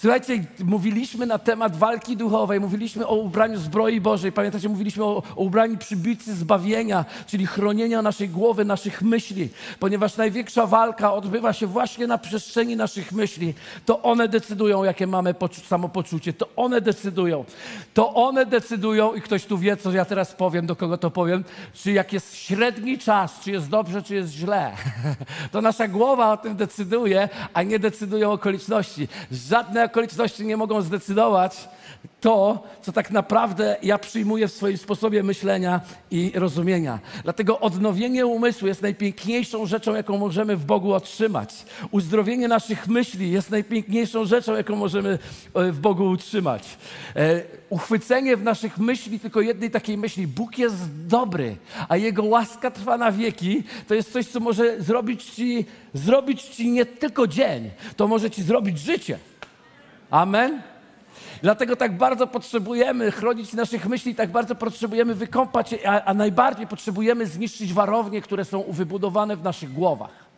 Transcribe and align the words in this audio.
Słuchajcie, 0.00 0.44
mówiliśmy 0.64 1.26
na 1.26 1.38
temat 1.38 1.76
walki 1.76 2.16
duchowej, 2.16 2.60
mówiliśmy 2.60 3.06
o 3.06 3.14
ubraniu 3.14 3.58
zbroi 3.58 4.00
Bożej. 4.00 4.32
Pamiętacie, 4.32 4.68
mówiliśmy 4.68 5.04
o, 5.04 5.22
o 5.36 5.42
ubraniu 5.42 5.76
przybytcy 5.76 6.34
zbawienia, 6.34 7.04
czyli 7.26 7.46
chronienia 7.46 8.02
naszej 8.02 8.28
głowy, 8.28 8.64
naszych 8.64 9.02
myśli, 9.02 9.48
ponieważ 9.78 10.16
największa 10.16 10.66
walka 10.66 11.12
odbywa 11.12 11.52
się 11.52 11.66
właśnie 11.66 12.06
na 12.06 12.18
przestrzeni 12.18 12.76
naszych 12.76 13.12
myśli. 13.12 13.54
To 13.86 14.02
one 14.02 14.28
decydują, 14.28 14.84
jakie 14.84 15.06
mamy 15.06 15.34
samopoczucie, 15.68 16.32
to 16.32 16.48
one 16.56 16.80
decydują. 16.80 17.44
To 17.94 18.14
one 18.14 18.46
decydują 18.46 19.14
i 19.14 19.20
ktoś 19.20 19.44
tu 19.44 19.58
wie, 19.58 19.76
co 19.76 19.92
ja 19.92 20.04
teraz 20.04 20.32
powiem, 20.32 20.66
do 20.66 20.76
kogo 20.76 20.98
to 20.98 21.10
powiem, 21.10 21.44
czy 21.74 21.92
jak 21.92 22.12
jest 22.12 22.36
średni 22.36 22.98
czas, 22.98 23.40
czy 23.40 23.50
jest 23.50 23.68
dobrze, 23.68 24.02
czy 24.02 24.14
jest 24.14 24.32
źle. 24.32 24.72
To 25.52 25.62
nasza 25.62 25.88
głowa 25.88 26.32
o 26.32 26.36
tym 26.36 26.56
decyduje, 26.56 27.28
a 27.54 27.62
nie 27.62 27.78
decydują 27.78 28.32
okoliczności. 28.32 29.08
Żadne 29.32 29.87
okoliczności 29.88 30.46
nie 30.46 30.56
mogą 30.56 30.82
zdecydować 30.82 31.68
to, 32.20 32.62
co 32.82 32.92
tak 32.92 33.10
naprawdę 33.10 33.76
ja 33.82 33.98
przyjmuję 33.98 34.48
w 34.48 34.52
swoim 34.52 34.78
sposobie 34.78 35.22
myślenia 35.22 35.80
i 36.10 36.32
rozumienia. 36.34 36.98
Dlatego 37.24 37.60
odnowienie 37.60 38.26
umysłu 38.26 38.68
jest 38.68 38.82
najpiękniejszą 38.82 39.66
rzeczą, 39.66 39.94
jaką 39.94 40.18
możemy 40.18 40.56
w 40.56 40.64
Bogu 40.64 40.92
otrzymać. 40.92 41.64
Uzdrowienie 41.90 42.48
naszych 42.48 42.88
myśli 42.88 43.30
jest 43.30 43.50
najpiękniejszą 43.50 44.24
rzeczą, 44.24 44.54
jaką 44.56 44.76
możemy 44.76 45.18
e, 45.54 45.72
w 45.72 45.80
Bogu 45.80 46.10
utrzymać. 46.10 46.78
E, 47.16 47.42
uchwycenie 47.70 48.36
w 48.36 48.42
naszych 48.42 48.78
myśli 48.78 49.20
tylko 49.20 49.40
jednej 49.40 49.70
takiej 49.70 49.98
myśli: 49.98 50.26
Bóg 50.26 50.58
jest 50.58 51.06
dobry, 51.06 51.56
a 51.88 51.96
Jego 51.96 52.24
łaska 52.24 52.70
trwa 52.70 52.98
na 52.98 53.12
wieki, 53.12 53.62
to 53.88 53.94
jest 53.94 54.12
coś, 54.12 54.26
co 54.26 54.40
może 54.40 54.82
zrobić 54.82 55.24
ci, 55.24 55.64
zrobić 55.94 56.42
ci 56.42 56.70
nie 56.70 56.86
tylko 56.86 57.26
dzień, 57.26 57.70
to 57.96 58.08
może 58.08 58.30
ci 58.30 58.42
zrobić 58.42 58.78
życie. 58.78 59.18
Amen. 60.10 60.62
Dlatego 61.42 61.76
tak 61.76 61.96
bardzo 61.96 62.26
potrzebujemy 62.26 63.10
chronić 63.10 63.52
naszych 63.52 63.86
myśli, 63.86 64.14
tak 64.14 64.30
bardzo 64.30 64.54
potrzebujemy 64.54 65.14
wykąpać 65.14 65.74
a, 65.86 66.04
a 66.04 66.14
najbardziej 66.14 66.66
potrzebujemy 66.66 67.26
zniszczyć 67.26 67.72
warownie, 67.72 68.20
które 68.20 68.44
są 68.44 68.64
wybudowane 68.68 69.36
w 69.36 69.42
naszych 69.42 69.72
głowach. 69.72 70.28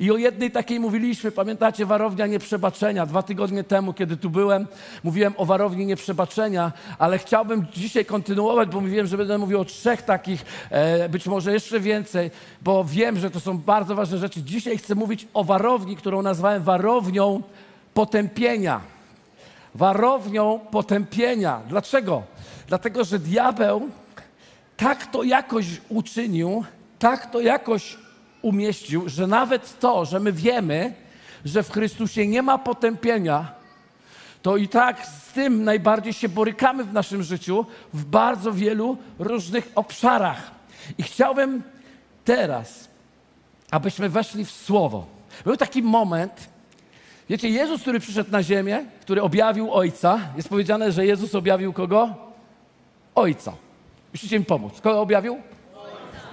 I 0.00 0.10
o 0.10 0.16
jednej 0.16 0.50
takiej 0.50 0.80
mówiliśmy, 0.80 1.30
pamiętacie, 1.30 1.86
warownia 1.86 2.26
nieprzebaczenia. 2.26 3.06
Dwa 3.06 3.22
tygodnie 3.22 3.64
temu, 3.64 3.92
kiedy 3.92 4.16
tu 4.16 4.30
byłem, 4.30 4.66
mówiłem 5.04 5.34
o 5.36 5.44
warowni 5.44 5.86
nieprzebaczenia, 5.86 6.72
ale 6.98 7.18
chciałbym 7.18 7.66
dzisiaj 7.72 8.04
kontynuować, 8.04 8.68
bo 8.68 8.80
mówiłem, 8.80 9.06
że 9.06 9.16
będę 9.16 9.38
mówił 9.38 9.60
o 9.60 9.64
trzech 9.64 10.02
takich, 10.02 10.44
e, 10.70 11.08
być 11.08 11.26
może 11.26 11.52
jeszcze 11.52 11.80
więcej, 11.80 12.30
bo 12.62 12.84
wiem, 12.84 13.18
że 13.18 13.30
to 13.30 13.40
są 13.40 13.58
bardzo 13.58 13.94
ważne 13.94 14.18
rzeczy. 14.18 14.42
Dzisiaj 14.42 14.78
chcę 14.78 14.94
mówić 14.94 15.28
o 15.34 15.44
warowni, 15.44 15.96
którą 15.96 16.22
nazwałem 16.22 16.62
warownią 16.62 17.42
potępienia 17.94 18.97
warownią 19.74 20.58
potępienia. 20.70 21.60
Dlaczego? 21.68 22.22
Dlatego, 22.66 23.04
że 23.04 23.18
diabeł 23.18 23.90
tak 24.76 25.06
to 25.06 25.22
jakoś 25.22 25.66
uczynił, 25.88 26.64
tak 26.98 27.30
to 27.30 27.40
jakoś 27.40 27.98
umieścił, 28.42 29.08
że 29.08 29.26
nawet 29.26 29.80
to, 29.80 30.04
że 30.04 30.20
my 30.20 30.32
wiemy, 30.32 30.94
że 31.44 31.62
w 31.62 31.72
Chrystusie 31.72 32.26
nie 32.26 32.42
ma 32.42 32.58
potępienia, 32.58 33.52
to 34.42 34.56
i 34.56 34.68
tak 34.68 35.06
z 35.06 35.32
tym 35.32 35.64
najbardziej 35.64 36.12
się 36.12 36.28
borykamy 36.28 36.84
w 36.84 36.92
naszym 36.92 37.22
życiu 37.22 37.66
w 37.92 38.04
bardzo 38.04 38.52
wielu 38.52 38.96
różnych 39.18 39.72
obszarach. 39.74 40.50
I 40.98 41.02
chciałbym 41.02 41.62
teraz, 42.24 42.88
abyśmy 43.70 44.08
weszli 44.08 44.44
w 44.44 44.50
słowo. 44.50 45.06
Był 45.44 45.56
taki 45.56 45.82
moment, 45.82 46.48
Wiecie, 47.28 47.48
Jezus, 47.48 47.80
który 47.80 48.00
przyszedł 48.00 48.30
na 48.30 48.42
ziemię, 48.42 48.84
który 49.00 49.22
objawił 49.22 49.72
Ojca, 49.72 50.20
jest 50.36 50.48
powiedziane, 50.48 50.92
że 50.92 51.06
Jezus 51.06 51.34
objawił 51.34 51.72
kogo? 51.72 52.14
Ojca. 53.14 53.52
Musicie 54.12 54.38
mi 54.38 54.44
pomóc. 54.44 54.80
Kogo 54.80 55.00
objawił? 55.00 55.38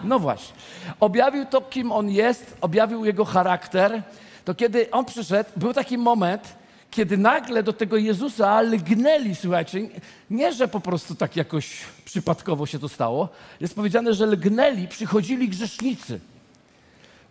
No 0.04 0.20
właśnie. 0.20 0.56
Objawił 1.00 1.46
to, 1.46 1.62
kim 1.62 1.92
On 1.92 2.10
jest, 2.10 2.58
objawił 2.62 3.06
Jego 3.06 3.26
charakter. 3.26 4.04
To 4.46 4.56
kiedy 4.56 4.92
On 4.92 5.06
przyszedł, 5.06 5.50
był 5.56 5.74
taki 5.74 5.98
moment, 5.98 6.56
kiedy 6.92 7.18
nagle 7.18 7.64
do 7.64 7.74
tego 7.74 7.98
Jezusa 7.98 8.62
lgnęli, 8.62 9.36
słuchajcie, 9.36 9.90
nie, 10.30 10.54
że 10.54 10.68
po 10.68 10.80
prostu 10.80 11.16
tak 11.16 11.36
jakoś 11.36 11.82
przypadkowo 12.06 12.66
się 12.66 12.80
to 12.80 12.90
stało. 12.90 13.30
Jest 13.60 13.76
powiedziane, 13.76 14.14
że 14.14 14.26
lgnęli, 14.26 14.88
przychodzili 14.88 15.50
grzesznicy. 15.50 16.20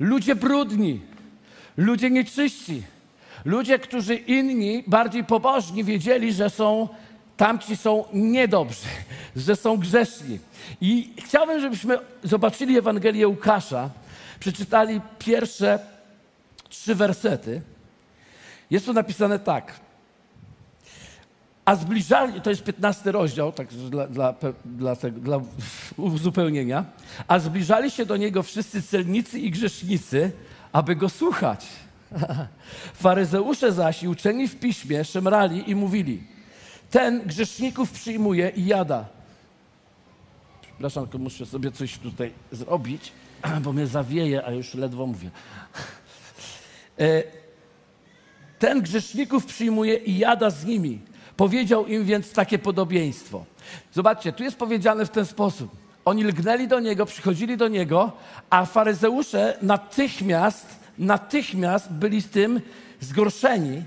Ludzie 0.00 0.34
brudni, 0.34 1.00
ludzie 1.76 2.10
nieczyści, 2.10 2.82
Ludzie, 3.44 3.78
którzy 3.78 4.14
inni, 4.14 4.84
bardziej 4.86 5.24
pobożni, 5.24 5.84
wiedzieli, 5.84 6.32
że 6.32 6.50
są 6.50 6.88
tamci 7.36 7.76
są 7.76 8.04
niedobrzy, 8.12 8.86
że 9.36 9.56
są 9.56 9.76
grzeszni. 9.76 10.38
I 10.80 11.12
chciałbym, 11.18 11.60
żebyśmy 11.60 11.98
zobaczyli 12.22 12.78
Ewangelię 12.78 13.28
Łukasza, 13.28 13.90
przeczytali 14.40 15.00
pierwsze 15.18 15.78
trzy 16.68 16.94
wersety. 16.94 17.62
Jest 18.70 18.86
tu 18.86 18.92
napisane 18.92 19.38
tak. 19.38 19.72
A 21.64 21.76
zbliżali, 21.76 22.40
to 22.40 22.50
jest 22.50 22.62
15 22.62 23.12
rozdział, 23.12 23.52
tak 23.52 23.68
dla, 23.68 24.06
dla, 24.06 24.34
dla, 24.64 24.94
dla 24.96 25.40
uzupełnienia. 25.96 26.84
A 27.28 27.38
zbliżali 27.38 27.90
się 27.90 28.06
do 28.06 28.16
niego 28.16 28.42
wszyscy 28.42 28.82
celnicy 28.82 29.38
i 29.38 29.50
grzesznicy, 29.50 30.32
aby 30.72 30.96
go 30.96 31.08
słuchać. 31.08 31.66
Faryzeusze 32.94 33.72
zaś 33.72 34.02
i 34.02 34.08
uczeni 34.08 34.48
w 34.48 34.56
piśmie 34.60 35.04
szemrali 35.04 35.70
i 35.70 35.74
mówili: 35.74 36.22
Ten 36.90 37.22
grzeszników 37.26 37.90
przyjmuje 37.90 38.50
i 38.56 38.66
jada. 38.66 39.04
Przepraszam, 40.62 41.06
to 41.06 41.18
muszę 41.18 41.46
sobie 41.46 41.72
coś 41.72 41.98
tutaj 41.98 42.32
zrobić, 42.52 43.12
bo 43.64 43.72
mnie 43.72 43.86
zawieje, 43.86 44.46
a 44.46 44.50
już 44.50 44.74
ledwo 44.74 45.06
mówię. 45.06 45.30
E, 46.98 47.22
ten 48.58 48.82
grzeszników 48.82 49.46
przyjmuje 49.46 49.96
i 49.96 50.18
jada 50.18 50.50
z 50.50 50.64
nimi. 50.64 51.00
Powiedział 51.36 51.86
im 51.86 52.04
więc 52.04 52.32
takie 52.32 52.58
podobieństwo. 52.58 53.44
Zobaczcie, 53.92 54.32
tu 54.32 54.42
jest 54.42 54.56
powiedziane 54.56 55.06
w 55.06 55.10
ten 55.10 55.26
sposób. 55.26 55.76
Oni 56.04 56.24
lgnęli 56.24 56.68
do 56.68 56.80
niego, 56.80 57.06
przychodzili 57.06 57.56
do 57.56 57.68
niego, 57.68 58.12
a 58.50 58.66
faryzeusze 58.66 59.58
natychmiast 59.62 60.83
natychmiast 60.98 61.92
byli 61.92 62.22
z 62.22 62.28
tym 62.28 62.60
zgorszeni, 63.00 63.82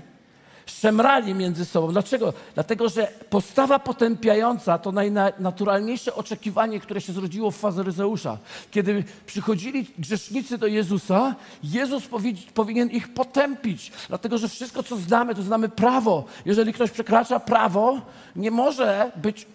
szemrali 0.70 1.34
między 1.34 1.64
sobą. 1.64 1.92
Dlaczego? 1.92 2.32
Dlatego, 2.54 2.88
że 2.88 3.08
postawa 3.30 3.78
potępiająca 3.78 4.78
to 4.78 4.92
najnaturalniejsze 4.92 6.14
oczekiwanie, 6.14 6.80
które 6.80 7.00
się 7.00 7.12
zrodziło 7.12 7.50
w 7.50 7.56
faryzeusza. 7.56 8.38
Kiedy 8.70 9.04
przychodzili 9.26 9.86
grzesznicy 9.98 10.58
do 10.58 10.66
Jezusa, 10.66 11.34
Jezus 11.62 12.02
powinien 12.54 12.90
ich 12.90 13.14
potępić, 13.14 13.92
dlatego, 14.08 14.38
że 14.38 14.48
wszystko, 14.48 14.82
co 14.82 14.96
znamy, 14.96 15.34
to 15.34 15.42
znamy 15.42 15.68
prawo. 15.68 16.24
Jeżeli 16.44 16.72
ktoś 16.72 16.90
przekracza 16.90 17.40
prawo, 17.40 18.00
nie 18.36 18.50
może 18.50 19.12
być 19.16 19.46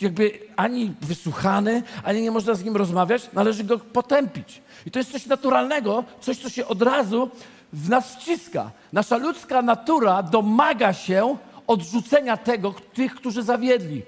jakby 0.00 0.38
ani 0.56 0.94
wysłuchany, 1.00 1.82
ani 2.04 2.22
nie 2.22 2.30
można 2.30 2.54
z 2.54 2.64
nim 2.64 2.76
rozmawiać, 2.76 3.28
należy 3.32 3.64
go 3.64 3.78
potępić. 3.78 4.62
I 4.86 4.90
to 4.90 4.98
jest 4.98 5.12
coś 5.12 5.26
naturalnego, 5.26 6.04
coś, 6.20 6.38
co 6.38 6.50
się 6.50 6.66
od 6.66 6.82
razu 6.82 7.30
w 7.72 7.88
nas 7.88 8.16
wciska. 8.16 8.70
Nasza 8.92 9.16
ludzka 9.16 9.62
natura 9.62 10.22
domaga 10.22 10.92
się 10.92 11.36
odrzucenia 11.66 12.36
tego, 12.36 12.74
tych, 12.94 13.14
którzy 13.14 13.42
zawiedli. 13.42 14.02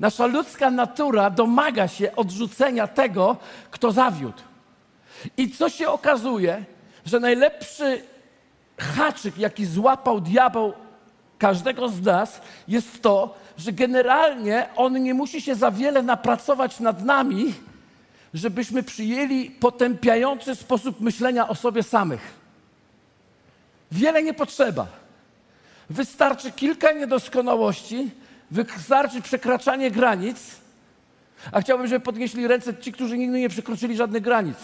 Nasza 0.00 0.26
ludzka 0.26 0.70
natura 0.70 1.30
domaga 1.30 1.88
się 1.88 2.16
odrzucenia 2.16 2.86
tego, 2.86 3.36
kto 3.70 3.92
zawiódł. 3.92 4.42
I 5.36 5.50
co 5.50 5.68
się 5.68 5.88
okazuje, 5.88 6.64
że 7.06 7.20
najlepszy 7.20 8.02
haczyk, 8.78 9.38
jaki 9.38 9.66
złapał 9.66 10.20
diabeł 10.20 10.72
każdego 11.38 11.88
z 11.88 12.02
nas, 12.02 12.40
jest 12.68 13.02
to, 13.02 13.34
że 13.58 13.72
generalnie 13.72 14.68
on 14.76 15.02
nie 15.02 15.14
musi 15.14 15.40
się 15.40 15.54
za 15.54 15.70
wiele 15.70 16.02
napracować 16.02 16.80
nad 16.80 17.04
nami, 17.04 17.54
żebyśmy 18.34 18.82
przyjęli 18.82 19.50
potępiający 19.50 20.54
sposób 20.54 21.00
myślenia 21.00 21.48
o 21.48 21.54
sobie 21.54 21.82
samych. 21.82 22.35
Wiele 23.92 24.22
nie 24.22 24.34
potrzeba. 24.34 24.86
Wystarczy 25.90 26.52
kilka 26.52 26.92
niedoskonałości, 26.92 28.10
wystarczy 28.50 29.22
przekraczanie 29.22 29.90
granic, 29.90 30.38
a 31.52 31.60
chciałbym, 31.60 31.86
żeby 31.86 32.00
podnieśli 32.00 32.48
ręce 32.48 32.76
ci, 32.76 32.92
którzy 32.92 33.18
nigdy 33.18 33.40
nie 33.40 33.48
przekroczyli 33.48 33.96
żadnych 33.96 34.22
granic. 34.22 34.58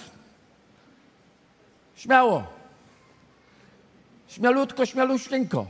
Śmiało. 1.96 2.44
Śmialutko, 4.28 4.86
śmialuśnieńko. 4.86 5.66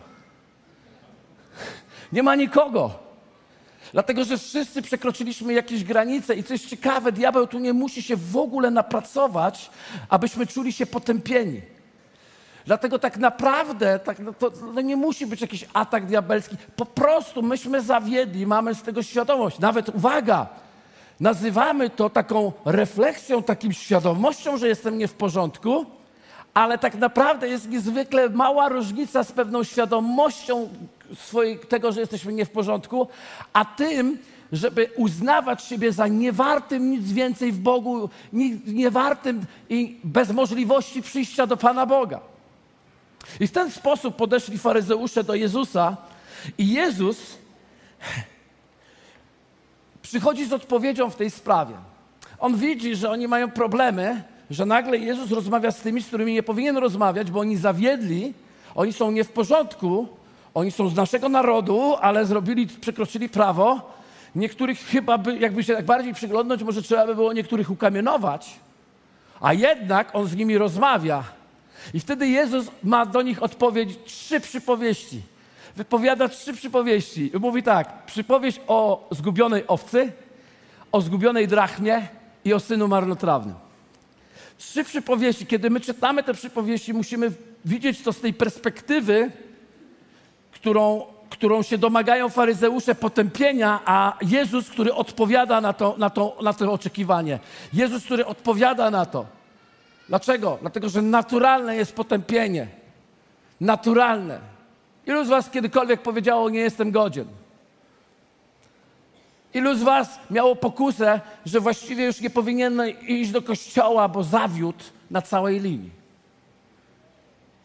Nie 2.12 2.22
ma 2.22 2.34
nikogo. 2.34 2.99
Dlatego, 3.93 4.25
że 4.25 4.38
wszyscy 4.38 4.82
przekroczyliśmy 4.82 5.52
jakieś 5.52 5.84
granice 5.84 6.34
i 6.34 6.44
coś 6.44 6.62
ciekawe, 6.62 7.12
diabeł 7.12 7.46
tu 7.46 7.58
nie 7.58 7.72
musi 7.72 8.02
się 8.02 8.16
w 8.16 8.37
ogóle 8.37 8.70
napracować, 8.70 9.70
abyśmy 10.08 10.46
czuli 10.46 10.72
się 10.72 10.87
potępieni. 10.87 11.62
Dlatego 12.67 12.99
tak 12.99 13.17
naprawdę 13.17 13.99
tak, 13.99 14.19
no 14.19 14.32
to 14.32 14.53
no 14.75 14.81
nie 14.81 14.97
musi 14.97 15.26
być 15.26 15.41
jakiś 15.41 15.67
atak 15.73 16.06
diabelski. 16.06 16.56
Po 16.76 16.87
prostu 16.87 17.43
myśmy 17.43 17.82
zawiedli, 17.82 18.47
mamy 18.47 18.75
z 18.75 18.82
tego 18.82 19.03
świadomość. 19.03 19.59
Nawet 19.59 19.88
uwaga, 19.88 20.47
nazywamy 21.20 21.91
to 21.91 22.11
taką 22.11 22.53
refleksją, 22.64 23.43
takim 23.43 23.73
świadomością, 23.73 24.56
że 24.56 24.69
jestem 24.69 24.99
nie 24.99 25.09
w 25.09 25.14
porządku, 25.14 25.87
ale 26.55 26.79
tak 26.79 26.94
naprawdę 26.94 27.49
jest 27.49 27.69
niezwykle 27.69 28.29
mała 28.29 28.69
różnica 28.69 29.25
z 29.25 29.32
pewną 29.32 29.64
świadomością 29.64 30.69
swojej, 31.17 31.59
tego, 31.59 31.93
że 31.93 32.00
jesteśmy 32.00 32.32
nie 32.32 32.44
w 32.44 32.50
porządku, 32.50 33.09
a 33.53 33.64
tym, 33.64 34.19
żeby 34.53 34.91
uznawać 34.97 35.64
siebie 35.64 35.93
za 35.93 36.09
niewartym 36.09 36.91
nic 36.91 37.12
więcej 37.12 37.53
w 37.53 37.59
Bogu, 37.59 38.09
niewartym 38.67 39.44
i 39.69 39.97
bez 40.05 40.31
możliwości 40.31 41.03
przyjścia 41.03 41.47
do 41.47 41.56
Pana 41.56 41.87
Boga. 41.87 42.31
I 43.40 43.46
w 43.46 43.52
ten 43.52 43.70
sposób 43.70 44.16
podeszli 44.16 44.58
faryzeusze 44.58 45.24
do 45.24 45.34
Jezusa 45.34 45.96
i 46.58 46.72
Jezus 46.72 47.38
przychodzi 50.02 50.46
z 50.46 50.52
odpowiedzią 50.52 51.10
w 51.10 51.16
tej 51.16 51.30
sprawie. 51.30 51.74
On 52.38 52.56
widzi, 52.56 52.96
że 52.96 53.10
oni 53.10 53.28
mają 53.28 53.50
problemy, 53.50 54.22
że 54.50 54.66
nagle 54.66 54.98
Jezus 54.98 55.30
rozmawia 55.30 55.70
z 55.70 55.80
tymi, 55.80 56.02
z 56.02 56.06
którymi 56.06 56.32
nie 56.32 56.42
powinien 56.42 56.76
rozmawiać, 56.76 57.30
bo 57.30 57.40
oni 57.40 57.56
zawiedli, 57.56 58.34
oni 58.74 58.92
są 58.92 59.10
nie 59.10 59.25
w 59.25 59.32
porządku, 59.32 60.08
oni 60.54 60.70
są 60.70 60.88
z 60.88 60.96
naszego 60.96 61.28
narodu, 61.28 61.96
ale 62.00 62.26
zrobili, 62.26 62.66
przekroczyli 62.66 63.28
prawo. 63.28 63.92
Niektórych 64.34 64.78
chyba, 64.78 65.18
by, 65.18 65.38
jakby 65.38 65.64
się 65.64 65.75
tak 65.75 65.84
bardziej 65.84 66.14
przyglądnąć, 66.14 66.62
może 66.62 66.82
trzeba 66.82 67.06
by 67.06 67.14
było 67.14 67.32
niektórych 67.32 67.70
ukamienować, 67.70 68.60
a 69.40 69.52
jednak 69.52 70.14
on 70.14 70.26
z 70.26 70.36
nimi 70.36 70.58
rozmawia. 70.58 71.25
I 71.94 72.00
wtedy 72.00 72.29
Jezus 72.29 72.67
ma 72.82 73.06
do 73.06 73.23
nich 73.23 73.43
odpowiedź 73.43 73.99
trzy 74.05 74.40
przypowieści. 74.40 75.23
Wypowiada 75.76 76.29
trzy 76.29 76.52
przypowieści. 76.52 77.31
Mówi 77.40 77.62
tak: 77.62 78.06
przypowieść 78.06 78.61
o 78.67 79.08
zgubionej 79.11 79.64
owcy, 79.67 80.12
o 80.93 81.00
zgubionej 81.00 81.49
drachmie 81.49 82.08
i 82.44 82.52
o 82.52 82.61
synu 82.61 82.88
marnotrawnym. 82.88 83.55
Trzy 84.58 84.84
przypowieści. 84.84 85.46
Kiedy 85.46 85.70
my 85.70 85.81
czytamy 85.81 86.23
te 86.23 86.34
przypowieści, 86.34 86.94
musimy 86.94 87.32
widzieć 87.64 88.02
to 88.02 88.12
z 88.12 88.20
tej 88.20 88.35
perspektywy, 88.35 89.31
którą, 90.52 91.06
którą 91.31 91.62
się 91.62 91.78
domagają 91.78 92.28
faryzeusze 92.28 92.94
potępienia, 92.94 93.81
a 93.85 94.17
Jezus, 94.23 94.70
który 94.70 94.94
odpowiada 94.94 95.61
na 95.61 95.73
to, 95.73 95.94
na, 95.99 96.11
to, 96.11 96.38
na 96.43 96.52
to 96.52 96.73
oczekiwanie. 96.73 97.38
Jezus, 97.73 98.05
który 98.05 98.26
odpowiada 98.26 98.90
na 98.90 99.06
to. 99.06 99.26
Dlaczego? 100.12 100.59
Dlatego, 100.61 100.88
że 100.88 101.03
naturalne 101.03 101.76
jest 101.76 101.94
potępienie. 101.94 102.67
Naturalne. 103.61 104.41
Ilu 105.06 105.25
z 105.25 105.29
Was 105.29 105.50
kiedykolwiek 105.50 106.03
powiedziało, 106.03 106.50
nie 106.50 106.61
jestem 106.61 106.91
godzien? 106.91 107.25
Ilu 109.55 109.75
z 109.75 109.82
Was 109.82 110.19
miało 110.31 110.56
pokusę, 110.56 111.20
że 111.47 111.61
właściwie 111.61 112.05
już 112.05 112.20
nie 112.20 112.31
powinien 112.31 112.82
iść 113.09 113.31
do 113.31 113.43
kościoła, 113.43 114.09
bo 114.09 114.25
zawiódł 114.25 114.85
na 115.11 115.23
całej 115.23 115.61
linii? 115.61 115.91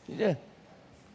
Nie. 0.10 0.36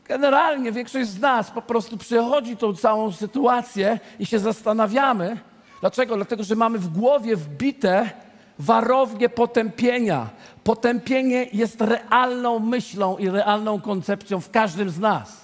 Generalnie 0.09 0.73
większość 0.73 1.09
z 1.09 1.21
nas 1.21 1.51
po 1.51 1.63
prostu 1.63 1.97
przechodzi 1.97 2.57
tą 2.57 2.77
całą 2.77 3.13
sytuację 3.13 4.01
i 4.19 4.27
się 4.27 4.39
zastanawiamy. 4.39 5.37
Dlaczego? 5.81 6.17
Dlatego, 6.17 6.45
że 6.45 6.57
mamy 6.57 6.79
w 6.79 6.89
głowie 6.89 7.37
wbite 7.37 8.11
warownie 8.65 9.29
potępienia. 9.29 10.31
Potępienie 10.65 11.47
jest 11.53 11.81
realną 11.81 12.59
myślą 12.59 13.17
i 13.17 13.31
realną 13.31 13.81
koncepcją 13.81 14.41
w 14.41 14.51
każdym 14.51 14.91
z 14.91 14.99
nas. 14.99 15.43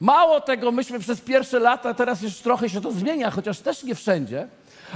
Mało 0.00 0.40
tego, 0.40 0.72
myśmy 0.72 0.98
przez 0.98 1.20
pierwsze 1.20 1.58
lata, 1.58 1.94
teraz 1.94 2.22
już 2.22 2.36
trochę 2.36 2.68
się 2.68 2.80
to 2.80 2.92
zmienia, 2.92 3.30
chociaż 3.30 3.60
też 3.60 3.82
nie 3.82 3.94
wszędzie, 3.94 4.48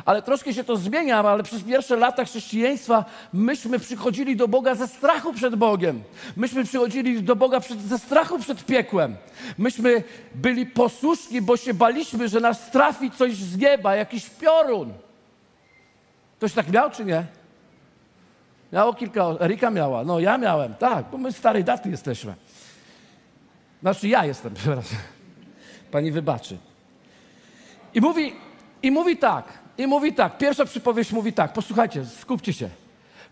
ale 0.04 0.22
troszkę 0.22 0.54
się 0.54 0.64
to 0.64 0.76
zmienia, 0.76 1.18
ale 1.20 1.42
przez 1.42 1.62
pierwsze 1.62 1.96
lata 1.96 2.24
chrześcijaństwa 2.24 3.04
myśmy 3.32 3.78
przychodzili 3.78 4.36
do 4.36 4.48
Boga 4.48 4.74
ze 4.74 4.88
strachu 4.88 5.32
przed 5.32 5.56
Bogiem. 5.56 6.02
Myśmy 6.36 6.64
przychodzili 6.64 7.22
do 7.22 7.36
Boga 7.36 7.60
przed, 7.60 7.80
ze 7.80 7.98
strachu 7.98 8.38
przed 8.38 8.64
piekłem. 8.64 9.16
Myśmy 9.58 10.02
byli 10.34 10.66
posłuszni, 10.66 11.42
bo 11.42 11.56
się 11.56 11.74
baliśmy, 11.74 12.28
że 12.28 12.40
nas 12.40 12.70
trafi 12.70 13.10
coś 13.10 13.36
z 13.36 13.58
nieba, 13.58 13.96
jakiś 13.96 14.30
piorun. 14.30 14.92
Ktoś 16.38 16.52
tak 16.52 16.68
miał, 16.68 16.90
czy 16.90 17.04
nie? 17.04 17.26
Miało 18.72 18.94
kilka, 18.94 19.26
Erika 19.40 19.70
miała, 19.70 20.04
no 20.04 20.20
ja 20.20 20.38
miałem, 20.38 20.74
tak, 20.74 21.06
bo 21.10 21.18
my 21.18 21.32
starej 21.32 21.64
daty 21.64 21.90
jesteśmy. 21.90 22.34
Znaczy 23.80 24.08
ja 24.08 24.24
jestem, 24.24 24.54
przepraszam. 24.60 24.98
Pani 25.90 26.10
wybaczy. 26.12 26.58
I 27.94 28.00
mówi, 28.00 28.32
I 28.82 28.90
mówi 28.90 29.16
tak, 29.16 29.58
i 29.78 29.86
mówi 29.86 30.12
tak, 30.12 30.38
pierwsza 30.38 30.64
przypowieść 30.64 31.12
mówi 31.12 31.32
tak, 31.32 31.52
posłuchajcie, 31.52 32.04
skupcie 32.06 32.52
się. 32.52 32.68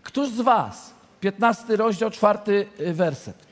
Któż 0.03 0.29
z 0.29 0.41
was, 0.41 0.93
15 1.19 1.75
rozdział, 1.75 2.11
czwarty 2.11 2.67
y, 2.79 2.93
werset. 2.93 3.47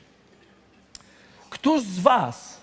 Któż 1.50 1.82
z 1.82 2.00
was, 2.00 2.60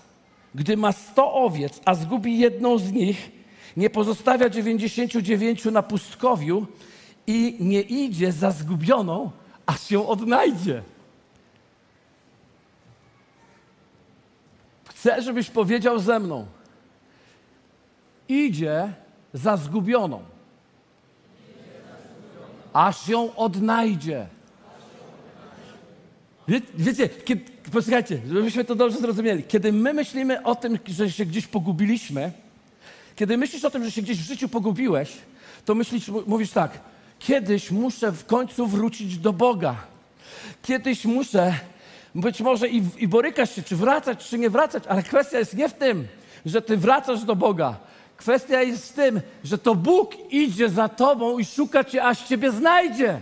gdy 0.56 0.78
ma 0.78 0.92
100 0.92 1.34
owiec, 1.34 1.82
a 1.86 1.96
zgubi 1.96 2.40
jedną 2.40 2.78
z 2.78 2.92
nich, 2.92 3.32
nie 3.78 3.90
pozostawia 3.90 4.50
99 4.50 5.66
na 5.66 5.84
pustkowiu 5.84 6.68
i 7.28 7.58
nie 7.60 7.82
idzie 7.82 8.32
za 8.32 8.52
zgubioną, 8.52 9.32
aż 9.66 9.92
ją 9.92 10.08
odnajdzie. 10.08 10.84
Chcę, 14.90 15.22
żebyś 15.22 15.50
powiedział 15.50 16.00
ze 16.00 16.20
mną. 16.20 16.46
Idzie 18.28 18.94
za 19.34 19.58
zgubioną, 19.58 20.22
aż 22.74 23.08
ją 23.08 23.36
odnajdzie. 23.36 24.28
Wie, 26.48 26.62
wiecie, 26.76 27.10
kiedy, 27.10 27.52
posłuchajcie, 27.72 28.22
żebyśmy 28.28 28.64
to 28.64 28.76
dobrze 28.76 28.98
zrozumieli. 28.98 29.44
Kiedy 29.44 29.72
my 29.72 29.94
myślimy 29.94 30.44
o 30.44 30.56
tym, 30.56 30.80
że 30.88 31.12
się 31.12 31.26
gdzieś 31.26 31.48
pogubiliśmy, 31.48 32.32
kiedy 33.16 33.38
myślisz 33.38 33.66
o 33.66 33.70
tym, 33.70 33.84
że 33.84 33.92
się 33.92 34.02
gdzieś 34.02 34.18
w 34.18 34.28
życiu 34.28 34.50
pogubiłeś, 34.50 35.12
to 35.66 35.76
myślisz, 35.76 36.08
mówisz 36.28 36.52
tak, 36.52 36.72
kiedyś 37.20 37.72
muszę 37.72 38.12
w 38.12 38.26
końcu 38.26 38.68
wrócić 38.68 39.18
do 39.18 39.34
Boga. 39.34 39.76
Kiedyś 40.62 41.06
muszę, 41.06 41.54
być 42.16 42.42
może 42.42 42.70
i, 42.70 42.84
i 42.98 43.08
borykasz 43.08 43.56
się, 43.56 43.64
czy 43.64 43.76
wracać, 43.76 44.30
czy 44.30 44.38
nie 44.38 44.50
wracać, 44.50 44.84
ale 44.88 45.04
kwestia 45.04 45.40
jest 45.40 45.58
nie 45.58 45.70
w 45.70 45.74
tym, 45.74 46.08
że 46.46 46.62
ty 46.62 46.78
wracasz 46.78 47.24
do 47.24 47.36
Boga. 47.36 47.76
Kwestia 48.18 48.62
jest 48.62 48.90
w 48.90 48.94
tym, 48.94 49.22
że 49.44 49.58
to 49.58 49.76
Bóg 49.76 50.34
idzie 50.34 50.70
za 50.70 50.90
tobą 50.90 51.40
i 51.40 51.46
szuka 51.46 51.84
cię, 51.84 52.04
aż 52.04 52.24
ciebie 52.24 52.52
znajdzie. 52.52 53.22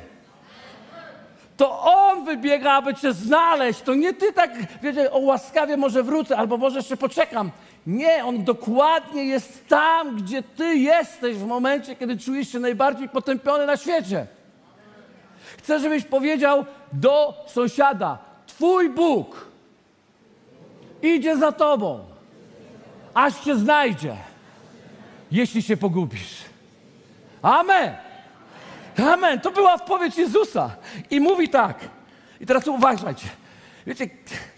To 1.57 1.81
On 1.83 2.25
wybiega, 2.25 2.71
aby 2.71 2.95
cię 2.95 3.13
znaleźć. 3.13 3.81
To 3.81 3.95
nie 3.95 4.13
ty 4.13 4.33
tak, 4.33 4.51
wiecie, 4.81 5.11
o 5.11 5.19
łaskawie 5.19 5.77
może 5.77 6.03
wrócę, 6.03 6.37
albo 6.37 6.57
może 6.57 6.77
jeszcze 6.77 6.97
poczekam. 6.97 7.51
Nie, 7.87 8.25
On 8.25 8.43
dokładnie 8.43 9.23
jest 9.23 9.67
tam, 9.67 10.15
gdzie 10.15 10.43
ty 10.43 10.75
jesteś 10.75 11.37
w 11.37 11.45
momencie, 11.45 11.95
kiedy 11.95 12.17
czujesz 12.17 12.51
się 12.51 12.59
najbardziej 12.59 13.09
potępiony 13.09 13.65
na 13.65 13.77
świecie. 13.77 14.27
Chcę, 15.57 15.79
żebyś 15.79 16.03
powiedział 16.03 16.65
do 16.93 17.43
sąsiada, 17.47 18.17
Twój 18.47 18.89
Bóg 18.89 19.45
idzie 21.01 21.37
za 21.37 21.51
tobą, 21.51 22.05
aż 23.13 23.39
cię 23.39 23.55
znajdzie, 23.55 24.15
jeśli 25.31 25.61
się 25.61 25.77
pogubisz. 25.77 26.41
Amen. 27.41 27.95
Amen. 28.97 29.39
To 29.39 29.51
była 29.51 29.73
odpowiedź 29.73 30.17
Jezusa. 30.17 30.75
I 31.09 31.19
mówi 31.19 31.49
tak. 31.49 31.79
I 32.39 32.45
teraz 32.45 32.67
uważajcie. 32.67 33.27
Wiecie, 33.87 34.09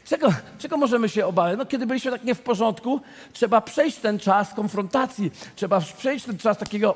czego, 0.06 0.34
czego 0.60 0.78
możemy 0.78 1.10
się 1.10 1.26
obawiać? 1.26 1.58
No, 1.58 1.66
kiedy 1.66 1.86
byliśmy 1.86 2.12
tak 2.12 2.24
nie 2.24 2.36
w 2.36 2.42
porządku, 2.42 3.02
trzeba 3.34 3.62
przejść 3.62 3.98
ten 3.98 4.20
czas 4.20 4.54
konfrontacji, 4.54 5.32
trzeba 5.56 5.80
przejść 5.80 6.26
ten 6.26 6.38
czas 6.38 6.58
takiego. 6.58 6.96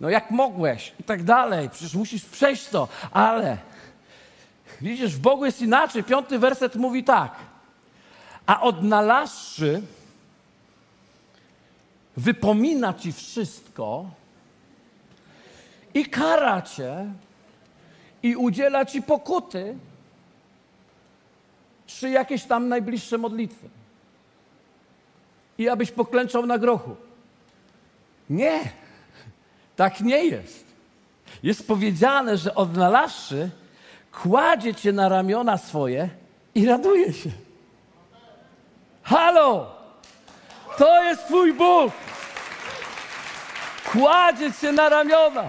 No, 0.00 0.10
jak 0.10 0.30
mogłeś 0.30 0.92
i 1.00 1.04
tak 1.04 1.22
dalej. 1.22 1.70
Przecież 1.70 1.94
musisz 1.94 2.24
przejść 2.24 2.68
to, 2.68 2.88
ale 3.10 3.58
Widzisz, 4.80 5.14
w 5.14 5.20
Bogu 5.20 5.44
jest 5.44 5.62
inaczej. 5.62 6.04
Piąty 6.04 6.38
werset 6.38 6.76
mówi 6.76 7.04
tak. 7.04 7.32
A 8.46 8.60
odnalazłszy, 8.60 9.82
wypomina 12.16 12.94
ci 12.94 13.12
wszystko 13.12 14.04
i 15.94 16.04
kara 16.06 16.62
cię 16.62 17.06
i 18.22 18.36
udziela 18.36 18.84
ci 18.84 19.02
pokuty, 19.02 19.76
czy 21.98 22.10
jakieś 22.10 22.44
tam 22.44 22.68
najbliższe 22.68 23.18
modlitwy. 23.18 23.68
I 25.58 25.68
abyś 25.68 25.90
poklęczał 25.90 26.46
na 26.46 26.58
grochu. 26.58 26.96
Nie, 28.30 28.60
tak 29.76 30.00
nie 30.00 30.24
jest. 30.24 30.64
Jest 31.42 31.68
powiedziane, 31.68 32.36
że 32.36 32.54
odnalazłszy, 32.54 33.50
kładzie 34.12 34.74
cię 34.74 34.92
na 34.92 35.08
ramiona 35.08 35.58
swoje 35.58 36.08
i 36.54 36.66
raduje 36.66 37.12
się. 37.12 37.30
Halo! 39.02 39.74
To 40.78 41.02
jest 41.04 41.26
Twój 41.26 41.52
Bóg! 41.52 41.92
Kładzie 43.92 44.52
cię 44.52 44.72
na 44.72 44.88
ramiona. 44.88 45.44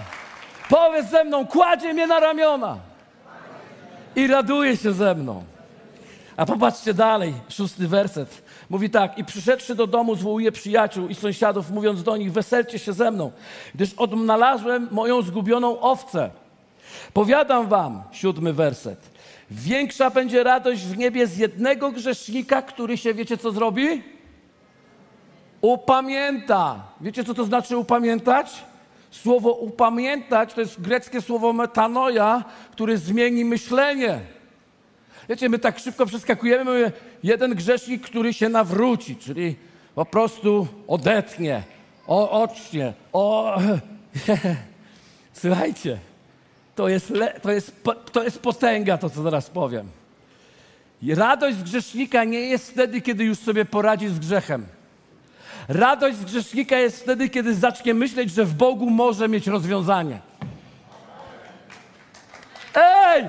Powiedz 0.68 1.10
ze 1.10 1.24
mną, 1.24 1.46
kładzie 1.46 1.94
mnie 1.94 2.06
na 2.06 2.20
ramiona. 2.20 2.78
I 4.16 4.26
raduje 4.26 4.76
się 4.76 4.92
ze 4.92 5.14
mną. 5.14 5.44
A 6.36 6.46
popatrzcie 6.46 6.94
dalej, 6.94 7.34
szósty 7.48 7.88
werset. 7.88 8.42
Mówi 8.70 8.90
tak, 8.90 9.18
i 9.18 9.24
przyszedłszy 9.24 9.74
do 9.74 9.86
domu 9.86 10.16
zwołuje 10.16 10.52
przyjaciół 10.52 11.08
i 11.08 11.14
sąsiadów, 11.14 11.70
mówiąc 11.70 12.02
do 12.02 12.16
nich, 12.16 12.32
weselcie 12.32 12.78
się 12.78 12.92
ze 12.92 13.10
mną, 13.10 13.32
gdyż 13.74 13.94
odnalazłem 13.94 14.88
moją 14.90 15.22
zgubioną 15.22 15.80
owcę. 15.80 16.30
Powiadam 17.12 17.68
wam, 17.68 18.02
siódmy 18.12 18.52
werset, 18.52 19.10
większa 19.50 20.10
będzie 20.10 20.42
radość 20.42 20.82
w 20.82 20.96
niebie 20.96 21.26
z 21.26 21.36
jednego 21.36 21.90
grzesznika, 21.90 22.62
który 22.62 22.96
się, 22.96 23.14
wiecie 23.14 23.36
co 23.36 23.50
zrobi? 23.52 24.02
Upamięta. 25.60 26.82
Wiecie 27.00 27.24
co 27.24 27.34
to 27.34 27.44
znaczy 27.44 27.76
upamiętać? 27.76 28.64
Słowo 29.10 29.52
upamiętać 29.52 30.54
to 30.54 30.60
jest 30.60 30.80
greckie 30.80 31.20
słowo 31.20 31.52
metanoja, 31.52 32.44
które 32.70 32.96
zmieni 32.96 33.44
myślenie. 33.44 34.20
Wiecie, 35.28 35.48
my 35.48 35.58
tak 35.58 35.78
szybko 35.78 36.06
przeskakujemy, 36.06 36.64
mówimy, 36.64 36.92
jeden 37.22 37.54
grzesznik, 37.54 38.02
który 38.02 38.34
się 38.34 38.48
nawróci, 38.48 39.16
czyli 39.16 39.56
po 39.94 40.04
prostu 40.04 40.66
odetnie, 40.88 41.62
o, 42.06 42.42
ocznie, 42.42 42.92
o... 43.12 43.56
Słuchajcie, 45.32 45.98
to 46.74 46.88
jest, 46.88 47.10
le, 47.10 47.40
to, 47.40 47.52
jest, 47.52 47.82
to 48.12 48.22
jest 48.22 48.38
potęga, 48.38 48.98
to 48.98 49.10
co 49.10 49.22
zaraz 49.22 49.50
powiem. 49.50 49.88
Radość 51.08 51.56
z 51.56 51.62
grzesznika 51.62 52.24
nie 52.24 52.40
jest 52.40 52.70
wtedy, 52.70 53.00
kiedy 53.00 53.24
już 53.24 53.38
sobie 53.38 53.64
poradzi 53.64 54.08
z 54.08 54.18
grzechem. 54.18 54.66
Radość 55.68 56.16
z 56.16 56.24
grzesznika 56.24 56.78
jest 56.78 57.02
wtedy, 57.02 57.28
kiedy 57.28 57.54
zacznie 57.54 57.94
myśleć, 57.94 58.30
że 58.30 58.44
w 58.44 58.54
Bogu 58.54 58.90
może 58.90 59.28
mieć 59.28 59.46
rozwiązanie. 59.46 60.18
Ej! 62.74 63.24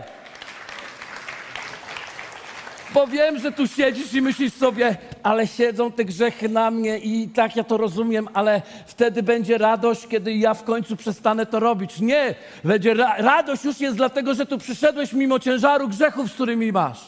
Bo 2.94 3.08
wiem, 3.08 3.40
że 3.40 3.52
tu 3.52 3.68
siedzisz 3.68 4.14
i 4.14 4.22
myślisz 4.22 4.54
sobie, 4.54 4.96
ale 5.24 5.48
siedzą 5.48 5.92
te 5.92 6.06
grzechy 6.06 6.50
na 6.50 6.72
mnie 6.72 6.98
i 6.98 7.30
tak 7.30 7.56
ja 7.56 7.64
to 7.64 7.78
rozumiem, 7.78 8.30
ale 8.34 8.62
wtedy 8.86 9.24
będzie 9.24 9.58
radość, 9.58 10.08
kiedy 10.08 10.34
ja 10.34 10.54
w 10.54 10.64
końcu 10.64 10.96
przestanę 10.96 11.46
to 11.46 11.60
robić. 11.60 12.00
Nie, 12.00 12.36
będzie 12.64 12.94
ra 12.94 13.16
radość 13.18 13.64
już 13.64 13.80
jest 13.80 13.98
dlatego, 13.98 14.34
że 14.34 14.46
tu 14.46 14.58
przyszedłeś 14.58 15.14
mimo 15.14 15.40
ciężaru 15.40 15.88
grzechów, 15.88 16.32
z 16.32 16.34
którymi 16.34 16.72
masz. 16.72 17.02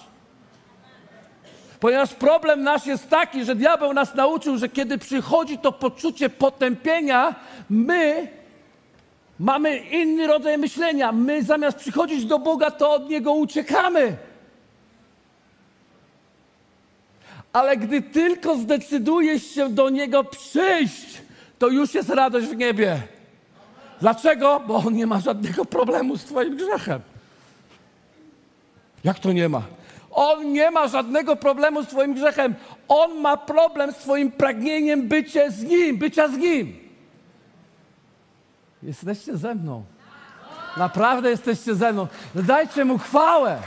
Ponieważ 1.79 2.13
problem 2.13 2.63
nasz 2.63 2.85
jest 2.85 3.09
taki, 3.09 3.45
że 3.45 3.55
diabeł 3.55 3.93
nas 3.93 4.15
nauczył, 4.15 4.57
że 4.57 4.69
kiedy 4.69 4.97
przychodzi 4.97 5.57
to 5.57 5.71
poczucie 5.71 6.29
potępienia, 6.29 7.35
my 7.69 8.27
mamy 9.39 9.77
inny 9.77 10.27
rodzaj 10.27 10.57
myślenia. 10.57 11.11
My 11.11 11.43
zamiast 11.43 11.77
przychodzić 11.77 12.25
do 12.25 12.39
Boga, 12.39 12.71
to 12.71 12.91
od 12.91 13.09
Niego 13.09 13.33
uciekamy. 13.33 14.17
Ale 17.55 17.77
gdy 17.77 18.01
tylko 18.01 18.55
zdecydujesz 18.55 19.43
się 19.43 19.69
do 19.69 19.89
Niego 19.89 20.23
przyjść, 20.23 21.21
to 21.59 21.67
już 21.67 21.93
jest 21.93 22.09
radość 22.09 22.47
w 22.47 22.55
niebie. 22.55 23.01
Dlaczego? 24.01 24.61
Bo 24.67 24.75
On 24.75 24.93
nie 24.93 25.07
ma 25.07 25.19
żadnego 25.19 25.65
problemu 25.65 26.17
z 26.17 26.23
Twoim 26.23 26.57
grzechem. 26.57 27.01
Jak 29.03 29.19
to 29.19 29.31
nie 29.31 29.49
ma? 29.49 29.61
On 30.11 30.53
nie 30.53 30.71
ma 30.71 30.87
żadnego 30.87 31.35
problemu 31.35 31.83
z 31.83 31.87
Twoim 31.87 32.13
grzechem. 32.13 32.55
On 32.87 33.21
ma 33.21 33.37
problem 33.37 33.91
z 33.91 33.95
Twoim 33.95 34.31
pragnieniem 34.31 35.07
bycia 35.07 35.49
z 35.49 35.63
Nim, 35.63 35.97
bycia 35.97 36.27
z 36.27 36.37
Nim. 36.37 36.75
Jesteście 38.83 39.37
ze 39.37 39.55
mną. 39.55 39.83
Naprawdę 40.77 41.29
jesteście 41.29 41.75
ze 41.75 41.93
mną. 41.93 42.07
Dajcie 42.35 42.85
Mu 42.85 42.97
chwałę, 42.97 43.59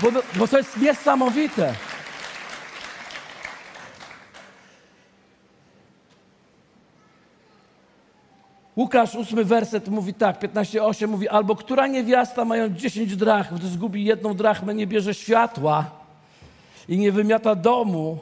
bo, 0.00 0.08
bo 0.36 0.48
to 0.48 0.58
jest 0.58 0.76
niesamowite. 0.76 1.74
Łukasz, 8.76 9.14
ósmy 9.14 9.44
werset 9.44 9.88
mówi 9.88 10.14
tak, 10.14 10.40
15,8 10.40 11.08
mówi, 11.08 11.28
albo 11.28 11.56
która 11.56 11.86
niewiasta 11.86 12.44
mając 12.44 12.78
10 12.78 13.16
drachm, 13.16 13.56
gdy 13.56 13.68
zgubi 13.68 14.04
jedną 14.04 14.34
drachmę, 14.34 14.74
nie 14.74 14.86
bierze 14.86 15.14
światła 15.14 15.90
i 16.88 16.98
nie 16.98 17.12
wymiata 17.12 17.54
domu 17.54 18.18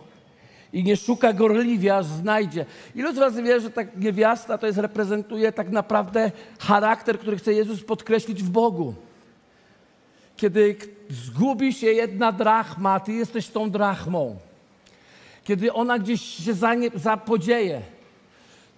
i 0.72 0.84
nie 0.84 0.96
szuka 0.96 1.32
gorliwie, 1.32 1.96
aż 1.96 2.06
znajdzie. 2.06 2.66
Ilu 2.94 3.12
z 3.12 3.18
was 3.18 3.36
wie, 3.36 3.60
że 3.60 3.70
ta 3.70 3.82
niewiasta 3.96 4.58
to 4.58 4.66
jest, 4.66 4.78
reprezentuje 4.78 5.52
tak 5.52 5.70
naprawdę 5.70 6.32
charakter, 6.58 7.18
który 7.18 7.36
chce 7.36 7.52
Jezus 7.52 7.84
podkreślić 7.84 8.42
w 8.42 8.50
Bogu. 8.50 8.94
Kiedy 10.36 10.76
zgubi 11.08 11.72
się 11.72 11.86
jedna 11.86 12.32
drachma, 12.32 13.00
ty 13.00 13.12
jesteś 13.12 13.48
tą 13.48 13.70
drachmą. 13.70 14.36
Kiedy 15.44 15.72
ona 15.72 15.98
gdzieś 15.98 16.20
się 16.20 16.54
zapodzieje, 16.94 17.82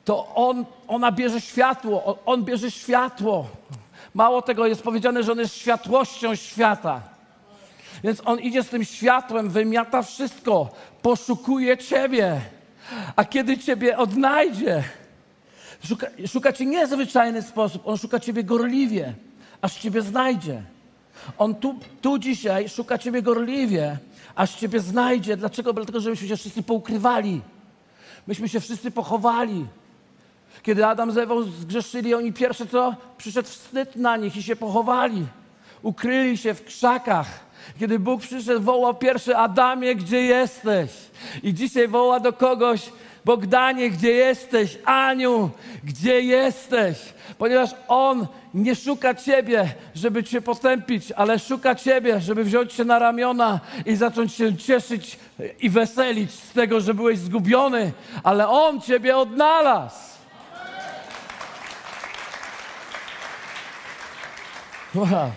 to 0.04 0.35
on, 0.35 0.64
ona 0.88 1.12
bierze 1.12 1.40
światło, 1.40 2.18
on 2.26 2.44
bierze 2.44 2.71
światło. 2.71 3.47
Mało 4.14 4.42
tego, 4.42 4.66
jest 4.66 4.82
powiedziane, 4.82 5.23
że 5.23 5.32
on 5.32 5.38
jest 5.38 5.54
światłością 5.54 6.35
świata. 6.35 7.02
Więc 8.04 8.23
on 8.25 8.40
idzie 8.40 8.62
z 8.62 8.68
tym 8.68 8.85
światłem, 8.85 9.50
wymiata 9.50 10.02
wszystko, 10.02 10.68
poszukuje 11.02 11.78
Ciebie. 11.78 12.40
A 13.16 13.25
kiedy 13.25 13.59
Ciebie 13.59 13.99
odnajdzie, 13.99 14.85
szuka, 15.85 16.06
szuka 16.26 16.52
Cię 16.52 16.66
nie 16.66 16.87
w 16.87 16.90
zwyczajny 16.90 17.42
sposób, 17.42 17.82
on 17.88 17.99
szuka 17.99 18.21
Ciebie 18.21 18.44
gorliwie, 18.44 19.14
aż 19.61 19.75
Ciebie 19.75 20.02
znajdzie. 20.02 20.62
On 21.38 21.54
tu, 21.54 21.75
tu 22.02 22.18
dzisiaj 22.18 22.68
szuka 22.68 22.99
Ciebie 22.99 23.23
gorliwie, 23.23 23.99
aż 24.35 24.54
Ciebie 24.54 24.80
znajdzie. 24.80 25.37
Dlaczego? 25.37 25.73
Dlatego, 25.73 26.00
żebyśmy 26.00 26.28
się 26.28 26.37
wszyscy 26.37 26.62
poukrywali. 26.62 27.40
Myśmy 28.26 28.49
się 28.49 28.61
wszyscy 28.61 28.90
pochowali. 28.90 29.66
Kiedy 30.62 30.87
Adam 30.87 31.12
z 31.12 31.18
Ewą 31.18 31.42
zgrzeszyli, 31.42 32.14
oni 32.14 32.32
pierwsze 32.32 32.66
co? 32.66 32.94
Przyszedł 33.18 33.49
wstyd 33.49 33.97
na 33.97 34.16
nich 34.16 34.37
i 34.37 34.42
się 34.42 34.56
pochowali. 34.56 35.26
Ukryli 35.82 36.37
się 36.37 36.54
w 36.54 36.64
krzakach. 36.64 37.26
Kiedy 37.80 37.99
Bóg 37.99 38.21
przyszedł, 38.21 38.61
wołał 38.61 38.94
pierwszy 38.94 39.37
Adamie, 39.37 39.94
gdzie 39.94 40.23
jesteś? 40.23 40.90
I 41.42 41.54
dzisiaj 41.54 41.88
woła 41.88 42.21
do 42.21 42.32
kogoś, 42.32 42.90
Bogdanie, 43.25 43.90
gdzie 43.90 44.12
jesteś? 44.12 44.78
Aniu, 44.85 45.50
gdzie 45.85 46.21
jesteś? 46.21 46.99
Ponieważ 47.38 47.71
On 47.88 48.26
nie 48.54 48.75
szuka 48.75 49.14
Ciebie, 49.14 49.75
żeby 49.94 50.25
Cię 50.25 50.40
potępić, 50.40 51.12
ale 51.12 51.38
szuka 51.38 51.75
Ciebie, 51.75 52.21
żeby 52.21 52.44
wziąć 52.44 52.73
Cię 52.73 52.85
na 52.85 52.99
ramiona 52.99 53.61
i 53.87 53.97
zacząć 53.97 54.32
się 54.35 54.56
cieszyć 54.56 55.18
i 55.61 55.71
weselić 55.71 56.30
z 56.30 56.52
tego, 56.52 56.80
że 56.80 56.94
byłeś 56.94 57.18
zgubiony, 57.18 57.92
ale 58.23 58.49
On 58.49 58.80
Ciebie 58.80 59.16
odnalazł. 59.16 60.12
Wow. 64.94 65.30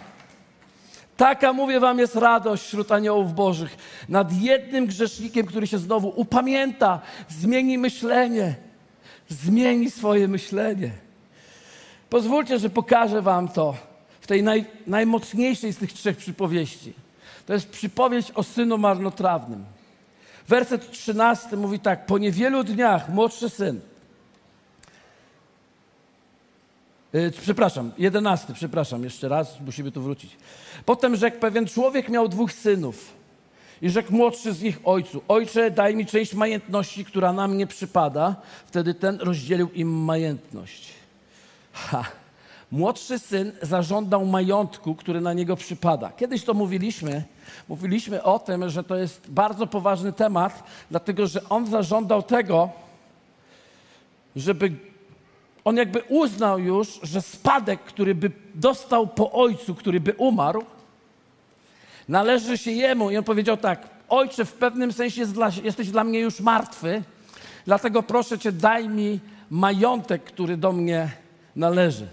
Taka, 1.17 1.53
mówię 1.53 1.79
wam, 1.79 1.99
jest 1.99 2.15
radość 2.15 2.63
wśród 2.63 2.91
aniołów 2.91 3.33
bożych 3.33 3.77
nad 4.09 4.33
jednym 4.33 4.85
grzesznikiem, 4.85 5.45
który 5.45 5.67
się 5.67 5.77
znowu 5.77 6.13
upamięta, 6.15 7.01
zmieni 7.29 7.77
myślenie, 7.77 8.55
zmieni 9.29 9.91
swoje 9.91 10.27
myślenie. 10.27 10.91
Pozwólcie, 12.09 12.59
że 12.59 12.69
pokażę 12.69 13.21
wam 13.21 13.47
to 13.47 13.75
w 14.21 14.27
tej 14.27 14.43
naj, 14.43 14.65
najmocniejszej 14.87 15.73
z 15.73 15.77
tych 15.77 15.93
trzech 15.93 16.17
przypowieści. 16.17 16.93
To 17.45 17.53
jest 17.53 17.69
przypowieść 17.69 18.31
o 18.31 18.43
synu 18.43 18.77
marnotrawnym. 18.77 19.65
Werset 20.47 20.91
13 20.91 21.57
mówi 21.57 21.79
tak: 21.79 22.05
Po 22.05 22.17
niewielu 22.17 22.63
dniach 22.63 23.09
młodszy 23.09 23.49
syn 23.49 23.81
E, 27.04 27.04
przepraszam, 27.41 27.91
jedenasty, 27.97 28.53
przepraszam, 28.53 29.03
jeszcze 29.03 29.29
raz, 29.29 29.59
musimy 29.65 29.91
tu 29.91 30.01
wrócić. 30.01 30.37
Potem 30.85 31.15
rzekł 31.15 31.39
pewien 31.39 31.67
człowiek 31.67 32.09
miał 32.09 32.27
dwóch 32.27 32.53
synów 32.53 33.13
i 33.81 33.89
rzekł 33.89 34.13
młodszy 34.13 34.53
z 34.53 34.61
nich 34.61 34.79
ojcu, 34.83 35.21
ojcze 35.27 35.71
daj 35.71 35.95
mi 35.95 36.05
część 36.05 36.33
majątności, 36.33 37.05
która 37.05 37.33
nam 37.33 37.57
nie 37.57 37.67
przypada. 37.67 38.35
Wtedy 38.65 38.93
ten 38.93 39.19
rozdzielił 39.19 39.69
im 39.73 39.89
majątność. 39.89 40.93
Ha. 41.73 42.05
Młodszy 42.71 43.19
syn 43.19 43.51
zażądał 43.61 44.25
majątku, 44.25 44.95
który 44.95 45.21
na 45.21 45.33
niego 45.33 45.55
przypada. 45.55 46.11
Kiedyś 46.17 46.43
to 46.43 46.53
mówiliśmy, 46.53 47.23
mówiliśmy 47.69 48.23
o 48.23 48.39
tym, 48.39 48.69
że 48.69 48.83
to 48.83 48.95
jest 48.95 49.29
bardzo 49.29 49.67
poważny 49.67 50.13
temat, 50.13 50.63
dlatego 50.91 51.27
że 51.27 51.49
on 51.49 51.67
zażądał 51.67 52.23
tego, 52.23 52.69
żeby 54.35 54.71
on 55.65 55.77
jakby 55.77 56.01
uznał 56.09 56.59
już, 56.59 56.99
że 57.03 57.21
spadek, 57.21 57.79
który 57.79 58.15
by 58.15 58.31
dostał 58.55 59.07
po 59.07 59.31
ojcu, 59.31 59.75
który 59.75 59.99
by 59.99 60.13
umarł, 60.13 60.63
Należy 62.09 62.57
się 62.57 62.71
Jemu. 62.71 63.11
I 63.11 63.17
on 63.17 63.23
powiedział 63.23 63.57
tak, 63.57 63.87
Ojcze, 64.09 64.45
w 64.45 64.53
pewnym 64.53 64.93
sensie 64.93 65.21
jest 65.21 65.33
dla, 65.33 65.51
jesteś 65.63 65.91
dla 65.91 66.03
mnie 66.03 66.19
już 66.19 66.39
martwy, 66.39 67.03
dlatego 67.65 68.03
proszę 68.03 68.39
Cię, 68.39 68.51
daj 68.51 68.89
mi 68.89 69.19
majątek, 69.49 70.23
który 70.23 70.57
do 70.57 70.71
mnie 70.71 71.11
należy. 71.55 72.07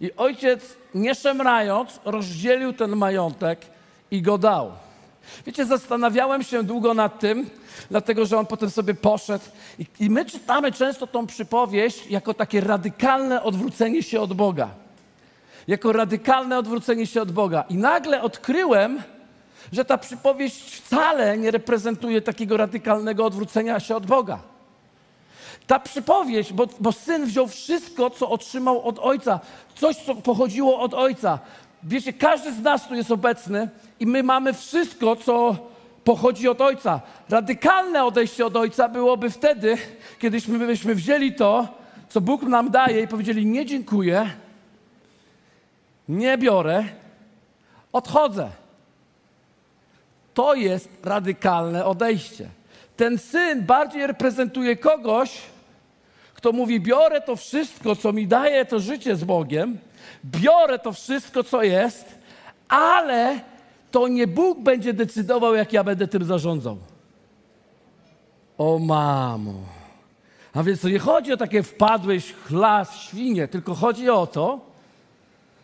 I 0.00 0.12
ojciec, 0.16 0.76
nie 0.94 1.14
szemrając, 1.14 2.00
rozdzielił 2.04 2.72
ten 2.72 2.96
majątek 2.96 3.66
i 4.10 4.22
go 4.22 4.38
dał. 4.38 4.72
Wiecie, 5.46 5.64
zastanawiałem 5.66 6.42
się 6.42 6.62
długo 6.62 6.94
nad 6.94 7.20
tym, 7.20 7.50
dlatego 7.90 8.26
że 8.26 8.38
on 8.38 8.46
potem 8.46 8.70
sobie 8.70 8.94
poszedł. 8.94 9.44
I, 9.78 9.86
I, 10.00 10.10
my 10.10 10.24
czytamy 10.24 10.72
często 10.72 11.06
tą 11.06 11.26
przypowieść 11.26 12.06
jako 12.06 12.34
takie 12.34 12.60
radykalne 12.60 13.42
odwrócenie 13.42 14.02
się 14.02 14.20
od 14.20 14.32
Boga. 14.32 14.68
Jako 15.68 15.92
radykalne 15.92 16.58
odwrócenie 16.58 17.06
się 17.06 17.22
od 17.22 17.32
Boga. 17.32 17.64
I 17.68 17.74
nagle 17.74 18.22
odkryłem, 18.22 19.02
że 19.72 19.84
ta 19.84 19.98
przypowieść 19.98 20.74
wcale 20.74 21.38
nie 21.38 21.50
reprezentuje 21.50 22.22
takiego 22.22 22.56
radykalnego 22.56 23.24
odwrócenia 23.24 23.80
się 23.80 23.96
od 23.96 24.06
Boga. 24.06 24.38
Ta 25.66 25.80
przypowieść, 25.80 26.52
bo, 26.52 26.66
bo 26.80 26.92
syn 26.92 27.26
wziął 27.26 27.48
wszystko, 27.48 28.10
co 28.10 28.30
otrzymał 28.30 28.88
od 28.88 28.98
ojca, 28.98 29.40
coś, 29.74 29.96
co 29.96 30.14
pochodziło 30.14 30.80
od 30.80 30.94
ojca. 30.94 31.38
Wiecie, 31.82 32.12
każdy 32.12 32.52
z 32.52 32.60
nas 32.60 32.88
tu 32.88 32.94
jest 32.94 33.10
obecny 33.10 33.68
i 34.00 34.06
my 34.06 34.22
mamy 34.22 34.52
wszystko, 34.52 35.16
co 35.16 35.56
pochodzi 36.04 36.48
od 36.48 36.60
ojca. 36.60 37.00
Radykalne 37.28 38.04
odejście 38.04 38.46
od 38.46 38.56
ojca 38.56 38.88
byłoby 38.88 39.30
wtedy, 39.30 39.76
kiedyśmy 40.18 40.58
byśmy 40.58 40.94
wzięli 40.94 41.34
to, 41.34 41.68
co 42.08 42.20
Bóg 42.20 42.42
nam 42.42 42.70
daje 42.70 43.02
i 43.02 43.08
powiedzieli: 43.08 43.46
Nie 43.46 43.66
dziękuję, 43.66 44.30
nie 46.08 46.38
biorę, 46.38 46.84
odchodzę. 47.92 48.50
To 50.34 50.54
jest 50.54 50.88
radykalne 51.04 51.84
odejście. 51.84 52.48
Ten 52.96 53.18
syn 53.18 53.62
bardziej 53.66 54.06
reprezentuje 54.06 54.76
kogoś, 54.76 55.38
kto 56.34 56.52
mówi: 56.52 56.80
Biorę 56.80 57.20
to 57.20 57.36
wszystko, 57.36 57.96
co 57.96 58.12
mi 58.12 58.26
daje 58.26 58.64
to 58.64 58.80
życie 58.80 59.16
z 59.16 59.24
Bogiem, 59.24 59.78
biorę 60.24 60.78
to 60.78 60.92
wszystko, 60.92 61.44
co 61.44 61.62
jest, 61.62 62.04
ale 62.68 63.40
to 63.90 64.08
nie 64.08 64.26
Bóg 64.26 64.58
będzie 64.58 64.92
decydował, 64.92 65.54
jak 65.54 65.72
ja 65.72 65.84
będę 65.84 66.08
tym 66.08 66.24
zarządzał. 66.24 66.78
O 68.58 68.78
mamo. 68.78 69.54
A 70.54 70.62
więc 70.62 70.80
to 70.80 70.88
nie 70.88 70.98
chodzi 70.98 71.32
o 71.32 71.36
takie 71.36 71.62
wpadłeś 71.62 72.32
chlas, 72.32 72.96
świnie, 72.96 73.48
tylko 73.48 73.74
chodzi 73.74 74.10
o 74.10 74.26
to, 74.26 74.60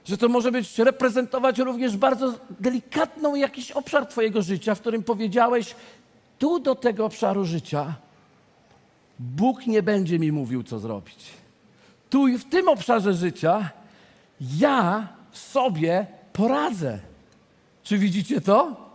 że 0.04 0.18
to 0.18 0.28
może 0.28 0.52
być 0.52 0.78
reprezentować 0.78 1.58
również 1.58 1.96
bardzo 1.96 2.34
delikatną 2.60 3.34
jakiś 3.34 3.72
obszar 3.72 4.06
Twojego 4.06 4.42
życia, 4.42 4.74
w 4.74 4.80
którym 4.80 5.02
powiedziałeś, 5.02 5.74
tu 6.38 6.58
do 6.58 6.74
tego 6.74 7.04
obszaru 7.04 7.44
życia 7.44 7.94
Bóg 9.18 9.66
nie 9.66 9.82
będzie 9.82 10.18
mi 10.18 10.32
mówił, 10.32 10.62
co 10.62 10.78
zrobić. 10.78 11.24
Tu 12.10 12.28
i 12.28 12.38
w 12.38 12.44
tym 12.44 12.68
obszarze 12.68 13.14
życia 13.14 13.70
ja 14.40 15.08
sobie 15.32 16.06
poradzę. 16.32 16.98
Czy 17.82 17.98
widzicie 17.98 18.40
to? 18.40 18.86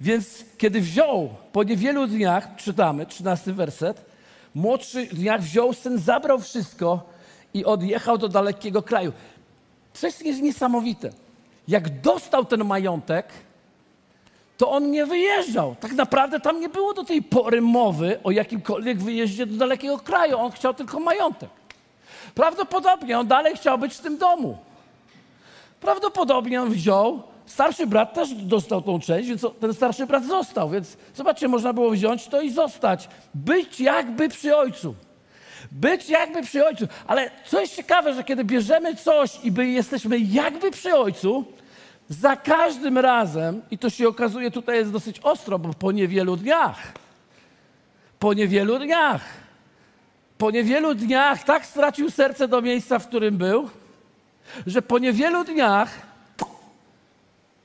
Więc 0.00 0.44
kiedy 0.58 0.80
wziął, 0.80 1.34
po 1.52 1.62
niewielu 1.62 2.06
dniach, 2.06 2.56
czytamy, 2.56 3.06
13 3.06 3.52
werset, 3.52 4.04
młodszy 4.54 5.06
dniach 5.06 5.42
wziął 5.42 5.72
syn, 5.72 5.98
zabrał 5.98 6.38
wszystko 6.38 7.10
i 7.54 7.64
odjechał 7.64 8.18
do 8.18 8.28
dalekiego 8.28 8.82
kraju. 8.82 9.12
Coś 9.92 10.20
jest 10.20 10.42
niesamowite. 10.42 11.10
Jak 11.68 12.00
dostał 12.00 12.44
ten 12.44 12.64
majątek, 12.64 13.26
to 14.56 14.70
on 14.70 14.90
nie 14.90 15.06
wyjeżdżał. 15.06 15.76
Tak 15.80 15.92
naprawdę 15.92 16.40
tam 16.40 16.60
nie 16.60 16.68
było 16.68 16.94
do 16.94 17.04
tej 17.04 17.22
pory 17.22 17.60
mowy 17.60 18.20
o 18.24 18.30
jakimkolwiek 18.30 18.98
wyjeździe 18.98 19.46
do 19.46 19.56
dalekiego 19.56 19.98
kraju. 19.98 20.38
On 20.38 20.52
chciał 20.52 20.74
tylko 20.74 21.00
majątek. 21.00 21.50
Prawdopodobnie 22.34 23.18
on 23.18 23.26
dalej 23.26 23.56
chciał 23.56 23.78
być 23.78 23.94
w 23.94 24.00
tym 24.00 24.18
domu. 24.18 24.58
Prawdopodobnie 25.80 26.62
on 26.62 26.70
wziął, 26.70 27.22
starszy 27.46 27.86
brat 27.86 28.14
też 28.14 28.34
dostał 28.34 28.82
tą 28.82 29.00
część, 29.00 29.28
więc 29.28 29.46
ten 29.60 29.74
starszy 29.74 30.06
brat 30.06 30.24
został. 30.24 30.70
Więc 30.70 30.96
zobaczcie, 31.14 31.48
można 31.48 31.72
było 31.72 31.90
wziąć 31.90 32.26
to 32.26 32.40
i 32.40 32.50
zostać. 32.50 33.08
Być 33.34 33.80
jakby 33.80 34.28
przy 34.28 34.56
ojcu. 34.56 34.94
Być 35.72 36.08
jakby 36.08 36.42
przy 36.42 36.66
ojcu. 36.66 36.88
Ale 37.06 37.30
co 37.46 37.60
jest 37.60 37.76
ciekawe, 37.76 38.14
że 38.14 38.24
kiedy 38.24 38.44
bierzemy 38.44 38.96
coś 38.96 39.44
i 39.44 39.50
by 39.50 39.66
jesteśmy 39.66 40.18
jakby 40.18 40.70
przy 40.70 40.96
ojcu, 40.96 41.44
za 42.08 42.36
każdym 42.36 42.98
razem, 42.98 43.62
i 43.70 43.78
to 43.78 43.90
się 43.90 44.08
okazuje 44.08 44.50
tutaj 44.50 44.76
jest 44.76 44.92
dosyć 44.92 45.20
ostro, 45.22 45.58
bo 45.58 45.74
po 45.74 45.92
niewielu 45.92 46.36
dniach, 46.36 46.92
po 48.18 48.34
niewielu 48.34 48.78
dniach, 48.78 49.22
po 50.38 50.50
niewielu 50.50 50.94
dniach 50.94 51.44
tak 51.44 51.66
stracił 51.66 52.10
serce 52.10 52.48
do 52.48 52.62
miejsca, 52.62 52.98
w 52.98 53.08
którym 53.08 53.36
był, 53.36 53.70
że 54.66 54.82
po 54.82 54.98
niewielu 54.98 55.44
dniach 55.44 55.90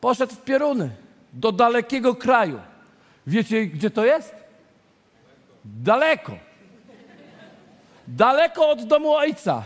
poszedł 0.01 0.35
w 0.35 0.41
pieruny 0.41 0.89
do 1.33 1.51
dalekiego 1.51 2.15
kraju. 2.15 2.59
Wiecie, 3.27 3.65
gdzie 3.65 3.89
to 3.89 4.05
jest? 4.05 4.35
Daleko. 5.65 6.31
Daleko 8.07 8.69
od 8.69 8.83
domu 8.83 9.13
ojca. 9.13 9.63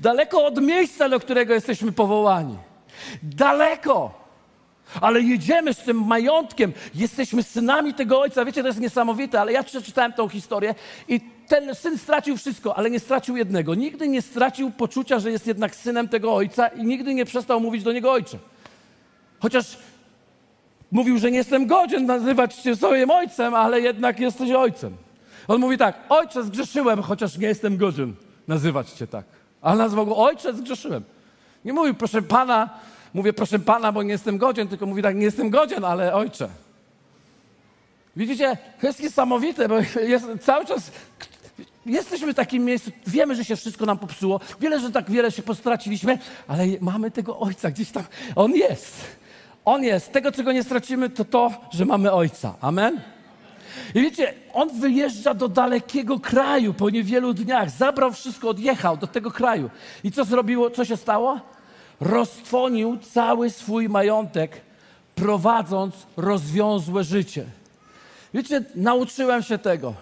Daleko 0.00 0.46
od 0.46 0.62
miejsca, 0.62 1.08
do 1.08 1.20
którego 1.20 1.54
jesteśmy 1.54 1.92
powołani. 1.92 2.58
Daleko. 3.22 4.20
Ale 5.00 5.20
jedziemy 5.20 5.74
z 5.74 5.78
tym 5.78 6.06
majątkiem, 6.06 6.72
jesteśmy 6.94 7.42
synami 7.42 7.94
tego 7.94 8.20
ojca. 8.20 8.44
Wiecie, 8.44 8.62
to 8.62 8.68
jest 8.68 8.80
niesamowite, 8.80 9.40
ale 9.40 9.52
ja 9.52 9.62
przeczytałem 9.62 10.12
tą 10.12 10.28
historię 10.28 10.74
i 11.08 11.20
ten 11.50 11.74
syn 11.74 11.98
stracił 11.98 12.36
wszystko, 12.36 12.76
ale 12.76 12.90
nie 12.90 13.00
stracił 13.00 13.36
jednego. 13.36 13.74
Nigdy 13.74 14.08
nie 14.08 14.22
stracił 14.22 14.70
poczucia, 14.70 15.18
że 15.18 15.30
jest 15.30 15.46
jednak 15.46 15.74
synem 15.74 16.08
tego 16.08 16.34
ojca 16.34 16.68
i 16.68 16.84
nigdy 16.84 17.14
nie 17.14 17.24
przestał 17.24 17.60
mówić 17.60 17.82
do 17.82 17.92
niego 17.92 18.12
ojcze. 18.12 18.38
Chociaż 19.40 19.78
mówił, 20.92 21.18
że 21.18 21.30
nie 21.30 21.38
jestem 21.38 21.66
godzien 21.66 22.06
nazywać 22.06 22.54
cię 22.54 22.76
swoim 22.76 23.10
ojcem, 23.10 23.54
ale 23.54 23.80
jednak 23.80 24.20
jesteś 24.20 24.50
ojcem. 24.50 24.96
On 25.48 25.60
mówi 25.60 25.78
tak, 25.78 25.98
ojcze 26.08 26.44
zgrzeszyłem, 26.44 27.02
chociaż 27.02 27.38
nie 27.38 27.46
jestem 27.46 27.76
godzien 27.76 28.14
nazywać 28.48 28.90
cię 28.90 29.06
tak. 29.06 29.24
Ale 29.62 29.78
nazwał 29.78 30.06
go 30.06 30.16
ojcze 30.16 30.54
zgrzeszyłem. 30.54 31.02
Nie 31.64 31.72
mówił, 31.72 31.94
proszę 31.94 32.22
pana, 32.22 32.68
mówię, 33.14 33.32
proszę 33.32 33.58
pana, 33.58 33.92
bo 33.92 34.02
nie 34.02 34.12
jestem 34.12 34.38
godzien, 34.38 34.68
tylko 34.68 34.86
mówi 34.86 35.02
tak, 35.02 35.16
nie 35.16 35.24
jestem 35.24 35.50
godzien, 35.50 35.84
ale 35.84 36.14
ojcze. 36.14 36.48
Widzicie, 38.16 38.56
to 38.80 38.86
jest 38.86 39.02
niesamowite, 39.02 39.68
bo 39.68 39.76
jest, 40.00 40.26
cały 40.40 40.66
czas 40.66 40.90
jesteśmy 41.86 42.32
w 42.32 42.36
takim 42.36 42.64
miejscu, 42.64 42.90
wiemy, 43.06 43.34
że 43.34 43.44
się 43.44 43.56
wszystko 43.56 43.86
nam 43.86 43.98
popsuło, 43.98 44.40
wiele, 44.60 44.80
że 44.80 44.90
tak 44.90 45.10
wiele 45.10 45.32
się 45.32 45.42
postraciliśmy, 45.42 46.18
ale 46.48 46.66
mamy 46.80 47.10
tego 47.10 47.38
ojca 47.40 47.70
gdzieś 47.70 47.90
tam. 47.90 48.04
On 48.36 48.52
jest. 48.52 48.96
On 49.64 49.84
jest. 49.84 50.12
Tego, 50.12 50.32
czego 50.32 50.52
nie 50.52 50.62
stracimy, 50.62 51.10
to 51.10 51.24
to, 51.24 51.50
że 51.72 51.84
mamy 51.84 52.12
ojca. 52.12 52.54
Amen? 52.60 53.00
I 53.94 54.00
wiecie, 54.00 54.34
on 54.52 54.80
wyjeżdża 54.80 55.34
do 55.34 55.48
dalekiego 55.48 56.20
kraju 56.20 56.74
po 56.74 56.90
niewielu 56.90 57.34
dniach, 57.34 57.70
zabrał 57.70 58.12
wszystko, 58.12 58.48
odjechał 58.48 58.96
do 58.96 59.06
tego 59.06 59.30
kraju. 59.30 59.70
I 60.04 60.12
co 60.12 60.24
zrobiło, 60.24 60.70
co 60.70 60.84
się 60.84 60.96
stało? 60.96 61.40
Roztwonił 62.00 62.98
cały 62.98 63.50
swój 63.50 63.88
majątek, 63.88 64.60
prowadząc 65.14 65.94
rozwiązłe 66.16 67.04
życie. 67.04 67.44
Wiecie, 68.34 68.64
nauczyłem 68.74 69.42
się 69.42 69.58
tego, 69.58 69.94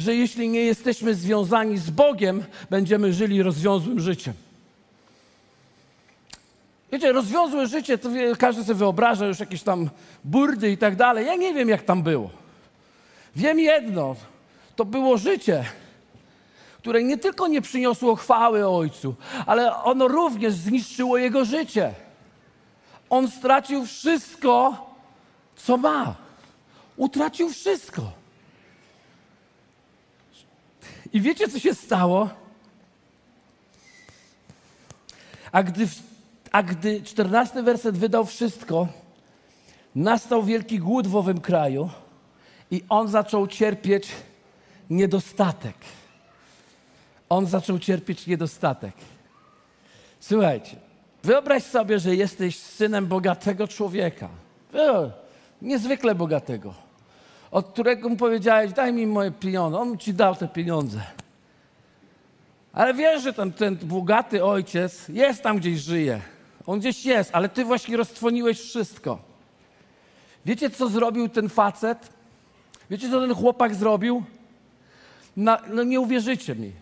że 0.00 0.14
jeśli 0.14 0.48
nie 0.48 0.60
jesteśmy 0.60 1.14
związani 1.14 1.78
z 1.78 1.90
Bogiem, 1.90 2.44
będziemy 2.70 3.12
żyli 3.12 3.42
rozwiązłym 3.42 4.00
życiem. 4.00 4.34
Wiecie, 6.92 7.12
rozwiązłe 7.12 7.66
życie, 7.66 7.98
to 7.98 8.08
każdy 8.38 8.64
sobie 8.64 8.74
wyobraża 8.74 9.26
już 9.26 9.40
jakieś 9.40 9.62
tam 9.62 9.90
burdy 10.24 10.70
i 10.70 10.78
tak 10.78 10.96
dalej. 10.96 11.26
Ja 11.26 11.34
nie 11.34 11.54
wiem, 11.54 11.68
jak 11.68 11.82
tam 11.82 12.02
było. 12.02 12.30
Wiem 13.36 13.58
jedno, 13.58 14.16
to 14.76 14.84
było 14.84 15.18
życie, 15.18 15.64
które 16.78 17.02
nie 17.02 17.18
tylko 17.18 17.48
nie 17.48 17.62
przyniosło 17.62 18.16
chwały 18.16 18.68
Ojcu, 18.68 19.14
ale 19.46 19.76
ono 19.76 20.08
również 20.08 20.54
zniszczyło 20.54 21.18
jego 21.18 21.44
życie. 21.44 21.94
On 23.10 23.30
stracił 23.30 23.86
wszystko, 23.86 24.86
co 25.56 25.76
ma. 25.76 26.14
Utracił 26.96 27.50
wszystko. 27.50 28.19
I 31.12 31.20
wiecie, 31.20 31.48
co 31.48 31.58
się 31.58 31.74
stało? 31.74 32.28
A 35.52 35.62
gdy, 35.62 35.88
a 36.52 36.62
gdy 36.62 37.02
14 37.02 37.62
werset 37.62 37.98
wydał 37.98 38.24
wszystko, 38.24 38.88
nastał 39.94 40.42
wielki 40.42 40.78
głód 40.78 41.06
w 41.06 41.16
owym 41.16 41.40
kraju 41.40 41.90
i 42.70 42.84
on 42.88 43.08
zaczął 43.08 43.46
cierpieć 43.46 44.08
niedostatek. 44.90 45.76
On 47.28 47.46
zaczął 47.46 47.78
cierpieć 47.78 48.26
niedostatek. 48.26 48.94
Słuchajcie, 50.20 50.76
Wyobraź 51.22 51.62
sobie, 51.62 51.98
że 51.98 52.16
jesteś 52.16 52.58
synem 52.58 53.06
bogatego 53.06 53.68
człowieka. 53.68 54.28
E, 54.74 55.10
niezwykle 55.62 56.14
bogatego. 56.14 56.74
Od 57.50 57.68
którego 57.68 58.08
mu 58.08 58.16
powiedziałeś, 58.16 58.72
daj 58.72 58.92
mi 58.92 59.06
moje 59.06 59.30
pieniądze. 59.30 59.78
On 59.78 59.98
ci 59.98 60.14
dał 60.14 60.36
te 60.36 60.48
pieniądze. 60.48 61.00
Ale 62.72 62.94
wiesz, 62.94 63.22
że 63.22 63.32
ten, 63.32 63.52
ten 63.52 63.76
bogaty 63.76 64.44
ojciec 64.44 65.08
jest 65.08 65.42
tam 65.42 65.58
gdzieś 65.58 65.80
żyje. 65.80 66.20
On 66.66 66.78
gdzieś 66.78 67.04
jest, 67.04 67.30
ale 67.32 67.48
ty 67.48 67.64
właśnie 67.64 67.96
roztwoniłeś 67.96 68.60
wszystko. 68.60 69.18
Wiecie, 70.46 70.70
co 70.70 70.88
zrobił 70.88 71.28
ten 71.28 71.48
facet? 71.48 72.12
Wiecie, 72.90 73.10
co 73.10 73.20
ten 73.20 73.34
chłopak 73.34 73.74
zrobił? 73.74 74.22
Na, 75.36 75.60
no 75.68 75.82
nie 75.82 76.00
uwierzycie 76.00 76.54
mi. 76.54 76.72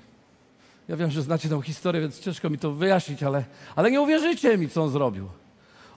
Ja 0.88 0.96
wiem, 0.96 1.11
że 1.11 1.22
znacie 1.22 1.48
tę 1.48 1.62
historię, 1.62 2.00
więc 2.00 2.20
ciężko 2.20 2.50
mi 2.50 2.59
to 2.59 2.72
wyjaśnić, 2.72 3.22
ale, 3.22 3.44
ale 3.76 3.90
nie 3.90 4.00
uwierzycie 4.00 4.59
mi, 4.59 4.68
co 4.68 4.83
on 4.83 4.90
zrobił. 4.90 5.28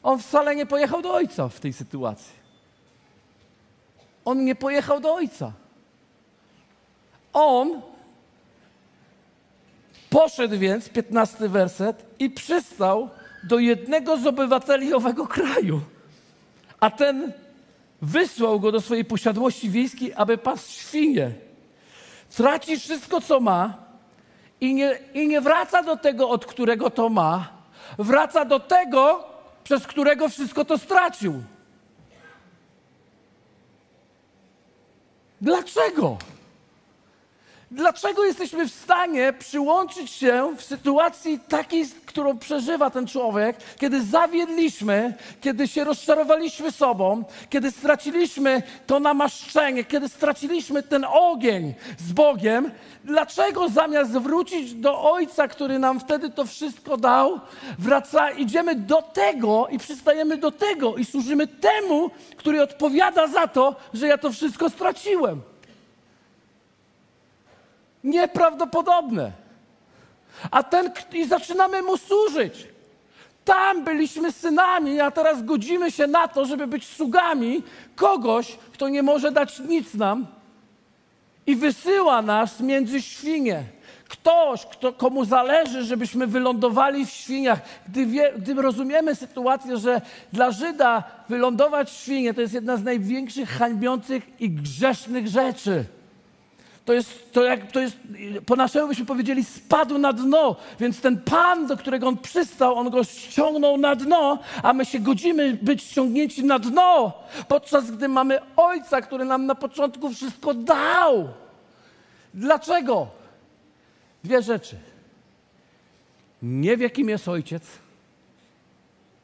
On 0.03 0.19
wcale 0.19 0.55
nie 0.55 0.65
pojechał 0.65 1.01
do 1.01 1.13
ojca 1.13 1.49
w 1.49 1.59
tej 1.59 1.73
sytuacji. 1.73 2.40
On 4.25 4.45
nie 4.45 4.55
pojechał 4.55 4.99
do 4.99 5.13
ojca. 5.13 5.51
On 7.33 7.81
poszedł 10.09 10.57
więc, 10.57 10.89
15 10.89 11.49
werset, 11.49 12.05
i 12.19 12.29
przystał 12.29 13.09
do 13.43 13.59
jednego 13.59 14.17
z 14.17 14.27
obywateli 14.27 14.93
owego 14.93 15.27
kraju. 15.27 15.81
A 16.79 16.89
ten 16.89 17.31
wysłał 18.01 18.59
go 18.59 18.71
do 18.71 18.81
swojej 18.81 19.05
posiadłości 19.05 19.69
wiejskiej, 19.69 20.13
aby 20.15 20.37
pasł 20.37 20.71
świnie. 20.71 21.31
Traci 22.35 22.79
wszystko, 22.79 23.21
co 23.21 23.39
ma 23.39 23.73
i 24.61 24.73
nie, 24.73 24.99
i 25.13 25.27
nie 25.27 25.41
wraca 25.41 25.83
do 25.83 25.97
tego, 25.97 26.29
od 26.29 26.45
którego 26.45 26.89
to 26.89 27.09
ma. 27.09 27.49
Wraca 27.97 28.45
do 28.45 28.59
tego, 28.59 29.23
przez 29.63 29.87
którego 29.87 30.29
wszystko 30.29 30.65
to 30.65 30.77
stracił. 30.77 31.43
Dlaczego? 35.41 36.17
Dlaczego 37.71 38.25
jesteśmy 38.25 38.67
w 38.67 38.73
stanie 38.73 39.33
przyłączyć 39.39 40.11
się 40.11 40.55
w 40.57 40.63
sytuacji 40.63 41.39
takiej, 41.39 41.85
którą 42.05 42.37
przeżywa 42.37 42.89
ten 42.89 43.07
człowiek, 43.07 43.57
kiedy 43.79 44.03
zawiedliśmy, 44.03 45.13
kiedy 45.41 45.67
się 45.67 45.83
rozczarowaliśmy 45.83 46.71
sobą, 46.71 47.23
kiedy 47.49 47.71
straciliśmy 47.71 48.63
to 48.87 48.99
namaszczenie, 48.99 49.83
kiedy 49.83 50.09
straciliśmy 50.09 50.83
ten 50.83 51.05
ogień 51.09 51.73
z 51.97 52.11
Bogiem? 52.11 52.71
Dlaczego 53.03 53.69
zamiast 53.69 54.11
wrócić 54.11 54.73
do 54.73 55.11
Ojca, 55.11 55.47
który 55.47 55.79
nam 55.79 55.99
wtedy 55.99 56.29
to 56.29 56.45
wszystko 56.45 56.97
dał, 56.97 57.39
wraca, 57.79 58.31
idziemy 58.31 58.75
do 58.75 59.01
tego 59.01 59.67
i 59.67 59.77
przystajemy 59.77 60.37
do 60.37 60.51
tego 60.51 60.95
i 60.95 61.05
służymy 61.05 61.47
temu, 61.47 62.11
który 62.37 62.63
odpowiada 62.63 63.27
za 63.27 63.47
to, 63.47 63.75
że 63.93 64.07
ja 64.07 64.17
to 64.17 64.31
wszystko 64.31 64.69
straciłem? 64.69 65.50
Nieprawdopodobne. 68.03 69.31
A 70.51 70.63
ten, 70.63 70.91
i 71.13 71.25
zaczynamy 71.25 71.81
mu 71.81 71.97
służyć. 71.97 72.67
Tam 73.45 73.83
byliśmy 73.83 74.31
synami, 74.31 75.01
a 75.01 75.11
teraz 75.11 75.43
godzimy 75.43 75.91
się 75.91 76.07
na 76.07 76.27
to, 76.27 76.45
żeby 76.45 76.67
być 76.67 76.87
sługami 76.87 77.63
kogoś, 77.95 78.57
kto 78.73 78.89
nie 78.89 79.03
może 79.03 79.31
dać 79.31 79.59
nic 79.59 79.93
nam 79.93 80.27
i 81.47 81.55
wysyła 81.55 82.21
nas 82.21 82.59
między 82.59 83.01
świnie. 83.01 83.63
Ktoś, 84.07 84.65
kto, 84.65 84.93
komu 84.93 85.25
zależy, 85.25 85.83
żebyśmy 85.83 86.27
wylądowali 86.27 87.05
w 87.05 87.09
świniach. 87.09 87.59
Gdy, 87.87 88.05
wie, 88.05 88.33
gdy 88.37 88.53
rozumiemy 88.53 89.15
sytuację, 89.15 89.77
że 89.77 90.01
dla 90.33 90.51
Żyda 90.51 91.03
wylądować 91.29 91.89
w 91.91 91.97
świnie 91.97 92.33
to 92.33 92.41
jest 92.41 92.53
jedna 92.53 92.77
z 92.77 92.83
największych 92.83 93.49
hańbiących 93.49 94.41
i 94.41 94.49
grzesznych 94.49 95.27
rzeczy 95.27 95.85
to 96.85 96.93
jest, 96.93 97.33
to, 97.33 97.43
jak, 97.43 97.71
to 97.71 97.79
jest, 97.79 97.97
po 98.45 98.55
naszemu 98.55 98.87
byśmy 98.87 99.05
powiedzieli, 99.05 99.45
spadł 99.45 99.97
na 99.97 100.13
dno. 100.13 100.55
Więc 100.79 101.01
ten 101.01 101.21
Pan, 101.21 101.67
do 101.67 101.77
którego 101.77 102.07
on 102.07 102.17
przystał, 102.17 102.75
on 102.75 102.89
go 102.89 103.03
ściągnął 103.03 103.77
na 103.77 103.95
dno, 103.95 104.39
a 104.63 104.73
my 104.73 104.85
się 104.85 104.99
godzimy 104.99 105.57
być 105.61 105.83
ściągnięci 105.83 106.43
na 106.43 106.59
dno, 106.59 107.13
podczas 107.47 107.91
gdy 107.91 108.07
mamy 108.07 108.39
Ojca, 108.55 109.01
który 109.01 109.25
nam 109.25 109.45
na 109.45 109.55
początku 109.55 110.09
wszystko 110.09 110.53
dał. 110.53 111.29
Dlaczego? 112.33 113.07
Dwie 114.23 114.41
rzeczy. 114.41 114.75
Nie 116.41 116.77
w 116.77 116.79
jakim 116.79 117.09
jest 117.09 117.27
Ojciec 117.27 117.63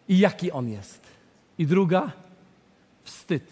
i 0.09 0.19
jaki 0.19 0.51
On 0.51 0.69
jest. 0.69 1.01
I 1.57 1.67
druga, 1.67 2.11
wstyd. 3.03 3.43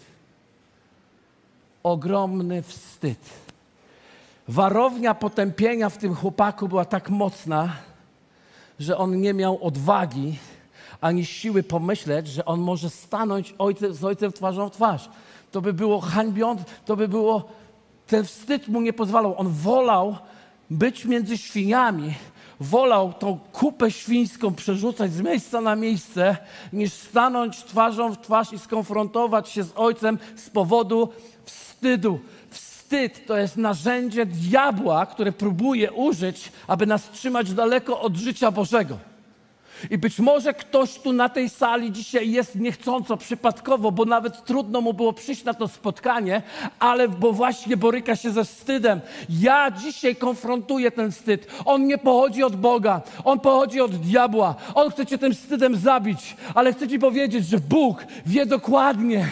Ogromny 1.82 2.62
wstyd 2.62 3.45
warownia 4.48 5.14
potępienia 5.14 5.88
w 5.88 5.98
tym 5.98 6.14
chłopaku 6.14 6.68
była 6.68 6.84
tak 6.84 7.10
mocna, 7.10 7.72
że 8.80 8.98
on 8.98 9.20
nie 9.20 9.34
miał 9.34 9.64
odwagi 9.64 10.38
ani 11.00 11.24
siły 11.24 11.62
pomyśleć, 11.62 12.28
że 12.28 12.44
on 12.44 12.60
może 12.60 12.90
stanąć 12.90 13.54
ojcem, 13.58 13.94
z 13.94 14.04
ojcem 14.04 14.32
twarzą 14.32 14.68
w 14.68 14.72
twarz. 14.72 15.08
To 15.52 15.60
by 15.60 15.72
było 15.72 16.00
hańbiące, 16.00 16.64
to 16.84 16.96
by 16.96 17.08
było, 17.08 17.48
ten 18.06 18.24
wstyd 18.24 18.68
mu 18.68 18.80
nie 18.80 18.92
pozwalał. 18.92 19.34
On 19.38 19.48
wolał 19.48 20.16
być 20.70 21.04
między 21.04 21.38
świniami, 21.38 22.14
wolał 22.60 23.12
tą 23.12 23.38
kupę 23.52 23.90
świńską 23.90 24.54
przerzucać 24.54 25.12
z 25.12 25.20
miejsca 25.20 25.60
na 25.60 25.76
miejsce, 25.76 26.36
niż 26.72 26.92
stanąć 26.92 27.64
twarzą 27.64 28.12
w 28.12 28.20
twarz 28.20 28.52
i 28.52 28.58
skonfrontować 28.58 29.48
się 29.48 29.62
z 29.62 29.72
ojcem 29.76 30.18
z 30.36 30.50
powodu 30.50 31.08
wstydu 31.44 32.20
wstyd 32.86 33.26
to 33.26 33.36
jest 33.36 33.56
narzędzie 33.56 34.26
diabła, 34.26 35.06
które 35.06 35.32
próbuje 35.32 35.92
użyć, 35.92 36.52
aby 36.66 36.86
nas 36.86 37.10
trzymać 37.10 37.52
daleko 37.52 38.00
od 38.00 38.16
życia 38.16 38.50
Bożego. 38.50 38.98
I 39.90 39.98
być 39.98 40.18
może 40.18 40.54
ktoś 40.54 40.98
tu 40.98 41.12
na 41.12 41.28
tej 41.28 41.48
sali 41.48 41.92
dzisiaj 41.92 42.30
jest 42.30 42.54
niechcąco, 42.54 43.16
przypadkowo, 43.16 43.92
bo 43.92 44.04
nawet 44.04 44.44
trudno 44.44 44.80
mu 44.80 44.94
było 44.94 45.12
przyjść 45.12 45.44
na 45.44 45.54
to 45.54 45.68
spotkanie, 45.68 46.42
ale 46.78 47.08
bo 47.08 47.32
właśnie 47.32 47.76
boryka 47.76 48.16
się 48.16 48.30
ze 48.30 48.44
wstydem. 48.44 49.00
Ja 49.28 49.70
dzisiaj 49.70 50.16
konfrontuję 50.16 50.90
ten 50.90 51.12
wstyd. 51.12 51.46
On 51.64 51.86
nie 51.86 51.98
pochodzi 51.98 52.42
od 52.42 52.56
Boga, 52.56 53.02
on 53.24 53.40
pochodzi 53.40 53.80
od 53.80 53.96
diabła. 53.96 54.54
On 54.74 54.90
chce 54.90 55.06
cię 55.06 55.18
tym 55.18 55.34
wstydem 55.34 55.76
zabić, 55.76 56.36
ale 56.54 56.72
chcę 56.72 56.88
ci 56.88 56.98
powiedzieć, 56.98 57.46
że 57.46 57.58
Bóg 57.58 58.04
wie 58.26 58.46
dokładnie. 58.46 59.26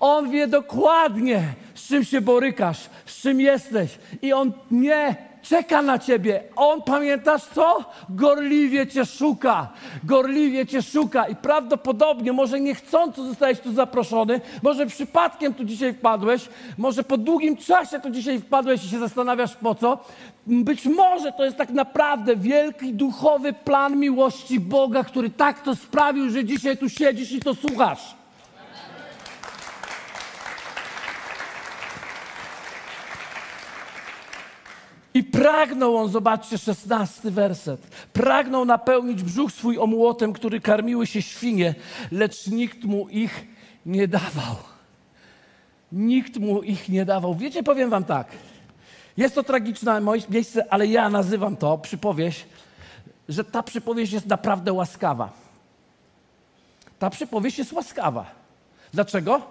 On 0.00 0.30
wie 0.30 0.46
dokładnie, 0.46 1.54
z 1.80 1.88
czym 1.88 2.04
się 2.04 2.20
borykasz, 2.20 2.78
z 3.06 3.22
czym 3.22 3.40
jesteś. 3.40 3.98
I 4.22 4.32
On 4.32 4.52
nie 4.70 5.30
czeka 5.42 5.82
na 5.82 5.98
ciebie. 5.98 6.42
On, 6.56 6.82
pamiętasz 6.82 7.42
co? 7.42 7.84
Gorliwie 8.10 8.86
cię 8.86 9.06
szuka. 9.06 9.68
Gorliwie 10.04 10.66
cię 10.66 10.82
szuka. 10.82 11.28
I 11.28 11.36
prawdopodobnie, 11.36 12.32
może 12.32 12.60
niechcąco 12.60 13.24
zostałeś 13.24 13.60
tu 13.60 13.72
zaproszony, 13.72 14.40
może 14.62 14.86
przypadkiem 14.86 15.54
tu 15.54 15.64
dzisiaj 15.64 15.94
wpadłeś, 15.94 16.48
może 16.78 17.04
po 17.04 17.16
długim 17.16 17.56
czasie 17.56 18.00
tu 18.00 18.10
dzisiaj 18.10 18.38
wpadłeś 18.38 18.84
i 18.84 18.88
się 18.88 18.98
zastanawiasz 18.98 19.56
po 19.56 19.74
co. 19.74 20.04
Być 20.46 20.86
może 20.86 21.32
to 21.32 21.44
jest 21.44 21.56
tak 21.56 21.70
naprawdę 21.70 22.36
wielki 22.36 22.94
duchowy 22.94 23.52
plan 23.52 23.96
miłości 23.96 24.60
Boga, 24.60 25.04
który 25.04 25.30
tak 25.30 25.62
to 25.62 25.76
sprawił, 25.76 26.30
że 26.30 26.44
dzisiaj 26.44 26.76
tu 26.76 26.88
siedzisz 26.88 27.32
i 27.32 27.40
to 27.40 27.54
słuchasz. 27.54 28.19
I 35.14 35.24
pragnął 35.24 35.96
on, 35.96 36.08
zobaczcie, 36.08 36.58
szesnasty 36.58 37.30
werset. 37.30 37.80
Pragnął 38.12 38.64
napełnić 38.64 39.22
brzuch 39.22 39.52
swój 39.52 39.78
omłotem, 39.78 40.32
który 40.32 40.60
karmiły 40.60 41.06
się 41.06 41.22
świnie, 41.22 41.74
lecz 42.12 42.46
nikt 42.46 42.84
mu 42.84 43.08
ich 43.08 43.46
nie 43.86 44.08
dawał. 44.08 44.56
Nikt 45.92 46.36
mu 46.36 46.62
ich 46.62 46.88
nie 46.88 47.04
dawał. 47.04 47.34
Wiecie, 47.34 47.62
powiem 47.62 47.90
wam 47.90 48.04
tak. 48.04 48.26
Jest 49.16 49.34
to 49.34 49.42
tragiczne 49.42 50.00
miejsce, 50.30 50.72
ale 50.72 50.86
ja 50.86 51.10
nazywam 51.10 51.56
to 51.56 51.78
przypowieść, 51.78 52.46
że 53.28 53.44
ta 53.44 53.62
przypowieść 53.62 54.12
jest 54.12 54.26
naprawdę 54.26 54.72
łaskawa. 54.72 55.32
Ta 56.98 57.10
przypowieść 57.10 57.58
jest 57.58 57.72
łaskawa. 57.72 58.26
Dlaczego? 58.92 59.42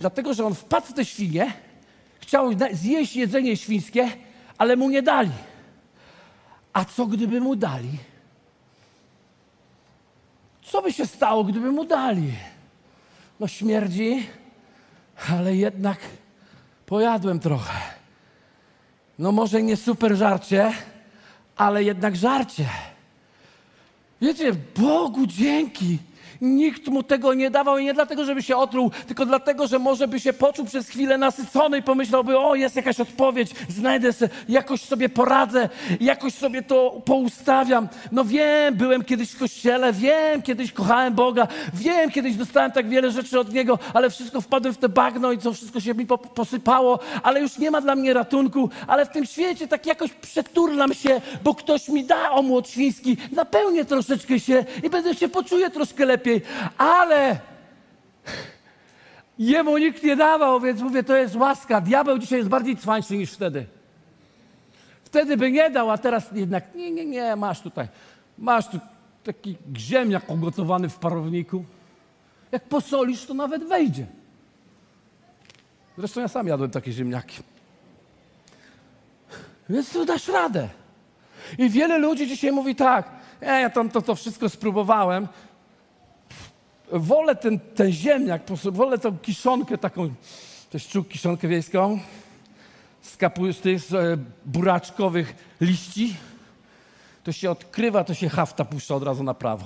Dlatego, 0.00 0.34
że 0.34 0.46
on 0.46 0.54
wpadł 0.54 0.86
w 0.86 0.92
te 0.92 1.04
świnie, 1.04 1.52
chciał 2.20 2.50
zjeść 2.72 3.16
jedzenie 3.16 3.56
świńskie, 3.56 4.08
ale 4.58 4.76
mu 4.76 4.90
nie 4.90 5.02
dali. 5.02 5.30
A 6.72 6.84
co 6.84 7.06
gdyby 7.06 7.40
mu 7.40 7.56
dali? 7.56 7.98
Co 10.62 10.82
by 10.82 10.92
się 10.92 11.06
stało, 11.06 11.44
gdyby 11.44 11.72
mu 11.72 11.84
dali? 11.84 12.32
No 13.40 13.48
śmierdzi, 13.48 14.26
ale 15.30 15.56
jednak 15.56 15.98
pojadłem 16.86 17.40
trochę. 17.40 17.78
No 19.18 19.32
może 19.32 19.62
nie 19.62 19.76
super 19.76 20.16
żarcie, 20.16 20.72
ale 21.56 21.84
jednak 21.84 22.16
żarcie. 22.16 22.68
Wiecie, 24.20 24.52
Bogu 24.76 25.26
dzięki. 25.26 25.98
Nikt 26.40 26.88
mu 26.88 27.02
tego 27.02 27.34
nie 27.34 27.50
dawał 27.50 27.78
i 27.78 27.84
nie 27.84 27.94
dlatego, 27.94 28.24
żeby 28.24 28.42
się 28.42 28.56
otruł, 28.56 28.90
tylko 29.06 29.26
dlatego, 29.26 29.66
że 29.66 29.78
może 29.78 30.08
by 30.08 30.20
się 30.20 30.32
poczuł 30.32 30.64
przez 30.64 30.88
chwilę 30.88 31.18
nasycony 31.18 31.78
i 31.78 31.82
pomyślałby, 31.82 32.38
o 32.38 32.54
jest 32.54 32.76
jakaś 32.76 33.00
odpowiedź, 33.00 33.50
znajdę 33.68 34.12
sobie, 34.12 34.30
jakoś 34.48 34.80
sobie 34.80 35.08
poradzę, 35.08 35.68
jakoś 36.00 36.34
sobie 36.34 36.62
to 36.62 37.02
poustawiam. 37.04 37.88
No 38.12 38.24
wiem, 38.24 38.74
byłem 38.74 39.04
kiedyś 39.04 39.30
w 39.30 39.38
kościele, 39.38 39.92
wiem, 39.92 40.42
kiedyś 40.42 40.72
kochałem 40.72 41.14
Boga, 41.14 41.48
wiem, 41.74 42.10
kiedyś 42.10 42.34
dostałem 42.36 42.72
tak 42.72 42.88
wiele 42.88 43.10
rzeczy 43.10 43.40
od 43.40 43.52
Niego, 43.52 43.78
ale 43.94 44.10
wszystko 44.10 44.40
wpadłem 44.40 44.74
w 44.74 44.78
te 44.78 44.88
bagno 44.88 45.32
i 45.32 45.38
to 45.38 45.52
wszystko 45.52 45.80
się 45.80 45.94
mi 45.94 46.06
posypało, 46.34 46.98
ale 47.22 47.40
już 47.40 47.58
nie 47.58 47.70
ma 47.70 47.80
dla 47.80 47.94
mnie 47.94 48.14
ratunku, 48.14 48.70
ale 48.86 49.06
w 49.06 49.08
tym 49.08 49.26
świecie 49.26 49.68
tak 49.68 49.86
jakoś 49.86 50.10
przeturlam 50.10 50.94
się, 50.94 51.20
bo 51.44 51.54
ktoś 51.54 51.88
mi 51.88 52.04
da 52.04 52.30
omłot 52.30 52.68
świński, 52.68 53.16
napełnię 53.32 53.84
troszeczkę 53.84 54.40
się 54.40 54.64
i 54.82 54.90
będę 54.90 55.14
się 55.14 55.28
poczuję 55.28 55.70
troszkę 55.70 56.04
lepiej 56.04 56.27
lepiej, 56.28 56.48
ale 56.78 57.38
jemu 59.38 59.78
nikt 59.78 60.02
nie 60.02 60.16
dawał, 60.16 60.60
więc 60.60 60.80
mówię, 60.80 61.02
to 61.02 61.16
jest 61.16 61.36
łaska. 61.36 61.80
Diabeł 61.80 62.18
dzisiaj 62.18 62.38
jest 62.38 62.50
bardziej 62.50 62.76
cwańszy 62.76 63.16
niż 63.16 63.32
wtedy. 63.32 63.66
Wtedy 65.04 65.36
by 65.36 65.52
nie 65.52 65.70
dał, 65.70 65.90
a 65.90 65.98
teraz 65.98 66.30
jednak 66.32 66.74
nie, 66.74 66.90
nie, 66.90 67.06
nie, 67.06 67.36
masz 67.36 67.60
tutaj, 67.60 67.88
masz 68.38 68.68
tu 68.68 68.78
taki 69.24 69.56
ziemniak 69.76 70.30
ugotowany 70.30 70.88
w 70.88 70.98
parowniku. 70.98 71.64
Jak 72.52 72.64
posolisz, 72.64 73.26
to 73.26 73.34
nawet 73.34 73.64
wejdzie. 73.64 74.06
Zresztą 75.98 76.20
ja 76.20 76.28
sam 76.28 76.46
jadłem 76.46 76.70
takie 76.70 76.92
ziemniaki. 76.92 77.42
Więc 79.68 79.92
tu 79.92 80.04
dasz 80.04 80.28
radę. 80.28 80.68
I 81.58 81.70
wiele 81.70 81.98
ludzi 81.98 82.26
dzisiaj 82.26 82.52
mówi 82.52 82.74
tak, 82.74 83.10
e, 83.42 83.60
ja 83.60 83.70
tam 83.70 83.90
to, 83.90 84.02
to 84.02 84.14
wszystko 84.14 84.48
spróbowałem, 84.48 85.28
wolę 86.92 87.36
ten, 87.36 87.60
ten 87.60 87.92
ziemniak, 87.92 88.42
wolę 88.64 88.98
tą 88.98 89.18
kiszonkę 89.18 89.78
taką, 89.78 90.14
też 90.70 90.88
czuł 90.88 91.04
kiszonkę 91.04 91.48
wiejską, 91.48 91.98
z 93.02 93.16
kapusty, 93.16 93.78
z 93.78 93.94
e, 93.94 94.16
buraczkowych 94.46 95.34
liści. 95.60 96.16
To 97.24 97.32
się 97.32 97.50
odkrywa, 97.50 98.04
to 98.04 98.14
się 98.14 98.28
hafta 98.28 98.64
puszcza 98.64 98.94
od 98.94 99.02
razu 99.02 99.22
na 99.22 99.34
prawo. 99.34 99.64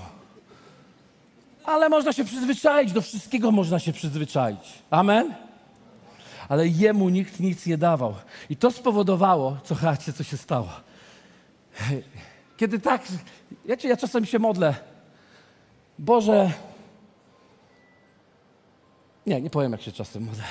Ale 1.64 1.88
można 1.88 2.12
się 2.12 2.24
przyzwyczaić, 2.24 2.92
do 2.92 3.00
wszystkiego 3.00 3.50
można 3.50 3.78
się 3.78 3.92
przyzwyczaić. 3.92 4.58
Amen? 4.90 5.34
Ale 6.48 6.68
jemu 6.68 7.08
nikt 7.08 7.40
nic 7.40 7.66
nie 7.66 7.78
dawał. 7.78 8.14
I 8.50 8.56
to 8.56 8.70
spowodowało, 8.70 9.56
co 9.64 9.74
chacie, 9.74 10.12
co 10.12 10.24
się 10.24 10.36
stało. 10.36 10.68
Kiedy 12.56 12.78
tak, 12.78 13.02
wiecie, 13.64 13.88
ja 13.88 13.96
czasem 13.96 14.26
się 14.26 14.38
modlę, 14.38 14.74
Boże, 15.98 16.50
nie, 19.26 19.40
nie 19.40 19.50
powiem, 19.50 19.72
jak 19.72 19.82
się 19.82 19.92
czasem 19.92 20.24
modlę. 20.24 20.44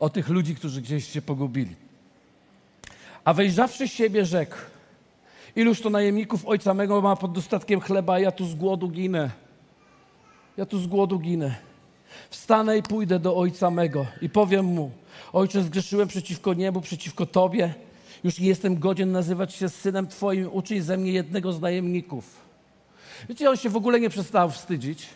O 0.00 0.10
tych 0.10 0.28
ludzi, 0.28 0.54
którzy 0.54 0.82
gdzieś 0.82 1.12
się 1.12 1.22
pogubili. 1.22 1.74
A 3.24 3.34
wejrzawszy 3.34 3.88
siebie 3.88 4.24
rzekł, 4.24 4.56
iluż 5.56 5.80
to 5.80 5.90
najemników 5.90 6.46
ojca 6.46 6.74
mego 6.74 7.00
ma 7.00 7.16
pod 7.16 7.32
dostatkiem 7.32 7.80
chleba, 7.80 8.18
ja 8.18 8.32
tu 8.32 8.46
z 8.46 8.54
głodu 8.54 8.88
ginę. 8.88 9.30
Ja 10.56 10.66
tu 10.66 10.78
z 10.78 10.86
głodu 10.86 11.18
ginę. 11.18 11.54
Wstanę 12.30 12.78
i 12.78 12.82
pójdę 12.82 13.18
do 13.18 13.36
ojca 13.36 13.70
mego 13.70 14.06
i 14.22 14.28
powiem 14.28 14.66
mu, 14.66 14.90
ojcze, 15.32 15.62
zgrzeszyłem 15.62 16.08
przeciwko 16.08 16.54
niebu, 16.54 16.80
przeciwko 16.80 17.26
tobie. 17.26 17.74
Już 18.24 18.38
nie 18.38 18.48
jestem 18.48 18.78
godzien 18.78 19.12
nazywać 19.12 19.54
się 19.54 19.68
synem 19.68 20.06
twoim, 20.06 20.48
uczyj 20.52 20.80
ze 20.80 20.96
mnie 20.96 21.12
jednego 21.12 21.52
z 21.52 21.60
najemników. 21.60 22.46
Wiecie, 23.28 23.50
on 23.50 23.56
się 23.56 23.70
w 23.70 23.76
ogóle 23.76 24.00
nie 24.00 24.10
przestał 24.10 24.50
wstydzić. 24.50 25.06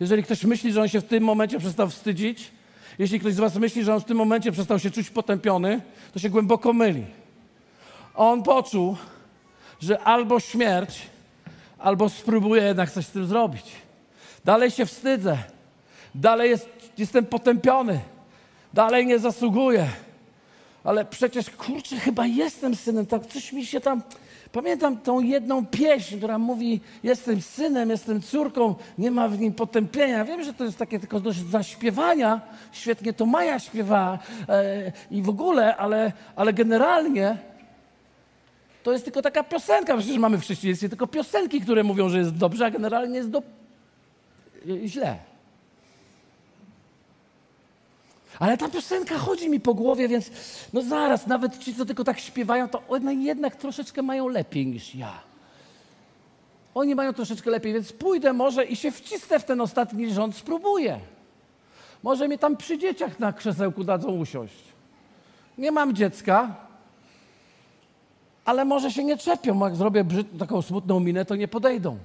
Jeżeli 0.00 0.22
ktoś 0.22 0.44
myśli, 0.44 0.72
że 0.72 0.82
on 0.82 0.88
się 0.88 1.00
w 1.00 1.04
tym 1.04 1.24
momencie 1.24 1.58
przestał 1.58 1.90
wstydzić, 1.90 2.50
jeśli 2.98 3.20
ktoś 3.20 3.34
z 3.34 3.38
Was 3.38 3.56
myśli, 3.56 3.84
że 3.84 3.94
on 3.94 4.00
w 4.00 4.04
tym 4.04 4.16
momencie 4.16 4.52
przestał 4.52 4.78
się 4.78 4.90
czuć 4.90 5.10
potępiony, 5.10 5.80
to 6.12 6.18
się 6.18 6.30
głęboko 6.30 6.72
myli. 6.72 7.04
On 8.14 8.42
poczuł, 8.42 8.96
że 9.80 10.00
albo 10.00 10.40
śmierć, 10.40 11.02
albo 11.78 12.08
spróbuje 12.08 12.62
jednak 12.62 12.90
coś 12.90 13.06
z 13.06 13.10
tym 13.10 13.26
zrobić. 13.26 13.64
Dalej 14.44 14.70
się 14.70 14.86
wstydzę, 14.86 15.38
dalej 16.14 16.50
jest, 16.50 16.68
jestem 16.98 17.26
potępiony, 17.26 18.00
dalej 18.74 19.06
nie 19.06 19.18
zasługuję. 19.18 19.88
Ale 20.84 21.04
przecież, 21.04 21.50
kurczę, 21.50 21.96
chyba 21.96 22.26
jestem 22.26 22.76
synem, 22.76 23.06
tak 23.06 23.26
coś 23.26 23.52
mi 23.52 23.66
się 23.66 23.80
tam 23.80 24.02
Pamiętam 24.56 24.96
tą 24.96 25.20
jedną 25.20 25.66
pieśń, 25.66 26.16
która 26.16 26.38
mówi: 26.38 26.80
Jestem 27.02 27.42
synem, 27.42 27.90
jestem 27.90 28.22
córką, 28.22 28.74
nie 28.98 29.10
ma 29.10 29.28
w 29.28 29.38
nim 29.38 29.52
potępienia. 29.52 30.24
Wiem, 30.24 30.44
że 30.44 30.52
to 30.52 30.64
jest 30.64 30.78
takie 30.78 31.00
tylko 31.00 31.20
do 31.20 31.32
zaśpiewania. 31.32 32.40
Świetnie 32.72 33.12
to 33.12 33.26
Maja 33.26 33.58
śpiewa 33.58 34.18
e, 34.48 34.92
i 35.10 35.22
w 35.22 35.28
ogóle, 35.28 35.76
ale, 35.76 36.12
ale 36.36 36.52
generalnie 36.52 37.36
to 38.82 38.92
jest 38.92 39.04
tylko 39.04 39.22
taka 39.22 39.44
piosenka. 39.44 39.96
Przecież 39.96 40.18
mamy 40.18 40.38
w 40.38 40.40
chrześcijaństwie 40.40 40.88
tylko 40.88 41.06
piosenki, 41.06 41.60
które 41.60 41.84
mówią, 41.84 42.08
że 42.08 42.18
jest 42.18 42.36
dobrze, 42.36 42.66
a 42.66 42.70
generalnie 42.70 43.16
jest 43.16 43.30
do... 43.30 43.42
źle. 44.84 45.16
Ale 48.38 48.56
ta 48.56 48.68
piosenka 48.68 49.18
chodzi 49.18 49.50
mi 49.50 49.60
po 49.60 49.74
głowie, 49.74 50.08
więc 50.08 50.30
no 50.72 50.82
zaraz, 50.82 51.26
nawet 51.26 51.58
ci, 51.58 51.74
co 51.74 51.84
tylko 51.84 52.04
tak 52.04 52.18
śpiewają, 52.18 52.68
to 52.68 52.82
one 52.88 53.14
jednak 53.14 53.56
troszeczkę 53.56 54.02
mają 54.02 54.28
lepiej 54.28 54.66
niż 54.66 54.94
ja. 54.94 55.12
Oni 56.74 56.94
mają 56.94 57.12
troszeczkę 57.12 57.50
lepiej, 57.50 57.72
więc 57.72 57.92
pójdę 57.92 58.32
może 58.32 58.64
i 58.64 58.76
się 58.76 58.90
wcisnę 58.90 59.38
w 59.38 59.44
ten 59.44 59.60
ostatni 59.60 60.12
rząd, 60.12 60.36
spróbuję. 60.36 61.00
Może 62.02 62.28
mnie 62.28 62.38
tam 62.38 62.56
przy 62.56 62.78
dzieciach 62.78 63.18
na 63.18 63.32
krzesełku 63.32 63.84
dadzą 63.84 64.08
usiąść. 64.08 64.64
Nie 65.58 65.72
mam 65.72 65.94
dziecka, 65.94 66.54
ale 68.44 68.64
może 68.64 68.90
się 68.90 69.04
nie 69.04 69.16
czepią. 69.16 69.64
Jak 69.64 69.76
zrobię 69.76 70.04
brzyd, 70.04 70.38
taką 70.38 70.62
smutną 70.62 71.00
minę, 71.00 71.24
to 71.24 71.36
nie 71.36 71.48
podejdą. 71.48 71.98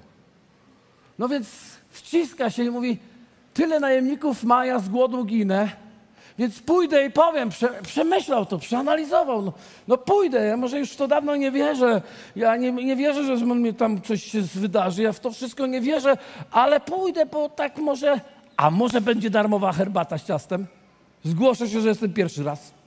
No 1.19 1.29
więc 1.29 1.47
wciska 1.89 2.49
się 2.49 2.63
i 2.63 2.69
mówi, 2.69 2.97
tyle 3.53 3.79
najemników 3.79 4.43
ma, 4.43 4.65
ja 4.65 4.79
z 4.79 4.89
głodu 4.89 5.25
ginę 5.25 5.69
więc 6.39 6.59
pójdę 6.59 7.05
i 7.05 7.11
powiem, 7.11 7.49
prze, 7.49 7.69
przemyślał 7.83 8.45
to, 8.45 8.57
przeanalizował. 8.57 9.41
No, 9.41 9.53
no, 9.87 9.97
pójdę, 9.97 10.45
ja 10.45 10.57
może 10.57 10.79
już 10.79 10.95
to 10.95 11.07
dawno 11.07 11.35
nie 11.35 11.51
wierzę. 11.51 12.01
Ja 12.35 12.55
nie, 12.55 12.71
nie 12.71 12.95
wierzę, 12.95 13.37
że 13.37 13.45
mnie 13.45 13.73
tam 13.73 14.01
coś 14.01 14.23
się 14.23 14.41
wydarzy. 14.41 15.03
Ja 15.03 15.13
w 15.13 15.19
to 15.19 15.31
wszystko 15.31 15.67
nie 15.67 15.81
wierzę, 15.81 16.17
ale 16.51 16.79
pójdę, 16.79 17.25
bo 17.25 17.49
tak 17.49 17.77
może. 17.77 18.19
A 18.57 18.71
może 18.71 19.01
będzie 19.01 19.29
darmowa 19.29 19.71
herbata 19.71 20.17
z 20.17 20.25
ciastem? 20.25 20.67
Zgłoszę 21.23 21.67
się, 21.67 21.81
że 21.81 21.89
jestem 21.89 22.13
pierwszy 22.13 22.43
raz. 22.43 22.80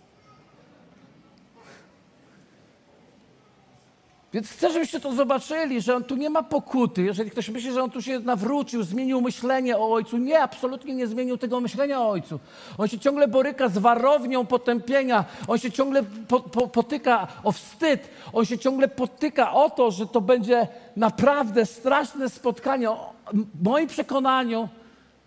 Więc 4.34 4.50
chcę, 4.50 4.72
żebyście 4.72 5.00
to 5.00 5.12
zobaczyli, 5.12 5.80
że 5.80 5.96
on 5.96 6.04
tu 6.04 6.16
nie 6.16 6.30
ma 6.30 6.42
pokuty. 6.42 7.02
Jeżeli 7.02 7.30
ktoś 7.30 7.48
myśli, 7.48 7.72
że 7.72 7.82
on 7.82 7.90
tu 7.90 8.02
się 8.02 8.18
nawrócił, 8.18 8.82
zmienił 8.82 9.20
myślenie 9.20 9.78
o 9.78 9.92
ojcu, 9.92 10.16
nie, 10.16 10.40
absolutnie 10.40 10.94
nie 10.94 11.06
zmienił 11.06 11.38
tego 11.38 11.60
myślenia 11.60 12.00
o 12.00 12.10
ojcu. 12.10 12.40
On 12.78 12.88
się 12.88 12.98
ciągle 12.98 13.28
boryka 13.28 13.68
z 13.68 13.78
warownią 13.78 14.46
potępienia, 14.46 15.24
on 15.48 15.58
się 15.58 15.72
ciągle 15.72 16.02
po, 16.28 16.40
po, 16.40 16.68
potyka 16.68 17.28
o 17.44 17.52
wstyd, 17.52 18.08
on 18.32 18.44
się 18.44 18.58
ciągle 18.58 18.88
potyka 18.88 19.52
o 19.52 19.70
to, 19.70 19.90
że 19.90 20.06
to 20.06 20.20
będzie 20.20 20.68
naprawdę 20.96 21.66
straszne 21.66 22.30
spotkanie. 22.30 22.88
W 23.32 23.62
moim 23.62 23.86
przekonaniu, 23.88 24.68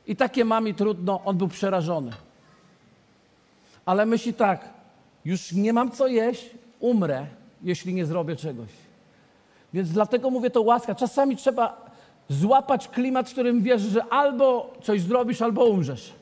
i 0.07 0.15
takie 0.15 0.45
mami 0.45 0.73
trudno, 0.73 1.21
on 1.25 1.37
był 1.37 1.47
przerażony. 1.47 2.11
Ale 3.85 4.05
myśli 4.05 4.33
tak, 4.33 4.69
już 5.25 5.51
nie 5.51 5.73
mam 5.73 5.91
co 5.91 6.07
jeść, 6.07 6.49
umrę, 6.79 7.25
jeśli 7.63 7.93
nie 7.93 8.05
zrobię 8.05 8.35
czegoś. 8.35 8.86
Więc 9.73 9.89
dlatego 9.89 10.29
mówię 10.29 10.49
to 10.49 10.61
łaska. 10.61 10.95
Czasami 10.95 11.37
trzeba 11.37 11.91
złapać 12.29 12.87
klimat, 12.87 13.29
w 13.29 13.31
którym 13.31 13.61
wiesz, 13.61 13.81
że 13.81 14.05
albo 14.05 14.73
coś 14.83 15.01
zrobisz, 15.01 15.41
albo 15.41 15.65
umrzesz. 15.65 16.13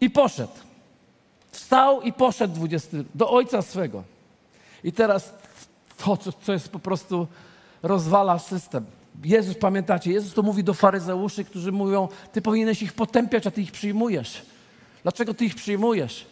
I 0.00 0.10
poszedł. 0.10 0.52
Wstał 1.50 2.02
i 2.02 2.12
poszedł 2.12 2.54
20, 2.54 2.96
do 3.14 3.30
ojca 3.30 3.62
swego. 3.62 4.02
I 4.84 4.92
teraz 4.92 5.34
to, 5.96 6.16
co, 6.16 6.52
jest 6.52 6.68
po 6.68 6.78
prostu 6.78 7.26
rozwala 7.82 8.38
system. 8.38 8.86
Jezus, 9.24 9.56
pamiętacie, 9.56 10.12
Jezus 10.12 10.34
to 10.34 10.42
mówi 10.42 10.64
do 10.64 10.74
faryzeuszy, 10.74 11.44
którzy 11.44 11.72
mówią, 11.72 12.08
ty 12.32 12.42
powinieneś 12.42 12.82
ich 12.82 12.92
potępiać, 12.92 13.46
a 13.46 13.50
ty 13.50 13.62
ich 13.62 13.72
przyjmujesz. 13.72 14.42
Dlaczego 15.02 15.34
ty 15.34 15.44
ich 15.44 15.54
przyjmujesz? 15.54 16.26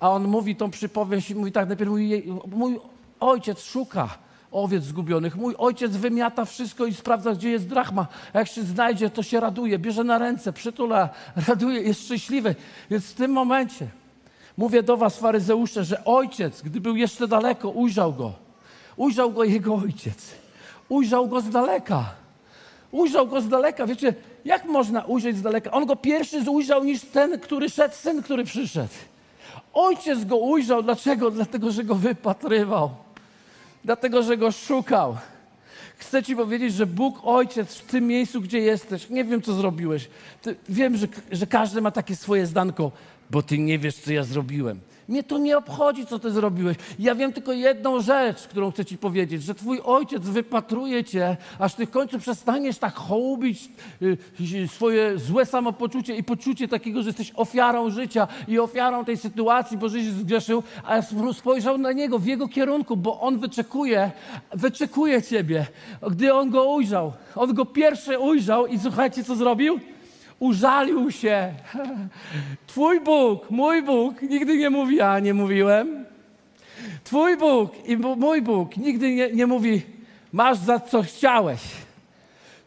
A 0.00 0.10
on 0.10 0.28
mówi 0.28 0.56
tą 0.56 0.70
przypowieść 0.70 1.30
i 1.30 1.34
mówi 1.34 1.52
tak, 1.52 1.68
najpierw 1.68 1.90
mówi, 1.90 2.22
mój 2.46 2.80
ojciec 3.20 3.62
szuka 3.62 4.08
owiec 4.52 4.84
zgubionych. 4.84 5.36
Mój 5.36 5.54
ojciec 5.58 5.96
wymiata 5.96 6.44
wszystko 6.44 6.86
i 6.86 6.94
sprawdza, 6.94 7.32
gdzie 7.32 7.50
jest 7.50 7.68
drachma. 7.68 8.06
A 8.32 8.38
jak 8.38 8.48
się 8.48 8.62
znajdzie, 8.62 9.10
to 9.10 9.22
się 9.22 9.40
raduje, 9.40 9.78
bierze 9.78 10.04
na 10.04 10.18
ręce, 10.18 10.52
przytula, 10.52 11.08
raduje, 11.48 11.82
jest 11.82 12.04
szczęśliwy. 12.04 12.54
Więc 12.90 13.06
w 13.06 13.14
tym 13.14 13.30
momencie 13.32 13.86
mówię 14.56 14.82
do 14.82 14.96
was, 14.96 15.18
faryzeusze, 15.18 15.84
że 15.84 16.04
ojciec, 16.04 16.62
gdy 16.62 16.80
był 16.80 16.96
jeszcze 16.96 17.28
daleko, 17.28 17.70
ujrzał 17.70 18.14
go. 18.14 18.32
ujrzał 18.96 19.32
go 19.32 19.44
jego 19.44 19.74
ojciec. 19.74 20.34
Ujrzał 20.88 21.28
go 21.28 21.40
z 21.40 21.50
daleka. 21.50 22.04
Ujrzał 22.90 23.26
go 23.26 23.40
z 23.40 23.48
daleka. 23.48 23.86
Wiecie, 23.86 24.14
jak 24.44 24.64
można 24.64 25.04
ujrzeć 25.04 25.36
z 25.36 25.42
daleka? 25.42 25.70
On 25.70 25.86
go 25.86 25.96
pierwszy 25.96 26.50
ujrzał 26.50 26.84
niż 26.84 27.00
ten, 27.00 27.40
który 27.40 27.68
szedł, 27.68 27.94
syn, 27.94 28.22
który 28.22 28.44
przyszedł. 28.44 28.94
Ojciec 29.72 30.24
go 30.24 30.36
ujrzał. 30.36 30.82
Dlaczego? 30.82 31.30
Dlatego, 31.30 31.72
że 31.72 31.84
go 31.84 31.94
wypatrywał. 31.94 32.90
Dlatego, 33.84 34.22
że 34.22 34.36
go 34.36 34.52
szukał. 34.52 35.16
Chcę 35.96 36.22
Ci 36.22 36.36
powiedzieć, 36.36 36.74
że 36.74 36.86
Bóg 36.86 37.20
Ojciec 37.22 37.74
w 37.74 37.86
tym 37.86 38.06
miejscu, 38.06 38.40
gdzie 38.40 38.58
jesteś, 38.58 39.10
nie 39.10 39.24
wiem, 39.24 39.42
co 39.42 39.54
zrobiłeś. 39.54 40.08
Ty, 40.42 40.56
wiem, 40.68 40.96
że, 40.96 41.06
że 41.32 41.46
każdy 41.46 41.80
ma 41.80 41.90
takie 41.90 42.16
swoje 42.16 42.46
zdanko, 42.46 42.92
bo 43.30 43.42
Ty 43.42 43.58
nie 43.58 43.78
wiesz, 43.78 43.96
co 43.96 44.12
ja 44.12 44.24
zrobiłem. 44.24 44.80
Mnie 45.10 45.22
to 45.22 45.38
nie 45.38 45.58
obchodzi, 45.58 46.06
co 46.06 46.18
ty 46.18 46.30
zrobiłeś. 46.30 46.76
Ja 46.98 47.14
wiem 47.14 47.32
tylko 47.32 47.52
jedną 47.52 48.00
rzecz, 48.00 48.42
którą 48.42 48.70
chcę 48.70 48.84
ci 48.84 48.98
powiedzieć, 48.98 49.42
że 49.42 49.54
twój 49.54 49.80
ojciec 49.80 50.22
wypatruje 50.22 51.04
cię, 51.04 51.36
aż 51.58 51.74
ty 51.74 51.86
w 51.86 51.90
końcu 51.90 52.18
przestaniesz 52.18 52.78
tak 52.78 52.94
hołubić 52.94 53.68
y, 54.02 54.68
swoje 54.68 55.18
złe 55.18 55.46
samopoczucie 55.46 56.16
i 56.16 56.24
poczucie 56.24 56.68
takiego, 56.68 57.02
że 57.02 57.08
jesteś 57.08 57.32
ofiarą 57.36 57.90
życia 57.90 58.28
i 58.48 58.58
ofiarą 58.58 59.04
tej 59.04 59.16
sytuacji, 59.16 59.78
bo 59.78 59.88
życie 59.88 60.12
zgrzeszył, 60.12 60.62
a 60.84 61.02
spojrzał 61.32 61.78
na 61.78 61.92
niego 61.92 62.18
w 62.18 62.26
jego 62.26 62.48
kierunku, 62.48 62.96
bo 62.96 63.20
on 63.20 63.38
wyczekuje, 63.38 64.10
wyczekuje 64.52 65.22
ciebie. 65.22 65.66
Gdy 66.10 66.34
on 66.34 66.50
go 66.50 66.64
ujrzał, 66.64 67.12
on 67.36 67.54
go 67.54 67.64
pierwszy 67.64 68.18
ujrzał 68.18 68.66
i 68.66 68.78
słuchajcie, 68.78 69.24
co 69.24 69.36
zrobił? 69.36 69.80
Użalił 70.40 71.10
się. 71.10 71.54
Twój 72.66 73.00
Bóg, 73.00 73.50
mój 73.50 73.82
Bóg, 73.82 74.22
nigdy 74.22 74.56
nie 74.56 74.70
mówi, 74.70 74.96
ja 74.96 75.18
nie 75.18 75.34
mówiłem. 75.34 76.04
Twój 77.04 77.36
Bóg 77.36 77.88
i 77.88 77.96
mój 77.96 78.42
Bóg 78.42 78.76
nigdy 78.76 79.14
nie, 79.14 79.32
nie 79.32 79.46
mówi, 79.46 79.82
masz 80.32 80.58
za 80.58 80.80
co 80.80 81.02
chciałeś. 81.02 81.60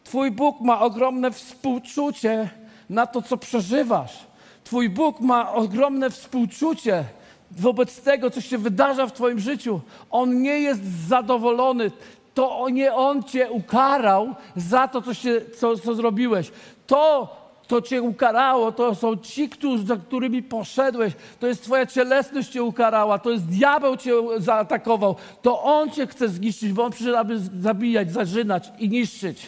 Twój 0.04 0.30
Bóg 0.30 0.60
ma 0.60 0.80
ogromne 0.80 1.30
współczucie 1.30 2.48
na 2.90 3.06
to, 3.06 3.22
co 3.22 3.36
przeżywasz. 3.36 4.26
Twój 4.64 4.88
Bóg 4.88 5.20
ma 5.20 5.52
ogromne 5.52 6.10
współczucie 6.10 7.04
wobec 7.50 8.00
tego, 8.00 8.30
co 8.30 8.40
się 8.40 8.58
wydarza 8.58 9.06
w 9.06 9.12
Twoim 9.12 9.38
życiu. 9.40 9.80
On 10.10 10.42
nie 10.42 10.58
jest 10.58 10.84
zadowolony. 11.08 11.90
To 12.34 12.68
nie 12.68 12.94
On 12.94 13.22
Cię 13.22 13.50
ukarał 13.50 14.34
za 14.56 14.88
to, 14.88 15.02
co, 15.02 15.14
się, 15.14 15.40
co, 15.58 15.76
co 15.78 15.94
zrobiłeś. 15.94 16.50
To 16.86 17.43
to 17.66 17.82
cię 17.82 18.02
ukarało, 18.02 18.72
to 18.72 18.94
są 18.94 19.16
ci, 19.16 19.48
którzy, 19.48 19.86
za 19.86 19.96
którymi 19.96 20.42
poszedłeś, 20.42 21.12
to 21.40 21.46
jest 21.46 21.62
twoja 21.62 21.86
cielesność 21.86 22.48
cię 22.48 22.62
ukarała, 22.62 23.18
to 23.18 23.30
jest 23.30 23.44
diabeł 23.44 23.96
cię 23.96 24.12
zaatakował, 24.38 25.16
to 25.42 25.62
on 25.62 25.90
cię 25.90 26.06
chce 26.06 26.28
zniszczyć, 26.28 26.72
bo 26.72 26.84
on 26.84 26.92
przyszedł, 26.92 27.16
aby 27.16 27.38
zabijać, 27.60 28.12
zażynać 28.12 28.72
i 28.78 28.88
niszczyć, 28.88 29.46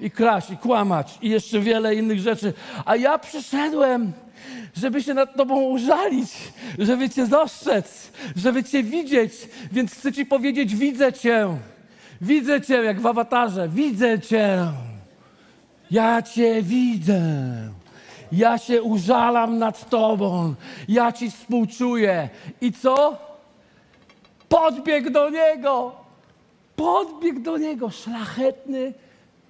i 0.00 0.10
kraść, 0.10 0.50
i 0.50 0.56
kłamać, 0.56 1.18
i 1.22 1.30
jeszcze 1.30 1.60
wiele 1.60 1.94
innych 1.94 2.20
rzeczy. 2.20 2.52
A 2.84 2.96
ja 2.96 3.18
przyszedłem, 3.18 4.12
żeby 4.76 5.02
się 5.02 5.14
nad 5.14 5.36
Tobą 5.36 5.62
użalić, 5.62 6.30
żeby 6.78 7.10
Cię 7.10 7.26
dostrzec, 7.26 8.12
żeby 8.36 8.64
Cię 8.64 8.82
widzieć. 8.82 9.32
Więc 9.72 9.92
chcę 9.92 10.12
Ci 10.12 10.26
powiedzieć: 10.26 10.76
Widzę 10.76 11.12
Cię. 11.12 11.48
Widzę 12.20 12.60
Cię 12.60 12.74
jak 12.74 13.00
w 13.00 13.06
awatarze. 13.06 13.68
Widzę 13.68 14.20
Cię. 14.20 14.66
Ja 15.90 16.22
Cię 16.22 16.62
widzę. 16.62 17.22
Ja 18.32 18.58
się 18.58 18.82
użalam 18.82 19.58
nad 19.58 19.90
Tobą. 19.90 20.54
Ja 20.88 21.12
Ci 21.12 21.30
współczuję. 21.30 22.28
I 22.60 22.72
co? 22.72 23.18
Podbieg 24.48 25.10
do 25.10 25.30
Niego. 25.30 25.92
Podbieg 26.76 27.42
do 27.42 27.58
Niego. 27.58 27.90
Szlachetny, 27.90 28.94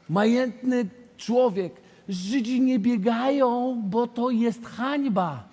majętny 0.09 0.87
człowiek. 1.17 1.73
Żydzi 2.09 2.61
nie 2.61 2.79
biegają, 2.79 3.83
bo 3.85 4.07
to 4.07 4.31
jest 4.31 4.67
hańba. 4.67 5.45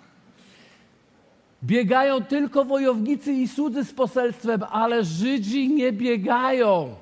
Biegają 1.64 2.24
tylko 2.24 2.66
wojownicy 2.66 3.34
i 3.34 3.48
słudzy 3.48 3.84
z 3.84 3.94
poselstwem, 3.94 4.64
ale 4.72 5.04
Żydzi 5.04 5.70
nie 5.70 5.92
biegają. 5.92 6.96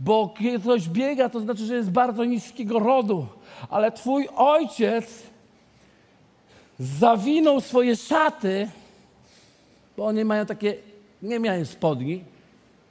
Bo 0.00 0.34
kiedy 0.38 0.58
ktoś 0.58 0.88
biega, 0.88 1.28
to 1.28 1.40
znaczy, 1.40 1.66
że 1.66 1.74
jest 1.74 1.90
bardzo 1.90 2.24
niskiego 2.24 2.78
rodu. 2.78 3.26
Ale 3.70 3.92
twój 3.92 4.28
ojciec 4.36 5.22
zawinął 6.78 7.60
swoje 7.60 7.96
szaty, 7.96 8.68
bo 9.96 10.06
oni 10.06 10.24
mają 10.24 10.46
takie, 10.46 10.74
nie 11.22 11.38
miałem 11.38 11.66
spodni. 11.66 12.24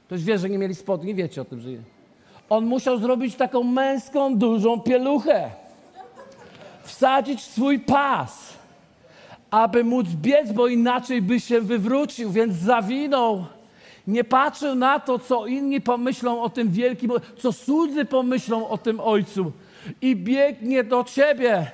Ktoś 0.06 0.24
wie, 0.24 0.38
że 0.38 0.50
nie 0.50 0.58
mieli 0.58 0.74
spodni, 0.74 1.14
wiecie 1.14 1.42
o 1.42 1.44
tym, 1.44 1.60
że 1.60 1.70
nie. 1.70 1.78
On 2.48 2.66
musiał 2.66 2.98
zrobić 2.98 3.34
taką 3.34 3.62
męską, 3.62 4.38
dużą 4.38 4.80
pieluchę. 4.80 5.50
Wsadzić 6.82 7.40
swój 7.40 7.78
pas, 7.78 8.54
aby 9.50 9.84
móc 9.84 10.06
biec, 10.08 10.52
bo 10.52 10.66
inaczej 10.66 11.22
by 11.22 11.40
się 11.40 11.60
wywrócił, 11.60 12.30
więc 12.30 12.54
zawinął 12.54 13.44
nie 14.06 14.24
patrzył 14.24 14.74
na 14.74 15.00
to, 15.00 15.18
co 15.18 15.46
inni 15.46 15.80
pomyślą 15.80 16.42
o 16.42 16.50
tym 16.50 16.70
wielkim, 16.70 17.12
co 17.38 17.52
cudzy 17.52 18.04
pomyślą 18.04 18.68
o 18.68 18.78
tym 18.78 19.00
ojcu. 19.00 19.52
I 20.02 20.16
biegnie 20.16 20.84
do 20.84 21.04
ciebie, 21.04 21.70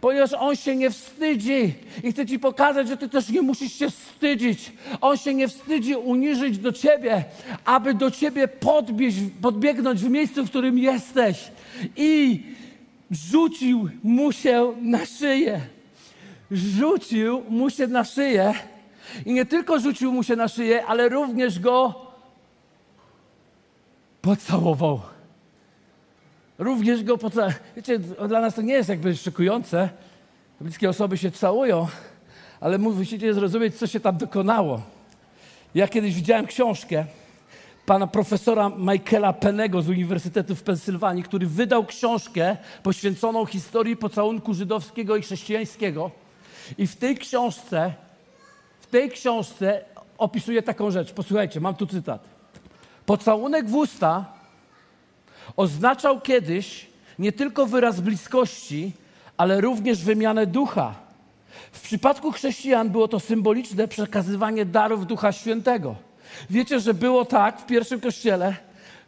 ponieważ 0.00 0.32
on 0.32 0.56
się 0.56 0.76
nie 0.76 0.90
wstydzi. 0.90 1.74
I 2.02 2.12
chcę 2.12 2.26
ci 2.26 2.38
pokazać, 2.38 2.88
że 2.88 2.96
ty 2.96 3.08
też 3.08 3.28
nie 3.28 3.42
musisz 3.42 3.72
się 3.72 3.90
wstydzić. 3.90 4.72
On 5.00 5.16
się 5.16 5.34
nie 5.34 5.48
wstydzi 5.48 5.94
uniżyć 5.94 6.58
do 6.58 6.72
ciebie, 6.72 7.24
aby 7.64 7.94
do 7.94 8.10
ciebie 8.10 8.48
podbieźć, 8.48 9.18
podbiegnąć 9.42 10.00
w 10.00 10.10
miejscu, 10.10 10.44
w 10.44 10.50
którym 10.50 10.78
jesteś. 10.78 11.50
I 11.96 12.42
rzucił 13.10 13.88
mu 14.02 14.32
się 14.32 14.72
na 14.80 15.06
szyję. 15.06 15.60
Rzucił 16.50 17.42
mu 17.48 17.70
się 17.70 17.86
na 17.86 18.04
szyję 18.04 18.54
i 19.26 19.32
nie 19.32 19.46
tylko 19.46 19.80
rzucił 19.80 20.12
mu 20.12 20.22
się 20.22 20.36
na 20.36 20.48
szyję, 20.48 20.86
ale 20.86 21.08
również 21.08 21.58
go 21.58 21.94
pocałował. 24.22 25.00
Również 26.58 27.04
go 27.04 27.18
pocałował. 27.18 27.58
Wiecie, 27.76 27.98
dla 27.98 28.40
nas 28.40 28.54
to 28.54 28.62
nie 28.62 28.74
jest 28.74 28.88
jakby 28.88 29.16
szykujące. 29.16 29.88
Bliskie 30.60 30.88
osoby 30.88 31.18
się 31.18 31.30
całują, 31.30 31.86
ale 32.60 32.78
musicie 32.78 33.34
zrozumieć, 33.34 33.74
co 33.74 33.86
się 33.86 34.00
tam 34.00 34.16
dokonało. 34.16 34.82
Ja 35.74 35.88
kiedyś 35.88 36.14
widziałem 36.14 36.46
książkę 36.46 37.04
pana 37.86 38.06
profesora 38.06 38.70
Michaela 38.78 39.32
Pennego 39.32 39.82
z 39.82 39.88
Uniwersytetu 39.88 40.56
w 40.56 40.62
Pensylwanii, 40.62 41.22
który 41.22 41.46
wydał 41.46 41.86
książkę 41.86 42.56
poświęconą 42.82 43.46
historii 43.46 43.96
pocałunku 43.96 44.54
żydowskiego 44.54 45.16
i 45.16 45.22
chrześcijańskiego. 45.22 46.10
I 46.78 46.86
w 46.86 46.96
tej 46.96 47.16
książce 47.16 47.94
tej 48.86 49.10
książce 49.10 49.84
opisuje 50.18 50.62
taką 50.62 50.90
rzecz. 50.90 51.12
Posłuchajcie, 51.12 51.60
mam 51.60 51.74
tu 51.74 51.86
cytat. 51.86 52.24
Pocałunek 53.06 53.68
w 53.68 53.74
usta 53.74 54.24
oznaczał 55.56 56.20
kiedyś 56.20 56.86
nie 57.18 57.32
tylko 57.32 57.66
wyraz 57.66 58.00
bliskości, 58.00 58.92
ale 59.36 59.60
również 59.60 60.04
wymianę 60.04 60.46
ducha. 60.46 60.94
W 61.72 61.80
przypadku 61.80 62.32
chrześcijan 62.32 62.90
było 62.90 63.08
to 63.08 63.20
symboliczne 63.20 63.88
przekazywanie 63.88 64.64
darów 64.64 65.06
Ducha 65.06 65.32
Świętego. 65.32 65.96
Wiecie, 66.50 66.80
że 66.80 66.94
było 66.94 67.24
tak 67.24 67.60
w 67.60 67.66
pierwszym 67.66 68.00
kościele, 68.00 68.56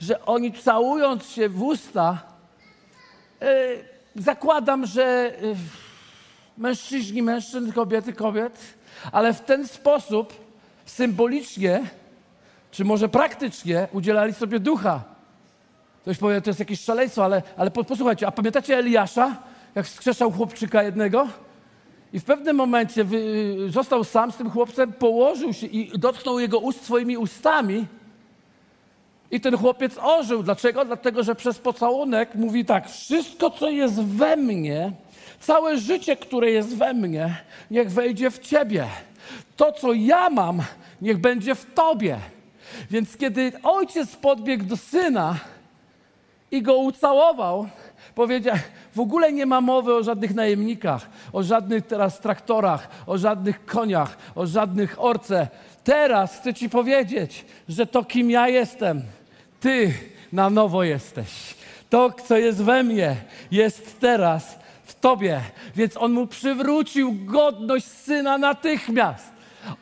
że 0.00 0.24
oni 0.24 0.52
całując 0.52 1.28
się 1.28 1.48
w 1.48 1.62
usta, 1.62 2.22
yy, 3.40 3.46
zakładam, 4.16 4.86
że 4.86 5.32
yy, 5.42 5.56
mężczyźni, 6.58 7.22
mężczyzn, 7.22 7.72
kobiety, 7.72 8.12
kobiet, 8.12 8.58
ale 9.12 9.34
w 9.34 9.40
ten 9.40 9.68
sposób 9.68 10.34
symbolicznie, 10.84 11.82
czy 12.70 12.84
może 12.84 13.08
praktycznie 13.08 13.88
udzielali 13.92 14.32
sobie 14.32 14.60
ducha. 14.60 15.04
Ktoś 16.02 16.18
powie, 16.18 16.40
to 16.40 16.50
jest 16.50 16.60
jakieś 16.60 16.80
szaleństwo, 16.80 17.24
ale, 17.24 17.42
ale 17.56 17.70
posłuchajcie, 17.70 18.26
a 18.26 18.30
pamiętacie 18.30 18.78
Eliasza, 18.78 19.36
jak 19.74 19.86
wskrzeszał 19.86 20.32
chłopczyka 20.32 20.82
jednego? 20.82 21.28
I 22.12 22.20
w 22.20 22.24
pewnym 22.24 22.56
momencie 22.56 23.04
wy, 23.04 23.56
został 23.68 24.04
sam 24.04 24.32
z 24.32 24.36
tym 24.36 24.50
chłopcem, 24.50 24.92
położył 24.92 25.52
się 25.52 25.66
i 25.66 25.98
dotknął 25.98 26.38
jego 26.38 26.58
ust 26.58 26.84
swoimi 26.84 27.16
ustami. 27.16 27.86
I 29.30 29.40
ten 29.40 29.56
chłopiec 29.56 29.98
ożył. 30.02 30.42
Dlaczego? 30.42 30.84
Dlatego, 30.84 31.22
że 31.22 31.34
przez 31.34 31.58
pocałunek 31.58 32.34
mówi 32.34 32.64
tak: 32.64 32.90
Wszystko, 32.90 33.50
co 33.50 33.70
jest 33.70 34.02
we 34.02 34.36
mnie, 34.36 34.92
Całe 35.40 35.78
życie, 35.78 36.16
które 36.16 36.50
jest 36.50 36.76
we 36.76 36.94
mnie, 36.94 37.36
niech 37.70 37.90
wejdzie 37.90 38.30
w 38.30 38.38
Ciebie. 38.38 38.86
To, 39.56 39.72
co 39.72 39.92
ja 39.92 40.30
mam, 40.30 40.62
niech 41.02 41.18
będzie 41.18 41.54
w 41.54 41.74
Tobie. 41.74 42.18
Więc 42.90 43.16
kiedy 43.16 43.52
ojciec 43.62 44.16
podbiegł 44.16 44.64
do 44.64 44.76
syna 44.76 45.38
i 46.50 46.62
go 46.62 46.76
ucałował, 46.76 47.68
powiedział, 48.14 48.56
w 48.94 49.00
ogóle 49.00 49.32
nie 49.32 49.46
ma 49.46 49.60
mowy 49.60 49.94
o 49.94 50.02
żadnych 50.02 50.34
najemnikach, 50.34 51.08
o 51.32 51.42
żadnych 51.42 51.86
teraz 51.86 52.20
traktorach, 52.20 52.88
o 53.06 53.18
żadnych 53.18 53.64
koniach, 53.64 54.16
o 54.34 54.46
żadnych 54.46 55.00
orce. 55.00 55.48
Teraz 55.84 56.38
chcę 56.38 56.54
Ci 56.54 56.70
powiedzieć, 56.70 57.44
że 57.68 57.86
to 57.86 58.04
kim 58.04 58.30
ja 58.30 58.48
jestem, 58.48 59.02
Ty 59.60 59.94
na 60.32 60.50
nowo 60.50 60.84
jesteś. 60.84 61.54
To, 61.90 62.10
co 62.10 62.36
jest 62.36 62.62
we 62.62 62.82
mnie, 62.82 63.16
jest 63.50 64.00
teraz 64.00 64.58
Tobie. 65.06 65.40
Więc 65.76 65.96
On 65.96 66.12
mu 66.12 66.26
przywrócił 66.26 67.14
godność 67.24 67.84
syna 67.86 68.38
natychmiast. 68.38 69.32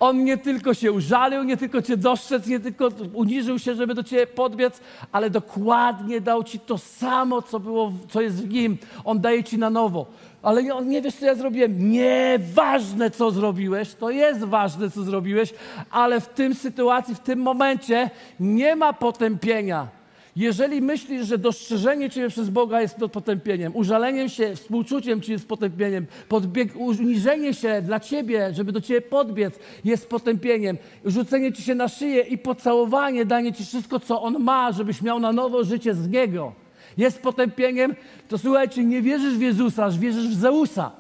On 0.01 0.25
nie 0.25 0.39
tylko 0.39 0.75
się 0.75 0.93
użalił, 0.93 1.43
nie 1.43 1.57
tylko 1.57 1.83
cię 1.83 1.97
dostrzec, 1.97 2.47
nie 2.47 2.61
tylko 2.61 2.89
uniżył 3.13 3.59
się, 3.59 3.75
żeby 3.75 3.95
do 3.95 4.03
ciebie 4.03 4.27
podbiec, 4.27 4.81
ale 5.13 5.31
dokładnie 5.31 6.21
dał 6.21 6.45
ci 6.45 6.61
to 6.61 6.79
samo, 6.79 7.43
co, 7.43 7.61
było, 7.61 7.93
co 8.11 8.21
jest 8.21 8.47
w 8.47 8.53
nim. 8.53 8.79
On 9.05 9.21
daje 9.21 9.45
ci 9.45 9.59
na 9.59 9.71
nowo. 9.71 10.07
Ale 10.43 10.63
nie, 10.63 10.73
nie 10.85 11.03
wiesz, 11.03 11.15
co 11.15 11.27
ja 11.27 11.35
zrobiłem. 11.35 11.93
Nieważne, 11.93 13.11
co 13.11 13.31
zrobiłeś, 13.31 13.95
to 13.95 14.11
jest 14.11 14.45
ważne, 14.45 14.91
co 14.91 15.03
zrobiłeś, 15.03 15.55
ale 15.91 16.21
w 16.21 16.29
tym 16.29 16.55
sytuacji, 16.55 17.15
w 17.15 17.21
tym 17.21 17.39
momencie 17.39 18.11
nie 18.41 18.77
ma 18.77 18.93
potępienia. 18.93 20.04
Jeżeli 20.37 20.83
myślisz, 20.83 21.27
że 21.27 21.39
dostrzeżenie 21.39 22.11
Ciebie 22.11 22.29
przez 22.29 22.51
Boga 22.51 22.81
jest 22.81 22.97
potępieniem, 22.97 23.77
użaleniem 23.77 24.29
się, 24.29 24.57
współczuciem 24.57 25.21
Ci 25.21 25.33
jest 25.33 25.49
potępieniem, 25.49 26.07
podbieg, 26.29 26.77
uniżenie 26.77 27.55
się 27.55 27.83
dla 27.83 28.01
Ciebie, 28.01 28.55
żeby 28.55 28.73
do 28.73 28.81
Ciebie 28.81 29.01
podbiec, 29.01 29.59
jest 29.85 30.09
potępieniem, 30.09 30.79
rzucenie 31.05 31.53
Ci 31.53 31.63
się 31.63 31.75
na 31.75 31.89
szyję 31.89 32.23
i 32.23 32.39
pocałowanie, 32.39 33.25
danie 33.25 33.53
Ci 33.53 33.65
wszystko, 33.65 34.01
co 34.01 34.23
On 34.23 34.39
ma, 34.39 34.73
żebyś 34.73 35.03
miał 35.03 35.21
na 35.21 35.33
nowo 35.33 35.65
życie 35.65 35.95
z 35.95 36.09
Niego, 36.09 36.53
jest 36.97 37.23
potępieniem, 37.23 37.95
to 38.29 38.39
słuchajcie, 38.39 38.85
nie 38.85 39.03
wierzysz 39.03 39.35
w 39.35 39.41
Jezusa, 39.41 39.91
wierzysz 39.91 40.29
w 40.29 40.35
Zeusa. 40.35 40.91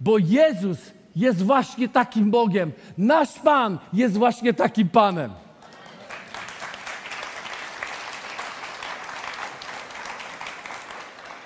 Bo 0.00 0.18
Jezus 0.18 0.78
jest 1.16 1.42
właśnie 1.42 1.88
takim 1.88 2.30
Bogiem. 2.30 2.72
Nasz 2.98 3.38
Pan 3.38 3.78
jest 3.92 4.16
właśnie 4.16 4.54
takim 4.54 4.88
Panem. 4.88 5.30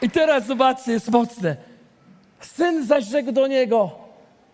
I 0.02 0.10
teraz 0.10 0.46
zobaczcie, 0.46 0.92
jest 0.92 1.10
mocne. 1.10 1.56
Syn 2.40 2.86
zaś 2.86 3.04
rzekł 3.04 3.32
do 3.32 3.46
niego 3.46 3.90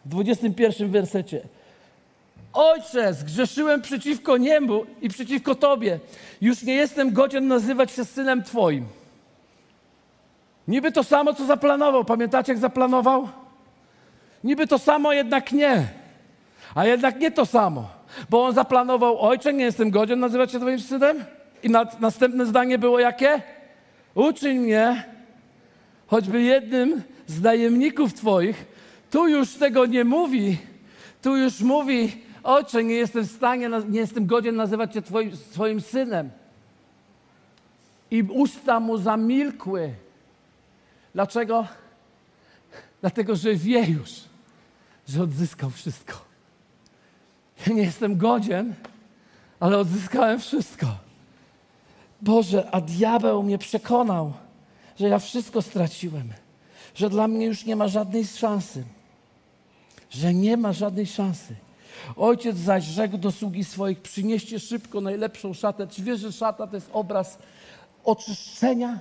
w 0.04 0.08
21 0.08 0.90
wersecie. 0.90 1.40
Ojcze, 2.52 3.14
zgrzeszyłem 3.14 3.82
przeciwko 3.82 4.36
niemu 4.36 4.84
i 5.02 5.08
przeciwko 5.08 5.54
Tobie. 5.54 5.98
Już 6.40 6.62
nie 6.62 6.74
jestem 6.74 7.12
godzien 7.12 7.48
nazywać 7.48 7.90
się 7.90 8.04
synem 8.04 8.42
Twoim. 8.42 8.86
Niby 10.68 10.92
to 10.92 11.04
samo, 11.04 11.34
co 11.34 11.44
zaplanował. 11.44 12.04
Pamiętacie, 12.04 12.52
jak 12.52 12.58
zaplanował? 12.58 13.28
Niby 14.44 14.66
to 14.66 14.78
samo, 14.78 15.12
jednak 15.12 15.52
nie. 15.52 15.88
A 16.74 16.86
jednak 16.86 17.20
nie 17.20 17.30
to 17.30 17.46
samo. 17.46 17.88
Bo 18.30 18.44
on 18.44 18.54
zaplanował, 18.54 19.20
ojcze, 19.20 19.52
nie 19.52 19.64
jestem 19.64 19.90
godzien 19.90 20.20
nazywać 20.20 20.52
się 20.52 20.60
Twoim 20.60 20.80
synem. 20.80 21.24
I 21.62 21.70
na, 21.70 21.86
następne 22.00 22.46
zdanie 22.46 22.78
było 22.78 23.00
jakie? 23.00 23.42
Uczyń 24.14 24.58
mnie 24.58 25.04
choćby 26.08 26.42
jednym 26.42 27.02
z 27.26 27.40
najemników 27.40 28.14
Twoich, 28.14 28.66
tu 29.10 29.28
już 29.28 29.54
tego 29.54 29.86
nie 29.86 30.04
mówi, 30.04 30.58
tu 31.22 31.36
już 31.36 31.60
mówi, 31.60 32.22
ojcze, 32.42 32.84
nie 32.84 32.94
jestem 32.94 33.24
w 33.24 33.32
stanie, 33.32 33.70
nie 33.88 34.00
jestem 34.00 34.26
godzien 34.26 34.56
nazywać 34.56 34.92
Cię 34.92 35.02
twoim, 35.02 35.36
swoim 35.36 35.80
synem. 35.80 36.30
I 38.10 38.22
usta 38.22 38.80
mu 38.80 38.98
zamilkły. 38.98 39.94
Dlaczego? 41.14 41.66
Dlatego, 43.00 43.36
że 43.36 43.54
wie 43.54 43.84
już, 43.84 44.10
że 45.08 45.22
odzyskał 45.22 45.70
wszystko. 45.70 46.14
Ja 47.66 47.72
nie 47.72 47.82
jestem 47.82 48.16
godzien, 48.16 48.74
ale 49.60 49.78
odzyskałem 49.78 50.40
wszystko. 50.40 50.86
Boże, 52.22 52.70
a 52.70 52.80
diabeł 52.80 53.42
mnie 53.42 53.58
przekonał 53.58 54.32
że 55.00 55.08
ja 55.08 55.18
wszystko 55.18 55.62
straciłem, 55.62 56.32
że 56.94 57.10
dla 57.10 57.28
mnie 57.28 57.46
już 57.46 57.64
nie 57.64 57.76
ma 57.76 57.88
żadnej 57.88 58.26
szansy, 58.26 58.84
że 60.10 60.34
nie 60.34 60.56
ma 60.56 60.72
żadnej 60.72 61.06
szansy. 61.06 61.54
Ojciec 62.16 62.56
zaś 62.56 62.84
rzekł 62.84 63.18
do 63.18 63.32
sługi 63.32 63.64
swoich, 63.64 64.00
przynieście 64.02 64.60
szybko 64.60 65.00
najlepszą 65.00 65.54
szatę. 65.54 65.86
Czy 65.86 66.02
wiesz, 66.02 66.20
że 66.20 66.32
szata 66.32 66.66
to 66.66 66.76
jest 66.76 66.90
obraz 66.92 67.38
oczyszczenia? 68.04 68.98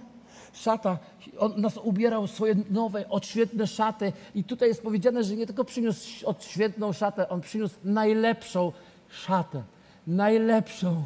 Szata, 0.54 0.98
on 1.39 1.62
nas 1.62 1.78
ubierał 1.78 2.28
swoje 2.28 2.56
nowe, 2.70 3.10
odświetne 3.10 3.68
szaty 3.68 4.14
i 4.36 4.43
tutaj 4.43 4.70
jest 4.70 4.82
powiedziane, 4.82 5.24
że 5.24 5.36
nie 5.36 5.45
tylko 5.45 5.66
przyniósł 5.66 6.26
odświetną 6.26 6.93
szatę, 6.93 7.30
on 7.30 7.41
przyniósł 7.41 7.76
najlepszą 7.84 8.72
szatę. 9.10 9.64
Najlepszą. 10.08 11.04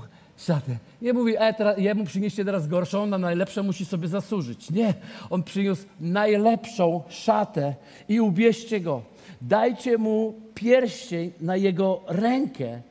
Nie 1.02 1.14
mówi, 1.14 1.34
e, 1.38 1.54
teraz, 1.54 1.78
jemu 1.78 2.04
przynieście 2.04 2.46
teraz 2.46 2.68
gorszą, 2.68 3.06
na 3.06 3.18
najlepsze 3.18 3.64
musi 3.64 3.86
sobie 3.86 4.08
zasłużyć. 4.08 4.72
Nie, 4.72 4.94
on 5.30 5.44
przyniósł 5.44 5.86
najlepszą 6.00 7.04
szatę 7.10 7.76
i 8.10 8.22
ubierzcie 8.22 8.80
go. 8.80 9.02
Dajcie 9.42 9.98
mu 9.98 10.34
pierścień 10.56 11.32
na 11.42 11.56
jego 11.56 12.02
rękę, 12.08 12.82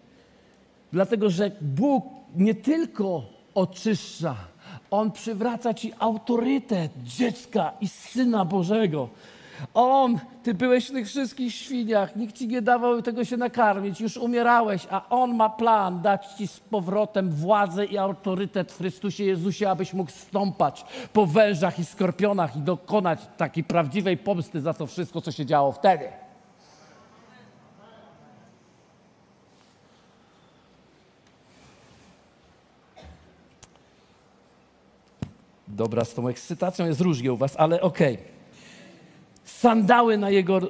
dlatego 0.93 1.31
że 1.31 1.51
Bóg 1.61 2.05
nie 2.37 2.55
tylko 2.55 3.23
oczyszcza, 3.55 4.37
on 4.91 5.13
przywraca 5.13 5.75
ci 5.75 5.93
autorytet 5.99 6.93
dziecka 7.03 7.73
i 7.81 7.89
syna 7.89 8.45
Bożego. 8.45 9.09
On, 9.75 10.19
ty 10.43 10.55
byłeś 10.55 10.89
w 10.89 10.93
tych 10.93 11.07
wszystkich 11.07 11.55
świniach, 11.55 12.17
nikt 12.17 12.37
ci 12.37 12.49
nie 12.49 12.63
dawał 12.63 13.03
tego 13.03 13.25
się 13.25 13.37
nakarmić, 13.37 14.01
już 14.01 14.17
umierałeś, 14.17 14.87
a 14.91 15.09
On 15.09 15.35
ma 15.35 15.51
plan 15.51 16.03
dać 16.03 16.27
ci 16.27 16.47
z 16.47 16.61
powrotem 16.61 17.31
władzę 17.31 17.85
i 17.85 17.99
autorytet 17.99 18.73
w 18.73 18.79
Chrystusie 18.79 19.25
Jezusie, 19.25 19.71
abyś 19.71 19.95
mógł 19.95 20.11
stąpać 20.11 20.85
po 21.13 21.27
wężach 21.27 21.79
i 21.79 21.85
skorpionach 21.85 22.57
i 22.57 22.61
dokonać 22.61 23.21
takiej 23.37 23.65
prawdziwej 23.65 24.17
pomsty 24.17 24.61
za 24.61 24.75
to 24.75 24.87
wszystko, 24.87 25.21
co 25.21 25.33
się 25.33 25.47
działo 25.47 25.73
wtedy. 25.73 26.09
Dobra, 35.69 36.05
z 36.05 36.15
tą 36.15 36.29
ekscytacją 36.29 36.87
jest 36.87 37.01
różnie 37.01 37.33
u 37.33 37.37
was, 37.37 37.55
ale 37.57 37.81
okej. 37.81 38.15
Okay 38.15 38.30
sandały 39.61 40.19
na 40.19 40.31
jego, 40.31 40.61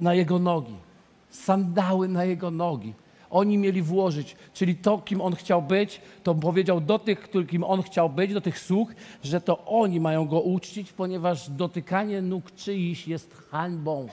na 0.00 0.14
jego 0.14 0.38
nogi. 0.38 0.74
Sandały 1.30 2.08
na 2.08 2.24
jego 2.24 2.50
nogi. 2.50 2.94
Oni 3.30 3.58
mieli 3.58 3.82
włożyć, 3.82 4.36
czyli 4.54 4.76
to, 4.76 4.98
kim 4.98 5.20
on 5.20 5.34
chciał 5.34 5.62
być, 5.62 6.00
to 6.22 6.34
powiedział 6.34 6.80
do 6.80 6.98
tych, 6.98 7.30
kim 7.48 7.64
on 7.64 7.82
chciał 7.82 8.10
być, 8.10 8.34
do 8.34 8.40
tych 8.40 8.58
sług, 8.58 8.94
że 9.24 9.40
to 9.40 9.64
oni 9.64 10.00
mają 10.00 10.26
go 10.26 10.40
uczcić, 10.40 10.92
ponieważ 10.92 11.50
dotykanie 11.50 12.22
nóg 12.22 12.52
czyichś 12.52 13.08
jest 13.08 13.34
hańbą 13.50 14.08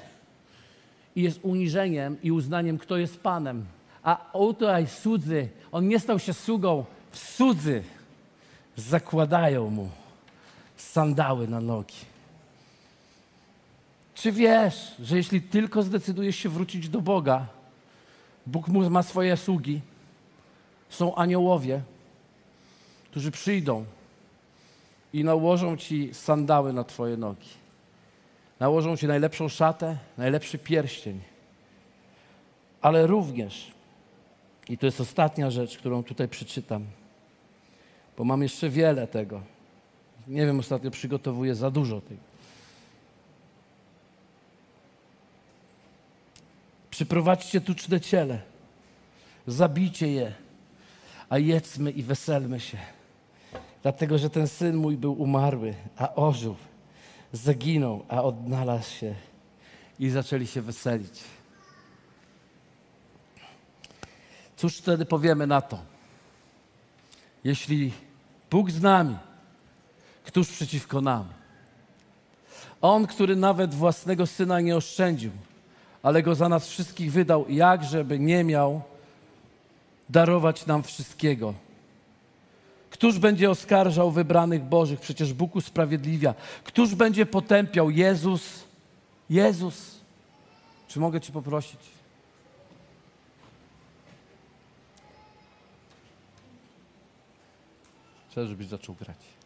i 1.16 1.22
jest 1.22 1.40
uniżeniem 1.44 2.18
i 2.24 2.32
uznaniem, 2.32 2.78
kto 2.78 2.98
jest 2.98 3.20
Panem. 3.20 3.66
A 4.04 4.16
tutaj 4.34 4.88
cudzy, 4.88 5.50
on 5.72 5.88
nie 5.88 6.00
stał 6.00 6.20
się 6.20 6.34
sługą, 6.34 6.86
cudzy 7.12 7.84
zakładają 8.76 9.70
mu 9.70 9.90
sandały 10.78 11.48
na 11.48 11.62
nogi. 11.62 12.11
Czy 14.22 14.32
wiesz, 14.32 14.96
że 15.00 15.18
jeśli 15.18 15.42
tylko 15.42 15.84
zdecydujesz 15.84 16.36
się 16.36 16.50
wrócić 16.50 16.90
do 16.90 17.02
Boga, 17.02 17.48
Bóg 18.46 18.68
ma 18.68 19.04
swoje 19.04 19.38
sługi, 19.38 19.82
są 20.90 21.16
aniołowie, 21.16 21.82
którzy 23.12 23.32
przyjdą 23.32 23.86
i 25.14 25.24
nałożą 25.24 25.78
ci 25.78 26.14
sandały 26.14 26.74
na 26.74 26.84
twoje 26.84 27.18
nogi. 27.18 27.50
Nałożą 28.60 28.98
ci 28.98 29.08
najlepszą 29.08 29.50
szatę, 29.50 29.98
najlepszy 30.18 30.58
pierścień. 30.58 31.22
Ale 32.82 33.08
również, 33.08 33.72
i 34.70 34.78
to 34.78 34.86
jest 34.86 35.02
ostatnia 35.02 35.52
rzecz, 35.52 35.78
którą 35.78 36.04
tutaj 36.04 36.28
przeczytam, 36.28 36.86
bo 38.18 38.24
mam 38.24 38.42
jeszcze 38.42 38.70
wiele 38.70 39.08
tego. 39.08 39.42
Nie 40.28 40.46
wiem, 40.46 40.60
ostatnio 40.60 40.92
przygotowuję 40.92 41.56
za 41.56 41.72
dużo 41.72 42.02
tego. 42.02 42.31
Przyprowadźcie 46.92 47.62
tuczne 47.62 48.02
ciele, 48.02 48.40
zabijcie 49.48 50.08
je, 50.08 50.34
a 51.30 51.38
jedzmy 51.38 51.92
i 51.92 52.04
weselmy 52.04 52.60
się. 52.60 52.78
Dlatego, 53.84 54.18
że 54.18 54.30
ten 54.30 54.48
syn 54.48 54.76
mój 54.76 54.98
był 54.98 55.22
umarły, 55.22 55.74
a 55.98 56.16
ożył, 56.16 56.56
zaginął, 57.32 58.06
a 58.10 58.24
odnalazł 58.24 58.92
się 58.92 59.16
i 60.00 60.10
zaczęli 60.10 60.48
się 60.48 60.62
weselić. 60.62 61.20
Cóż 64.58 64.78
wtedy 64.78 65.06
powiemy 65.06 65.48
na 65.48 65.62
to? 65.62 65.80
Jeśli 67.44 67.92
Bóg 68.52 68.72
z 68.72 68.82
nami, 68.82 69.18
któż 70.24 70.50
przeciwko 70.50 71.02
nam? 71.02 71.26
On, 72.82 73.08
który 73.08 73.36
nawet 73.36 73.74
własnego 73.74 74.28
syna 74.28 74.62
nie 74.62 74.76
oszczędził, 74.76 75.32
ale 76.04 76.24
go 76.24 76.36
za 76.36 76.50
nas 76.50 76.68
wszystkich 76.68 77.12
wydał, 77.12 77.46
jak 77.50 77.84
żeby 77.84 78.20
nie 78.20 78.44
miał 78.44 78.82
darować 80.10 80.66
nam 80.66 80.84
wszystkiego. 80.84 81.54
Któż 82.90 83.20
będzie 83.20 83.50
oskarżał 83.50 84.12
wybranych 84.12 84.64
Bożych? 84.64 85.00
Przecież 85.00 85.34
Bóg 85.34 85.56
usprawiedliwia. 85.56 86.34
Któż 86.64 86.96
będzie 86.96 87.26
potępiał? 87.26 87.90
Jezus. 87.90 88.64
Jezus. 89.30 90.02
Czy 90.88 91.00
mogę 91.00 91.22
Cię 91.22 91.34
poprosić? 91.34 91.80
Chcę, 98.32 98.48
żebyś 98.48 98.68
zaczął 98.68 98.96
grać. 98.96 99.41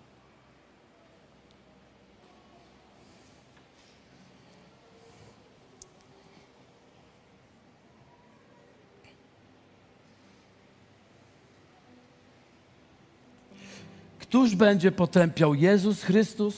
Któż 14.36 14.56
będzie 14.56 14.92
potępiał? 14.92 15.54
Jezus 15.54 16.04
Chrystus, 16.04 16.56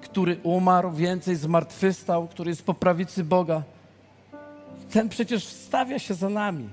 który 0.00 0.36
umarł, 0.42 0.92
więcej 0.92 1.36
zmartwychwstał, 1.36 2.28
który 2.28 2.50
jest 2.50 2.62
po 2.62 2.74
prawicy 2.74 3.24
Boga. 3.24 3.62
Ten 4.90 5.08
przecież 5.08 5.46
wstawia 5.46 5.98
się 5.98 6.14
za 6.14 6.28
nami. 6.28 6.68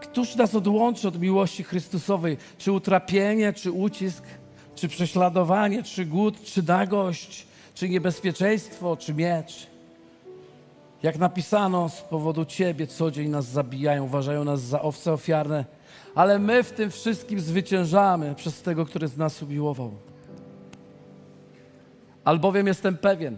Któż 0.00 0.36
nas 0.36 0.54
odłączy 0.54 1.08
od 1.08 1.20
miłości 1.20 1.64
Chrystusowej? 1.64 2.36
Czy 2.58 2.72
utrapienie, 2.72 3.52
czy 3.52 3.72
ucisk, 3.72 4.24
czy 4.74 4.88
prześladowanie, 4.88 5.82
czy 5.82 6.06
głód, 6.06 6.44
czy 6.44 6.62
nagość, 6.62 7.46
czy 7.74 7.88
niebezpieczeństwo, 7.88 8.96
czy 8.96 9.14
miecz? 9.14 9.66
Jak 11.04 11.18
napisano, 11.18 11.88
z 11.88 12.00
powodu 12.00 12.44
Ciebie 12.44 12.86
co 12.86 13.10
dzień 13.10 13.28
nas 13.28 13.44
zabijają, 13.44 14.04
uważają 14.04 14.44
nas 14.44 14.60
za 14.60 14.82
owce 14.82 15.12
ofiarne, 15.12 15.64
ale 16.14 16.38
my 16.38 16.62
w 16.62 16.72
tym 16.72 16.90
wszystkim 16.90 17.40
zwyciężamy 17.40 18.34
przez 18.34 18.62
tego, 18.62 18.86
który 18.86 19.08
z 19.08 19.16
nas 19.16 19.42
umiłował. 19.42 19.90
Albowiem 22.24 22.66
jestem 22.66 22.96
pewien, 22.96 23.36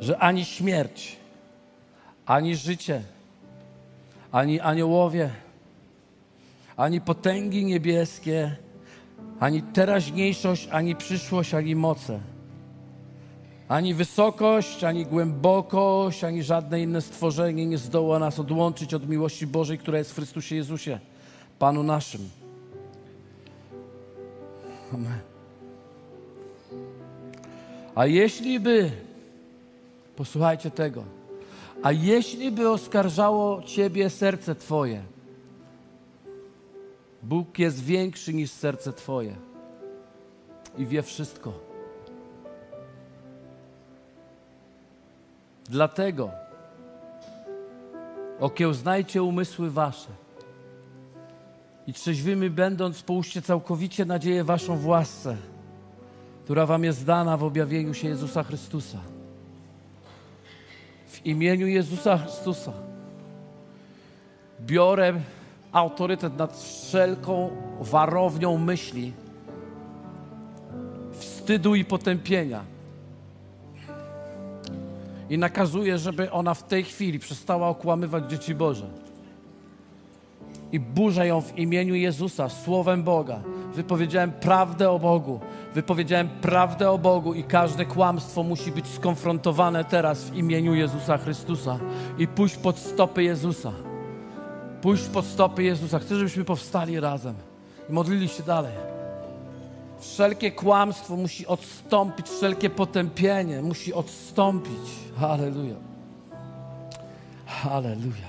że 0.00 0.18
ani 0.18 0.44
śmierć, 0.44 1.16
ani 2.26 2.56
życie, 2.56 3.02
ani 4.32 4.60
aniołowie, 4.60 5.30
ani 6.76 7.00
potęgi 7.00 7.64
niebieskie, 7.64 8.56
ani 9.40 9.62
teraźniejszość, 9.62 10.68
ani 10.72 10.96
przyszłość, 10.96 11.54
ani 11.54 11.76
moce, 11.76 12.20
ani 13.68 13.94
wysokość, 13.94 14.84
ani 14.84 15.06
głębokość, 15.06 16.24
ani 16.24 16.42
żadne 16.42 16.80
inne 16.82 17.02
stworzenie 17.02 17.66
nie 17.66 17.78
zdoła 17.78 18.18
nas 18.18 18.38
odłączyć 18.38 18.94
od 18.94 19.08
miłości 19.08 19.46
Bożej, 19.46 19.78
która 19.78 19.98
jest 19.98 20.10
w 20.12 20.14
Chrystusie 20.14 20.56
Jezusie, 20.56 20.98
Panu 21.58 21.82
naszym. 21.82 22.28
Amen. 24.94 25.18
A 27.94 28.06
jeśli 28.06 28.60
by, 28.60 28.90
posłuchajcie 30.16 30.70
tego, 30.70 31.04
a 31.82 31.92
jeśli 31.92 32.50
by 32.50 32.70
oskarżało 32.70 33.62
Ciebie 33.62 34.10
serce 34.10 34.54
Twoje, 34.54 35.02
Bóg 37.22 37.58
jest 37.58 37.84
większy 37.84 38.34
niż 38.34 38.50
serce 38.50 38.92
Twoje 38.92 39.34
i 40.78 40.86
wie 40.86 41.02
wszystko. 41.02 41.67
Dlatego 45.68 46.30
okiełznajcie 48.40 49.22
umysły 49.22 49.70
Wasze 49.70 50.10
i 51.86 51.92
trzeźwymi 51.92 52.50
będąc, 52.50 53.02
połóżcie 53.02 53.42
całkowicie 53.42 54.04
nadzieję 54.04 54.44
Waszą 54.44 54.76
w 54.76 54.86
łasce, 54.86 55.36
która 56.44 56.66
Wam 56.66 56.84
jest 56.84 57.04
dana 57.04 57.36
w 57.36 57.44
objawieniu 57.44 57.94
się 57.94 58.08
Jezusa 58.08 58.42
Chrystusa 58.42 58.98
w 61.08 61.26
imieniu 61.26 61.66
Jezusa 61.66 62.18
Chrystusa 62.18 62.72
biorę 64.60 65.14
autorytet 65.72 66.36
nad 66.36 66.56
wszelką 66.56 67.50
warownią 67.80 68.58
myśli, 68.58 69.12
wstydu 71.12 71.74
i 71.74 71.84
potępienia. 71.84 72.64
I 75.30 75.38
nakazuję, 75.38 75.98
żeby 75.98 76.30
ona 76.30 76.54
w 76.54 76.62
tej 76.62 76.84
chwili 76.84 77.18
przestała 77.18 77.68
okłamywać 77.68 78.30
dzieci 78.30 78.54
Boże. 78.54 78.86
I 80.72 80.80
burzę 80.80 81.26
ją 81.26 81.40
w 81.40 81.58
imieniu 81.58 81.94
Jezusa, 81.94 82.48
słowem 82.48 83.02
Boga. 83.02 83.40
Wypowiedziałem 83.74 84.32
prawdę 84.32 84.90
o 84.90 84.98
Bogu 84.98 85.40
wypowiedziałem 85.74 86.28
prawdę 86.28 86.90
o 86.90 86.98
Bogu 86.98 87.34
i 87.34 87.44
każde 87.44 87.84
kłamstwo 87.84 88.42
musi 88.42 88.72
być 88.72 88.86
skonfrontowane 88.86 89.84
teraz 89.84 90.24
w 90.24 90.36
imieniu 90.36 90.74
Jezusa 90.74 91.18
Chrystusa 91.18 91.78
i 92.18 92.26
pójść 92.26 92.56
pod 92.56 92.78
stopy 92.78 93.22
Jezusa. 93.22 93.72
Pójść 94.82 95.04
pod 95.04 95.24
stopy 95.24 95.62
Jezusa. 95.62 95.98
Chcę, 95.98 96.16
żebyśmy 96.16 96.44
powstali 96.44 97.00
razem 97.00 97.34
i 97.90 97.92
modlili 97.92 98.28
się 98.28 98.42
dalej. 98.42 98.97
Wszelkie 100.00 100.52
kłamstwo 100.52 101.16
musi 101.16 101.46
odstąpić, 101.46 102.28
wszelkie 102.28 102.70
potępienie 102.70 103.62
musi 103.62 103.94
odstąpić. 103.94 104.90
Halleluja. 105.20 105.76
Halleluja. 107.46 108.28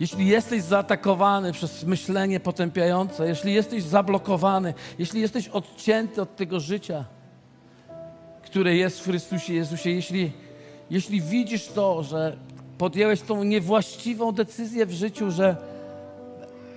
Jeśli 0.00 0.26
jesteś 0.26 0.62
zaatakowany 0.62 1.52
przez 1.52 1.84
myślenie 1.84 2.40
potępiające, 2.40 3.28
jeśli 3.28 3.54
jesteś 3.54 3.82
zablokowany, 3.82 4.74
jeśli 4.98 5.20
jesteś 5.20 5.48
odcięty 5.48 6.22
od 6.22 6.36
tego 6.36 6.60
życia, 6.60 7.04
które 8.42 8.76
jest 8.76 9.00
w 9.00 9.04
Chrystusie 9.04 9.54
Jezusie, 9.54 9.90
jeśli, 9.90 10.32
jeśli 10.90 11.20
widzisz 11.20 11.66
to, 11.66 12.02
że 12.02 12.36
podjęłeś 12.78 13.20
tą 13.20 13.44
niewłaściwą 13.44 14.32
decyzję 14.32 14.86
w 14.86 14.92
życiu, 14.92 15.30
że 15.30 15.56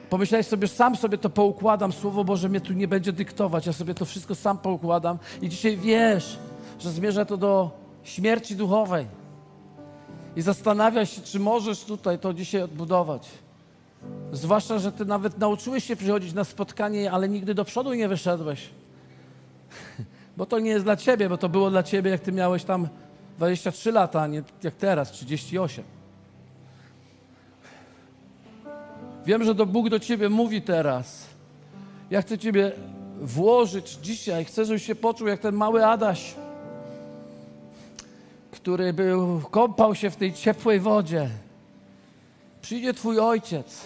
pomyślałeś 0.10 0.48
sobie, 0.48 0.68
sam 0.68 0.96
sobie 0.96 1.18
to 1.18 1.30
poukładam, 1.30 1.92
Słowo 1.92 2.24
Boże 2.24 2.50
mnie 2.50 2.62
tu 2.62 2.74
nie 2.74 2.88
będzie 2.88 3.14
dyktować, 3.14 3.66
ja 3.66 3.74
sobie 3.74 3.94
to 3.94 4.06
wszystko 4.06 4.36
sam 4.36 4.58
poukładam 4.58 5.18
i 5.42 5.50
dzisiaj 5.50 5.78
wiesz, 5.78 6.38
że 6.80 6.92
zmierza 6.92 7.26
to 7.26 7.38
do 7.38 7.72
śmierci 8.04 8.56
duchowej 8.56 9.06
i 10.36 10.42
zastanawiasz 10.42 11.16
się, 11.16 11.22
czy 11.22 11.40
możesz 11.40 11.84
tutaj 11.84 12.20
to 12.20 12.34
dzisiaj 12.34 12.62
odbudować. 12.62 13.30
Zwłaszcza, 14.32 14.80
że 14.80 14.92
ty 14.92 15.06
nawet 15.06 15.38
nauczyłeś 15.38 15.84
się 15.84 15.96
przychodzić 15.96 16.34
na 16.34 16.44
spotkanie, 16.44 17.12
ale 17.12 17.30
nigdy 17.30 17.54
do 17.54 17.66
przodu 17.66 17.94
nie 17.94 18.08
wyszedłeś. 18.08 18.70
Bo 20.38 20.46
to 20.46 20.60
nie 20.60 20.70
jest 20.70 20.86
dla 20.86 20.96
ciebie, 20.96 21.30
bo 21.30 21.38
to 21.38 21.50
było 21.50 21.70
dla 21.70 21.84
ciebie, 21.84 22.12
jak 22.12 22.22
ty 22.22 22.32
miałeś 22.32 22.64
tam 22.64 22.88
23 23.38 23.92
lata, 23.92 24.22
a 24.22 24.28
nie 24.28 24.44
jak 24.64 24.76
teraz, 24.76 25.12
38. 25.12 25.97
Wiem, 29.28 29.44
że 29.44 29.56
to 29.56 29.66
Bóg 29.66 29.90
do 29.90 30.00
ciebie 30.00 30.30
mówi 30.30 30.62
teraz. 30.62 31.28
Ja 32.10 32.22
chcę 32.22 32.38
ciebie 32.38 32.72
włożyć 33.22 33.92
dzisiaj. 34.02 34.46
Chcę, 34.46 34.66
żebyś 34.66 34.86
się 34.86 34.96
poczuł 34.96 35.28
jak 35.28 35.40
ten 35.40 35.56
mały 35.56 35.86
Adaś 35.86 36.36
który 38.68 38.94
był, 38.94 39.42
kąpał 39.52 39.96
się 39.96 40.10
w 40.10 40.16
tej 40.16 40.34
ciepłej 40.34 40.80
wodzie. 40.80 41.30
Przyjdzie 42.62 42.94
Twój 42.94 43.20
ojciec, 43.20 43.82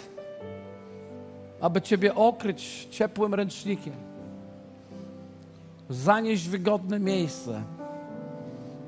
aby 1.61 1.81
Ciebie 1.81 2.15
okryć 2.15 2.87
ciepłym 2.91 3.33
ręcznikiem, 3.33 3.93
zanieść 5.89 6.47
wygodne 6.47 6.99
miejsce 6.99 7.63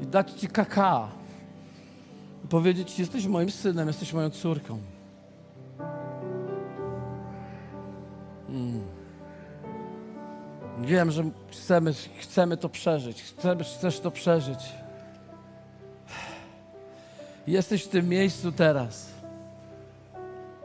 i 0.02 0.08
dać 0.08 0.32
Ci 0.32 0.48
kakao 0.48 1.10
powiedzieć 2.50 3.00
jesteś 3.00 3.26
moim 3.26 3.52
synem, 3.52 3.88
jesteś 3.88 4.14
moją 4.14 4.30
córką. 4.30 4.93
Wiem, 10.86 11.12
że 11.12 11.24
chcemy, 11.52 11.94
chcemy 12.20 12.58
to 12.58 12.70
przeżyć. 12.70 13.24
Chcemy, 13.24 13.64
chcesz 13.64 14.00
to 14.00 14.12
przeżyć. 14.12 14.60
Jesteś 17.48 17.84
w 17.84 17.88
tym 17.88 18.10
miejscu 18.10 18.52
teraz, 18.52 19.08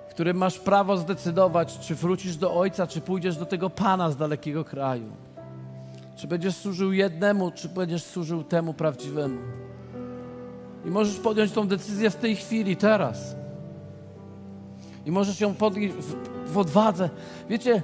w 0.09 0.11
którym 0.11 0.37
masz 0.37 0.59
prawo 0.59 0.97
zdecydować, 0.97 1.79
czy 1.79 1.95
wrócisz 1.95 2.37
do 2.37 2.55
Ojca, 2.55 2.87
czy 2.87 3.01
pójdziesz 3.01 3.37
do 3.37 3.47
tego 3.47 3.71
Pana 3.71 4.11
z 4.11 4.17
dalekiego 4.17 4.65
kraju. 4.65 5.13
Czy 6.17 6.27
będziesz 6.27 6.57
służył 6.57 6.93
jednemu, 6.93 7.51
czy 7.51 7.69
będziesz 7.69 8.05
służył 8.05 8.45
temu 8.45 8.75
prawdziwemu. 8.75 9.41
I 10.85 10.91
możesz 10.91 11.19
podjąć 11.19 11.53
tą 11.53 11.69
decyzję 11.69 12.11
w 12.11 12.17
tej 12.17 12.37
chwili, 12.37 12.77
teraz. 12.77 13.37
I 15.07 15.11
możesz 15.11 15.41
ją 15.41 15.55
podjąć 15.55 15.93
w, 15.93 16.15
w 16.53 16.59
odwadze. 16.59 17.11
Wiecie, 17.49 17.83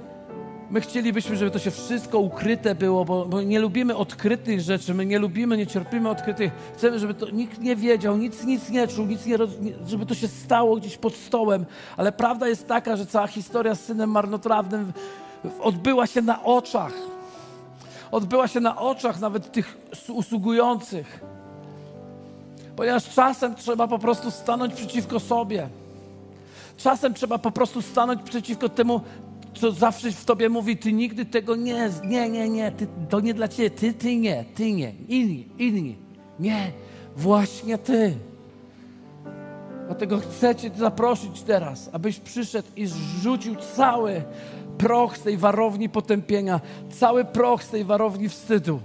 My 0.69 0.81
chcielibyśmy, 0.81 1.35
żeby 1.35 1.51
to 1.51 1.59
się 1.59 1.71
wszystko 1.71 2.19
ukryte 2.19 2.75
było, 2.75 3.05
bo, 3.05 3.25
bo, 3.25 3.41
nie 3.41 3.59
lubimy 3.59 3.95
odkrytych 3.95 4.61
rzeczy, 4.61 4.93
my 4.93 5.05
nie 5.05 5.19
lubimy, 5.19 5.57
nie 5.57 5.67
cierpimy 5.67 6.09
odkrytych. 6.09 6.51
Chcemy, 6.77 6.99
żeby 6.99 7.13
to 7.13 7.29
nikt 7.29 7.59
nie 7.61 7.75
wiedział, 7.75 8.17
nic, 8.17 8.43
nic 8.43 8.69
nie 8.69 8.87
czuł, 8.87 9.05
nic 9.05 9.25
nie, 9.25 9.37
roz, 9.37 9.49
żeby 9.87 10.05
to 10.05 10.15
się 10.15 10.27
stało 10.27 10.75
gdzieś 10.75 10.97
pod 10.97 11.15
stołem. 11.15 11.65
Ale 11.97 12.11
prawda 12.11 12.47
jest 12.47 12.67
taka, 12.67 12.95
że 12.95 13.05
cała 13.05 13.27
historia 13.27 13.75
z 13.75 13.79
synem 13.79 14.09
marnotrawnym 14.09 14.93
odbyła 15.61 16.07
się 16.07 16.21
na 16.21 16.43
oczach. 16.43 16.93
Odbyła 18.11 18.47
się 18.47 18.59
na 18.59 18.77
oczach 18.77 19.19
nawet 19.19 19.51
tych 19.51 19.77
usługujących. 20.09 21.19
Ponieważ 22.75 23.09
czasem 23.09 23.55
trzeba 23.55 23.87
po 23.87 23.99
prostu 23.99 24.31
stanąć 24.31 24.73
przeciwko 24.73 25.19
sobie. 25.19 25.69
Czasem 26.77 27.13
trzeba 27.13 27.37
po 27.37 27.51
prostu 27.51 27.81
stanąć 27.81 28.21
przeciwko 28.21 28.69
temu, 28.69 29.01
co 29.55 29.71
zawsze 29.71 30.11
w 30.11 30.25
tobie 30.25 30.49
mówi, 30.49 30.77
ty 30.77 30.93
nigdy 30.93 31.25
tego 31.25 31.55
nie, 31.55 31.89
nie, 32.03 32.29
nie, 32.29 32.49
nie, 32.49 32.71
ty, 32.71 32.87
to 33.09 33.19
nie 33.19 33.33
dla 33.33 33.47
ciebie, 33.47 33.69
ty, 33.69 33.93
ty 33.93 34.15
nie, 34.15 34.45
ty 34.55 34.71
nie, 34.71 34.93
inni, 35.07 35.47
inni. 35.57 35.95
Nie, 36.39 36.71
właśnie 37.15 37.77
ty. 37.77 38.13
Dlatego 39.85 40.17
chcę 40.17 40.55
Cię 40.55 40.71
zaprosić 40.75 41.41
teraz, 41.41 41.89
abyś 41.93 42.19
przyszedł 42.19 42.67
i 42.75 42.85
zrzucił 42.87 43.55
cały 43.55 44.23
proch 44.77 45.17
z 45.17 45.21
tej 45.21 45.37
warowni 45.37 45.89
potępienia, 45.89 46.61
cały 46.89 47.25
proch 47.25 47.63
z 47.63 47.69
tej 47.69 47.83
warowni 47.83 48.29
wstydu. 48.29 48.79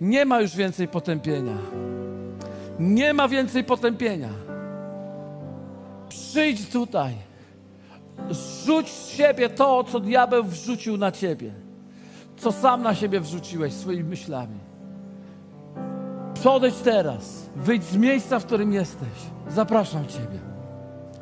Nie 0.00 0.24
ma 0.24 0.40
już 0.40 0.56
więcej 0.56 0.88
potępienia. 0.88 1.56
Nie 2.78 3.14
ma 3.14 3.28
więcej 3.28 3.64
potępienia. 3.64 4.28
Przyjdź 6.08 6.68
tutaj. 6.68 7.25
Zrzuć 8.30 8.88
z 8.88 9.08
siebie 9.08 9.48
to, 9.48 9.84
co 9.84 10.00
diabeł 10.00 10.44
wrzucił 10.44 10.96
na 10.96 11.12
ciebie. 11.12 11.52
Co 12.36 12.52
sam 12.52 12.82
na 12.82 12.94
siebie 12.94 13.20
wrzuciłeś 13.20 13.72
swoimi 13.72 14.04
myślami. 14.04 14.58
Podejdź 16.42 16.76
teraz. 16.76 17.46
Wyjdź 17.56 17.84
z 17.84 17.96
miejsca, 17.96 18.38
w 18.38 18.46
którym 18.46 18.72
jesteś. 18.72 19.08
Zapraszam 19.48 20.06
Ciebie. 20.06 20.38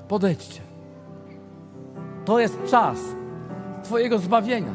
Podejdźcie. 0.08 0.60
To 2.24 2.40
jest 2.40 2.58
czas 2.70 2.98
Twojego 3.82 4.18
zbawienia. 4.18 4.74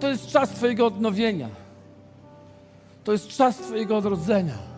To 0.00 0.08
jest 0.08 0.26
czas 0.26 0.50
Twojego 0.50 0.86
odnowienia. 0.86 1.48
To 3.04 3.12
jest 3.12 3.28
czas 3.28 3.56
Twojego 3.56 3.96
odrodzenia. 3.96 4.71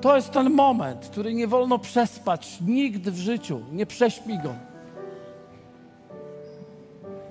To 0.00 0.16
jest 0.16 0.30
ten 0.30 0.50
moment, 0.50 1.08
który 1.12 1.34
nie 1.34 1.46
wolno 1.46 1.78
przespać 1.78 2.58
nigdy 2.60 3.10
w 3.10 3.16
życiu. 3.16 3.60
Nie 3.72 3.86
prześpij 3.86 4.38
go. 4.38 4.54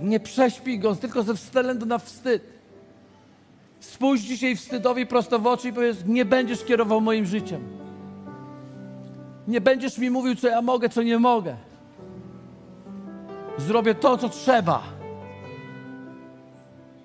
Nie 0.01 0.19
prześpij 0.19 0.79
go 0.79 0.95
tylko 0.95 1.23
ze 1.23 1.33
względu 1.33 1.85
na 1.85 1.97
wstyd. 1.97 2.43
Spójrz 3.79 4.21
dzisiaj 4.21 4.55
wstydowi 4.55 5.05
prosto 5.05 5.39
w 5.39 5.47
oczy 5.47 5.69
i 5.69 5.73
powiedz: 5.73 5.97
Nie 6.05 6.25
będziesz 6.25 6.63
kierował 6.63 7.01
moim 7.01 7.25
życiem. 7.25 7.61
Nie 9.47 9.61
będziesz 9.61 9.97
mi 9.97 10.09
mówił, 10.09 10.35
co 10.35 10.47
ja 10.47 10.61
mogę, 10.61 10.89
co 10.89 11.03
nie 11.03 11.19
mogę. 11.19 11.55
Zrobię 13.57 13.95
to, 13.95 14.17
co 14.17 14.29
trzeba, 14.29 14.83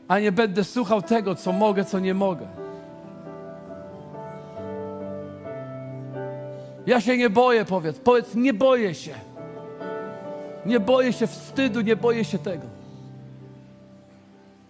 a 0.08 0.18
nie 0.18 0.32
będę 0.32 0.64
słuchał 0.64 1.02
tego, 1.02 1.34
co 1.34 1.52
mogę, 1.52 1.84
co 1.84 1.98
nie 1.98 2.14
mogę. 2.14 2.63
Ja 6.86 7.00
się 7.00 7.16
nie 7.16 7.30
boję, 7.30 7.64
powiedz. 7.64 7.98
Powiedz, 7.98 8.34
nie 8.34 8.54
boję 8.54 8.94
się. 8.94 9.14
Nie 10.66 10.80
boję 10.80 11.12
się 11.12 11.26
wstydu, 11.26 11.80
nie 11.80 11.96
boję 11.96 12.24
się 12.24 12.38
tego. 12.38 12.66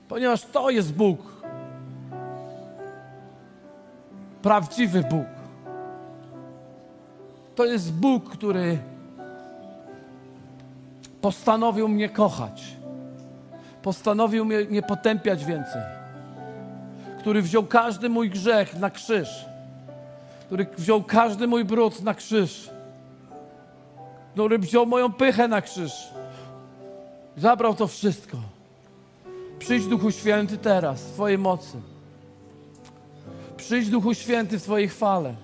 Ponieważ 0.08 0.42
to 0.42 0.70
jest 0.70 0.94
Bóg. 0.94 1.20
Prawdziwy 4.42 5.02
Bóg. 5.02 5.26
To 7.54 7.64
jest 7.64 7.92
Bóg, 7.92 8.30
który 8.30 8.78
postanowił 11.20 11.88
mnie 11.88 12.08
kochać. 12.08 12.76
Postanowił 13.82 14.44
mnie 14.44 14.66
nie 14.70 14.82
potępiać 14.82 15.44
więcej. 15.44 15.82
Który 17.18 17.42
wziął 17.42 17.64
każdy 17.66 18.08
mój 18.08 18.30
grzech 18.30 18.78
na 18.78 18.90
krzyż 18.90 19.53
który 20.46 20.66
wziął 20.78 21.02
każdy 21.02 21.46
mój 21.46 21.64
brud 21.64 22.02
na 22.02 22.14
krzyż, 22.14 22.70
który 24.32 24.58
wziął 24.58 24.86
moją 24.86 25.12
pychę 25.12 25.48
na 25.48 25.62
krzyż, 25.62 25.92
zabrał 27.36 27.74
to 27.74 27.86
wszystko. 27.86 28.36
Przyjdź 29.58 29.86
Duchu 29.86 30.10
Święty 30.10 30.58
teraz 30.58 31.02
w 31.02 31.12
Twojej 31.12 31.38
mocy. 31.38 31.80
Przyjdź 33.56 33.90
Duchu 33.90 34.14
Święty 34.14 34.58
w 34.58 34.62
Twojej 34.62 34.88
chwale. 34.88 35.34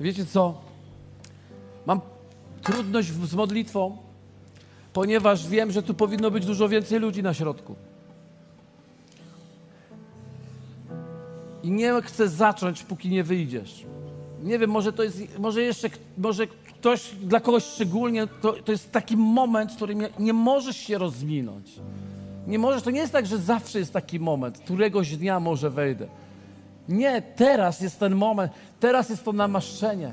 Wiecie 0.00 0.26
co? 0.26 0.54
Mam 1.86 2.00
trudność 2.62 3.08
z 3.08 3.34
modlitwą, 3.34 3.96
ponieważ 4.92 5.48
wiem, 5.48 5.70
że 5.70 5.82
tu 5.82 5.94
powinno 5.94 6.30
być 6.30 6.46
dużo 6.46 6.68
więcej 6.68 7.00
ludzi 7.00 7.22
na 7.22 7.34
środku. 7.34 7.74
I 11.64 11.70
nie 11.70 12.02
chcę 12.02 12.28
zacząć, 12.28 12.82
póki 12.82 13.08
nie 13.08 13.24
wyjdziesz. 13.24 13.84
Nie 14.42 14.58
wiem, 14.58 14.70
może 14.70 14.92
to 14.92 15.02
jest, 15.02 15.38
może 15.38 15.62
jeszcze, 15.62 15.88
może 16.18 16.46
ktoś, 16.46 17.10
dla 17.22 17.40
kogoś 17.40 17.64
szczególnie, 17.64 18.26
to, 18.26 18.52
to 18.52 18.72
jest 18.72 18.92
taki 18.92 19.16
moment, 19.16 19.72
w 19.72 19.76
którym 19.76 20.02
nie, 20.18 20.32
możesz 20.32 20.76
się 20.76 20.98
rozminąć. 20.98 21.72
Nie 22.46 22.58
możesz, 22.58 22.82
to 22.82 22.90
nie 22.90 23.00
jest 23.00 23.12
tak, 23.12 23.26
że 23.26 23.38
zawsze 23.38 23.78
jest 23.78 23.92
taki 23.92 24.20
moment, 24.20 24.58
któregoś 24.58 25.16
dnia 25.16 25.40
może 25.40 25.70
wejdę. 25.70 26.06
Nie, 26.88 27.22
teraz 27.22 27.80
jest 27.80 28.00
ten 28.00 28.14
moment, 28.14 28.52
teraz 28.80 29.10
jest 29.10 29.24
to 29.24 29.32
namaszczenie. 29.32 30.12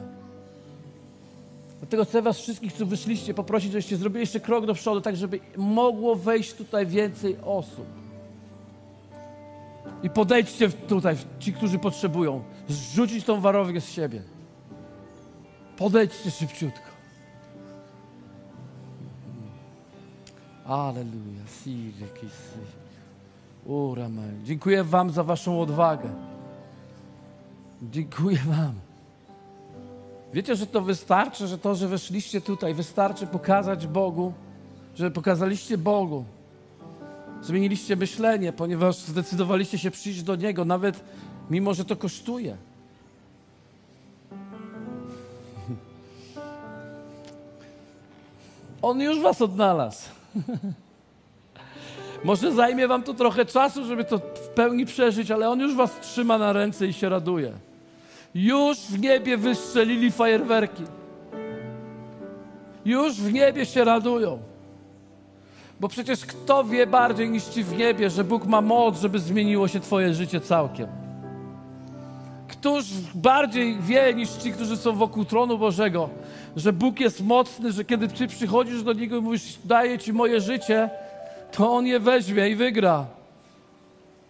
Dlatego 1.80 2.06
chcę 2.06 2.22
was 2.22 2.40
wszystkich, 2.40 2.74
co 2.74 2.86
wyszliście, 2.86 3.34
poprosić, 3.34 3.72
żebyście 3.72 3.98
zrobili 3.98 4.20
jeszcze 4.20 4.40
krok 4.40 4.66
do 4.66 4.74
przodu, 4.74 5.02
tak 5.02 5.16
żeby 5.16 5.40
mogło 5.58 6.16
wejść 6.16 6.54
tutaj 6.54 6.86
więcej 6.88 7.38
osób. 7.46 8.01
I 10.04 10.10
podejdźcie 10.10 10.70
tutaj, 10.70 11.16
ci, 11.40 11.54
którzy 11.54 11.80
potrzebują, 11.80 12.44
zrzucić 12.68 13.26
tą 13.26 13.42
warownię 13.42 13.82
z 13.82 13.90
siebie. 13.90 14.22
Podejdźcie 15.78 16.32
szybciutko. 16.32 16.92
Aleluja. 20.66 21.42
Dziękuję 24.44 24.84
Wam 24.84 25.10
za 25.10 25.24
Waszą 25.24 25.62
odwagę. 25.62 26.10
Dziękuję 27.82 28.38
Wam. 28.38 28.74
Wiecie, 30.34 30.56
że 30.56 30.68
to 30.68 30.82
wystarczy, 30.82 31.48
że 31.48 31.58
to, 31.58 31.76
że 31.76 31.88
weszliście 31.88 32.42
tutaj, 32.42 32.74
wystarczy 32.74 33.28
pokazać 33.28 33.88
Bogu, 33.88 34.34
że 34.96 35.12
pokazaliście 35.12 35.78
Bogu, 35.78 36.26
Zmieniliście 37.42 37.96
myślenie, 37.96 38.54
ponieważ 38.54 38.96
zdecydowaliście 38.96 39.78
się 39.78 39.92
przyjść 39.92 40.24
do 40.24 40.36
Niego, 40.36 40.66
nawet 40.66 41.04
mimo, 41.50 41.74
że 41.74 41.86
to 41.86 41.96
kosztuje. 41.96 42.58
On 48.82 49.02
już 49.02 49.20
Was 49.20 49.42
odnalazł. 49.42 50.10
Może 52.24 52.52
zajmie 52.52 52.88
Wam 52.88 53.04
to 53.04 53.14
trochę 53.14 53.46
czasu, 53.46 53.86
żeby 53.86 54.04
to 54.04 54.18
w 54.18 54.48
pełni 54.56 54.86
przeżyć, 54.86 55.32
ale 55.32 55.50
On 55.50 55.60
już 55.60 55.76
Was 55.76 56.00
trzyma 56.02 56.38
na 56.38 56.54
ręce 56.54 56.88
i 56.88 56.94
się 56.94 57.10
raduje. 57.10 57.54
Już 58.36 58.78
w 58.78 59.00
niebie 59.00 59.38
wystrzelili 59.38 60.12
fajerwerki. 60.12 60.84
Już 62.86 63.14
w 63.14 63.34
niebie 63.34 63.66
się 63.66 63.84
radują. 63.84 64.51
Bo 65.82 65.88
przecież 65.88 66.26
kto 66.26 66.64
wie 66.64 66.88
bardziej 66.88 67.30
niż 67.30 67.44
ci 67.44 67.64
w 67.64 67.78
niebie, 67.78 68.10
że 68.10 68.24
Bóg 68.24 68.46
ma 68.46 68.62
moc, 68.62 69.00
żeby 69.00 69.20
zmieniło 69.20 69.68
się 69.68 69.80
Twoje 69.80 70.14
życie 70.14 70.42
całkiem? 70.42 70.88
Któż 72.48 72.86
bardziej 73.16 73.78
wie 73.80 74.14
niż 74.14 74.30
ci, 74.30 74.52
którzy 74.52 74.78
są 74.78 74.96
wokół 74.96 75.26
tronu 75.26 75.58
Bożego, 75.58 76.10
że 76.56 76.74
Bóg 76.74 77.00
jest 77.00 77.24
mocny, 77.24 77.72
że 77.72 77.86
kiedy 77.86 78.08
Ty 78.08 78.28
przychodzisz 78.28 78.84
do 78.84 78.94
Niego 78.94 79.18
i 79.18 79.22
mówisz, 79.22 79.60
daję 79.66 80.00
Ci 80.00 80.14
moje 80.14 80.42
życie, 80.42 80.90
to 81.52 81.72
On 81.72 81.86
je 81.86 82.00
weźmie 82.00 82.50
i 82.50 82.56
wygra. 82.56 83.06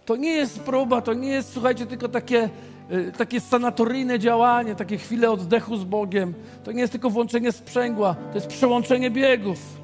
To 0.06 0.16
nie 0.16 0.32
jest 0.32 0.60
próba, 0.60 1.02
to 1.02 1.14
nie 1.14 1.30
jest, 1.30 1.54
słuchajcie, 1.54 1.86
tylko 1.86 2.10
takie, 2.10 2.50
y, 2.92 3.12
takie 3.18 3.42
sanatoryjne 3.42 4.20
działanie, 4.20 4.76
takie 4.76 4.98
chwile 4.98 5.32
oddechu 5.32 5.78
z 5.78 5.84
Bogiem. 5.84 6.34
To 6.64 6.72
nie 6.72 6.82
jest 6.82 6.92
tylko 6.92 7.10
włączenie 7.10 7.52
sprzęgła, 7.52 8.16
to 8.32 8.36
jest 8.36 8.48
przełączenie 8.48 9.12
biegów 9.12 9.81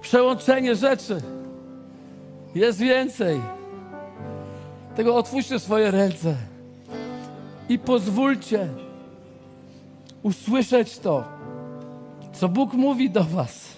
przełączenie 0.00 0.76
rzeczy. 0.76 1.22
Jest 2.54 2.78
więcej. 2.78 3.40
Tego 4.96 5.16
otwórzcie 5.16 5.58
swoje 5.58 5.90
ręce 5.90 6.36
i 7.68 7.78
pozwólcie 7.78 8.68
usłyszeć 10.22 10.98
to, 10.98 11.24
co 12.32 12.48
Bóg 12.48 12.72
mówi 12.72 13.10
do 13.10 13.24
Was, 13.24 13.76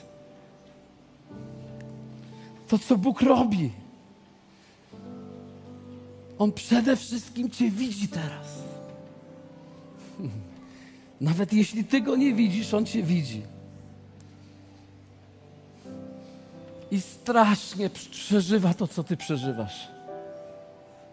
to 2.68 2.78
co 2.78 2.98
Bóg 2.98 3.22
robi. 3.22 3.70
On 6.38 6.52
przede 6.52 6.96
wszystkim 6.96 7.50
Cię 7.50 7.70
widzi 7.70 8.08
teraz. 8.08 8.62
Nawet 11.20 11.52
jeśli 11.52 11.84
Ty 11.84 12.00
go 12.00 12.16
nie 12.16 12.34
widzisz, 12.34 12.74
On 12.74 12.86
Cię 12.86 13.02
widzi. 13.02 13.42
I 16.92 17.00
strasznie 17.00 17.90
przeżywa 17.90 18.74
to, 18.74 18.86
co 18.86 19.04
Ty 19.04 19.16
przeżywasz. 19.16 19.88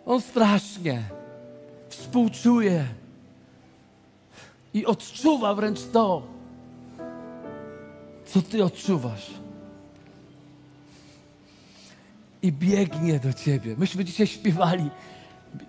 On 0.05 0.21
strasznie 0.21 1.03
współczuje 1.89 2.85
i 4.73 4.85
odczuwa 4.85 5.53
wręcz 5.53 5.79
to, 5.93 6.21
co 8.25 8.41
Ty 8.41 8.63
odczuwasz. 8.63 9.31
I 12.41 12.51
biegnie 12.51 13.19
do 13.19 13.33
Ciebie. 13.33 13.75
Myśmy 13.77 14.05
dzisiaj 14.05 14.27
śpiewali 14.27 14.89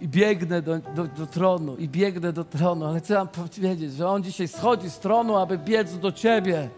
i 0.00 0.08
biegnę 0.08 0.62
do, 0.62 0.78
do, 0.78 1.06
do, 1.06 1.26
tronu, 1.26 1.76
i 1.76 1.88
biegnę 1.88 2.32
do 2.32 2.44
tronu, 2.44 2.86
ale 2.86 3.00
chcę 3.00 3.14
wam 3.14 3.28
powiedzieć, 3.28 3.92
że 3.92 4.08
On 4.08 4.22
dzisiaj 4.22 4.48
schodzi 4.48 4.90
z 4.90 4.98
tronu, 4.98 5.36
aby 5.36 5.58
biec 5.58 5.98
do 5.98 6.12
Ciebie. 6.12 6.68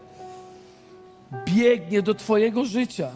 Biegnie 1.47 2.03
do 2.03 2.15
Twojego 2.15 2.65
życia 2.65 3.11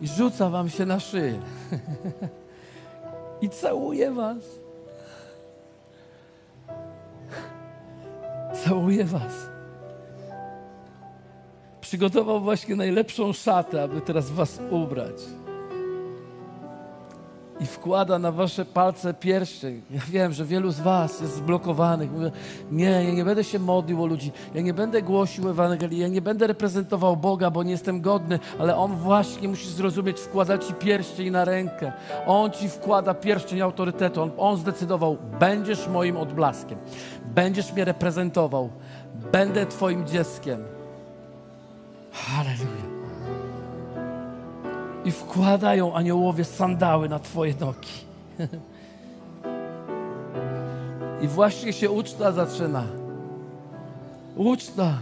i 0.00 0.08
rzuca 0.08 0.50
Wam 0.50 0.68
się 0.68 0.86
na 0.86 1.00
szyję 1.00 1.40
i 3.42 3.48
całuje 3.48 4.10
Was. 4.10 4.38
Całuje 8.64 9.04
Was. 9.04 9.48
Przygotował 11.80 12.40
właśnie 12.40 12.76
najlepszą 12.76 13.32
szatę, 13.32 13.82
aby 13.82 14.00
teraz 14.00 14.30
Was 14.30 14.60
ubrać 14.70 15.16
i 17.60 17.66
wkłada 17.66 18.18
na 18.18 18.32
wasze 18.32 18.64
palce 18.64 19.14
pierścień. 19.14 19.82
Ja 19.90 20.00
wiem, 20.08 20.32
że 20.32 20.44
wielu 20.44 20.70
z 20.70 20.80
was 20.80 21.20
jest 21.20 21.36
zblokowanych. 21.36 22.12
Mówię, 22.12 22.30
nie, 22.70 22.90
ja 23.04 23.12
nie 23.12 23.24
będę 23.24 23.44
się 23.44 23.58
modlił 23.58 24.02
o 24.02 24.06
ludzi, 24.06 24.32
ja 24.54 24.60
nie 24.60 24.74
będę 24.74 25.02
głosił 25.02 25.48
Ewangelii, 25.48 25.98
ja 25.98 26.08
nie 26.08 26.22
będę 26.22 26.46
reprezentował 26.46 27.16
Boga, 27.16 27.50
bo 27.50 27.62
nie 27.62 27.70
jestem 27.70 28.00
godny, 28.00 28.38
ale 28.58 28.76
On 28.76 28.96
właśnie 28.96 29.48
musi 29.48 29.68
zrozumieć, 29.68 30.20
wkłada 30.20 30.58
ci 30.58 30.74
pierścień 30.74 31.30
na 31.30 31.44
rękę. 31.44 31.92
On 32.26 32.50
ci 32.50 32.68
wkłada 32.68 33.14
pierścień 33.14 33.60
autorytetu. 33.60 34.22
On, 34.22 34.30
on 34.38 34.56
zdecydował, 34.56 35.16
będziesz 35.40 35.88
moim 35.88 36.16
odblaskiem, 36.16 36.78
będziesz 37.34 37.72
mnie 37.72 37.84
reprezentował, 37.84 38.70
będę 39.32 39.66
twoim 39.66 40.06
dzieckiem. 40.06 40.64
Hallelujah 42.12 42.85
i 45.06 45.12
wkładają 45.12 45.94
aniołowie 45.94 46.44
sandały 46.44 47.08
na 47.08 47.18
Twoje 47.18 47.54
nogi. 47.60 47.88
I 51.24 51.28
właśnie 51.28 51.72
się 51.72 51.90
uczta 51.90 52.32
zaczyna. 52.32 52.84
Uczta. 54.36 54.98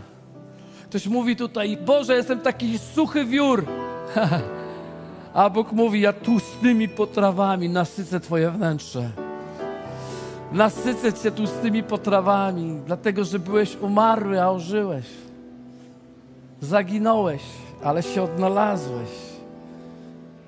Ktoś 0.89 1.07
mówi 1.07 1.37
tutaj, 1.37 1.77
Boże, 1.77 2.17
jestem 2.17 2.41
taki 2.41 2.79
suchy 2.79 3.25
wiór. 3.25 3.67
A 5.35 5.51
Bóg 5.51 5.73
mówi, 5.73 6.01
ja 6.01 6.13
tłustymi 6.13 6.89
potrawami 6.89 7.69
nasycę 7.69 8.21
Twoje 8.21 8.51
wnętrze. 8.51 9.11
Nasycę 10.53 11.13
Cię 11.13 11.31
tłustymi 11.31 11.83
potrawami, 11.83 12.81
dlatego 12.87 13.25
że 13.25 13.39
byłeś 13.39 13.77
umarły, 13.77 14.43
a 14.43 14.51
ożyłeś. 14.51 15.07
Zaginąłeś, 16.61 17.43
ale 17.85 18.03
się 18.03 18.23
odnalazłeś. 18.23 19.24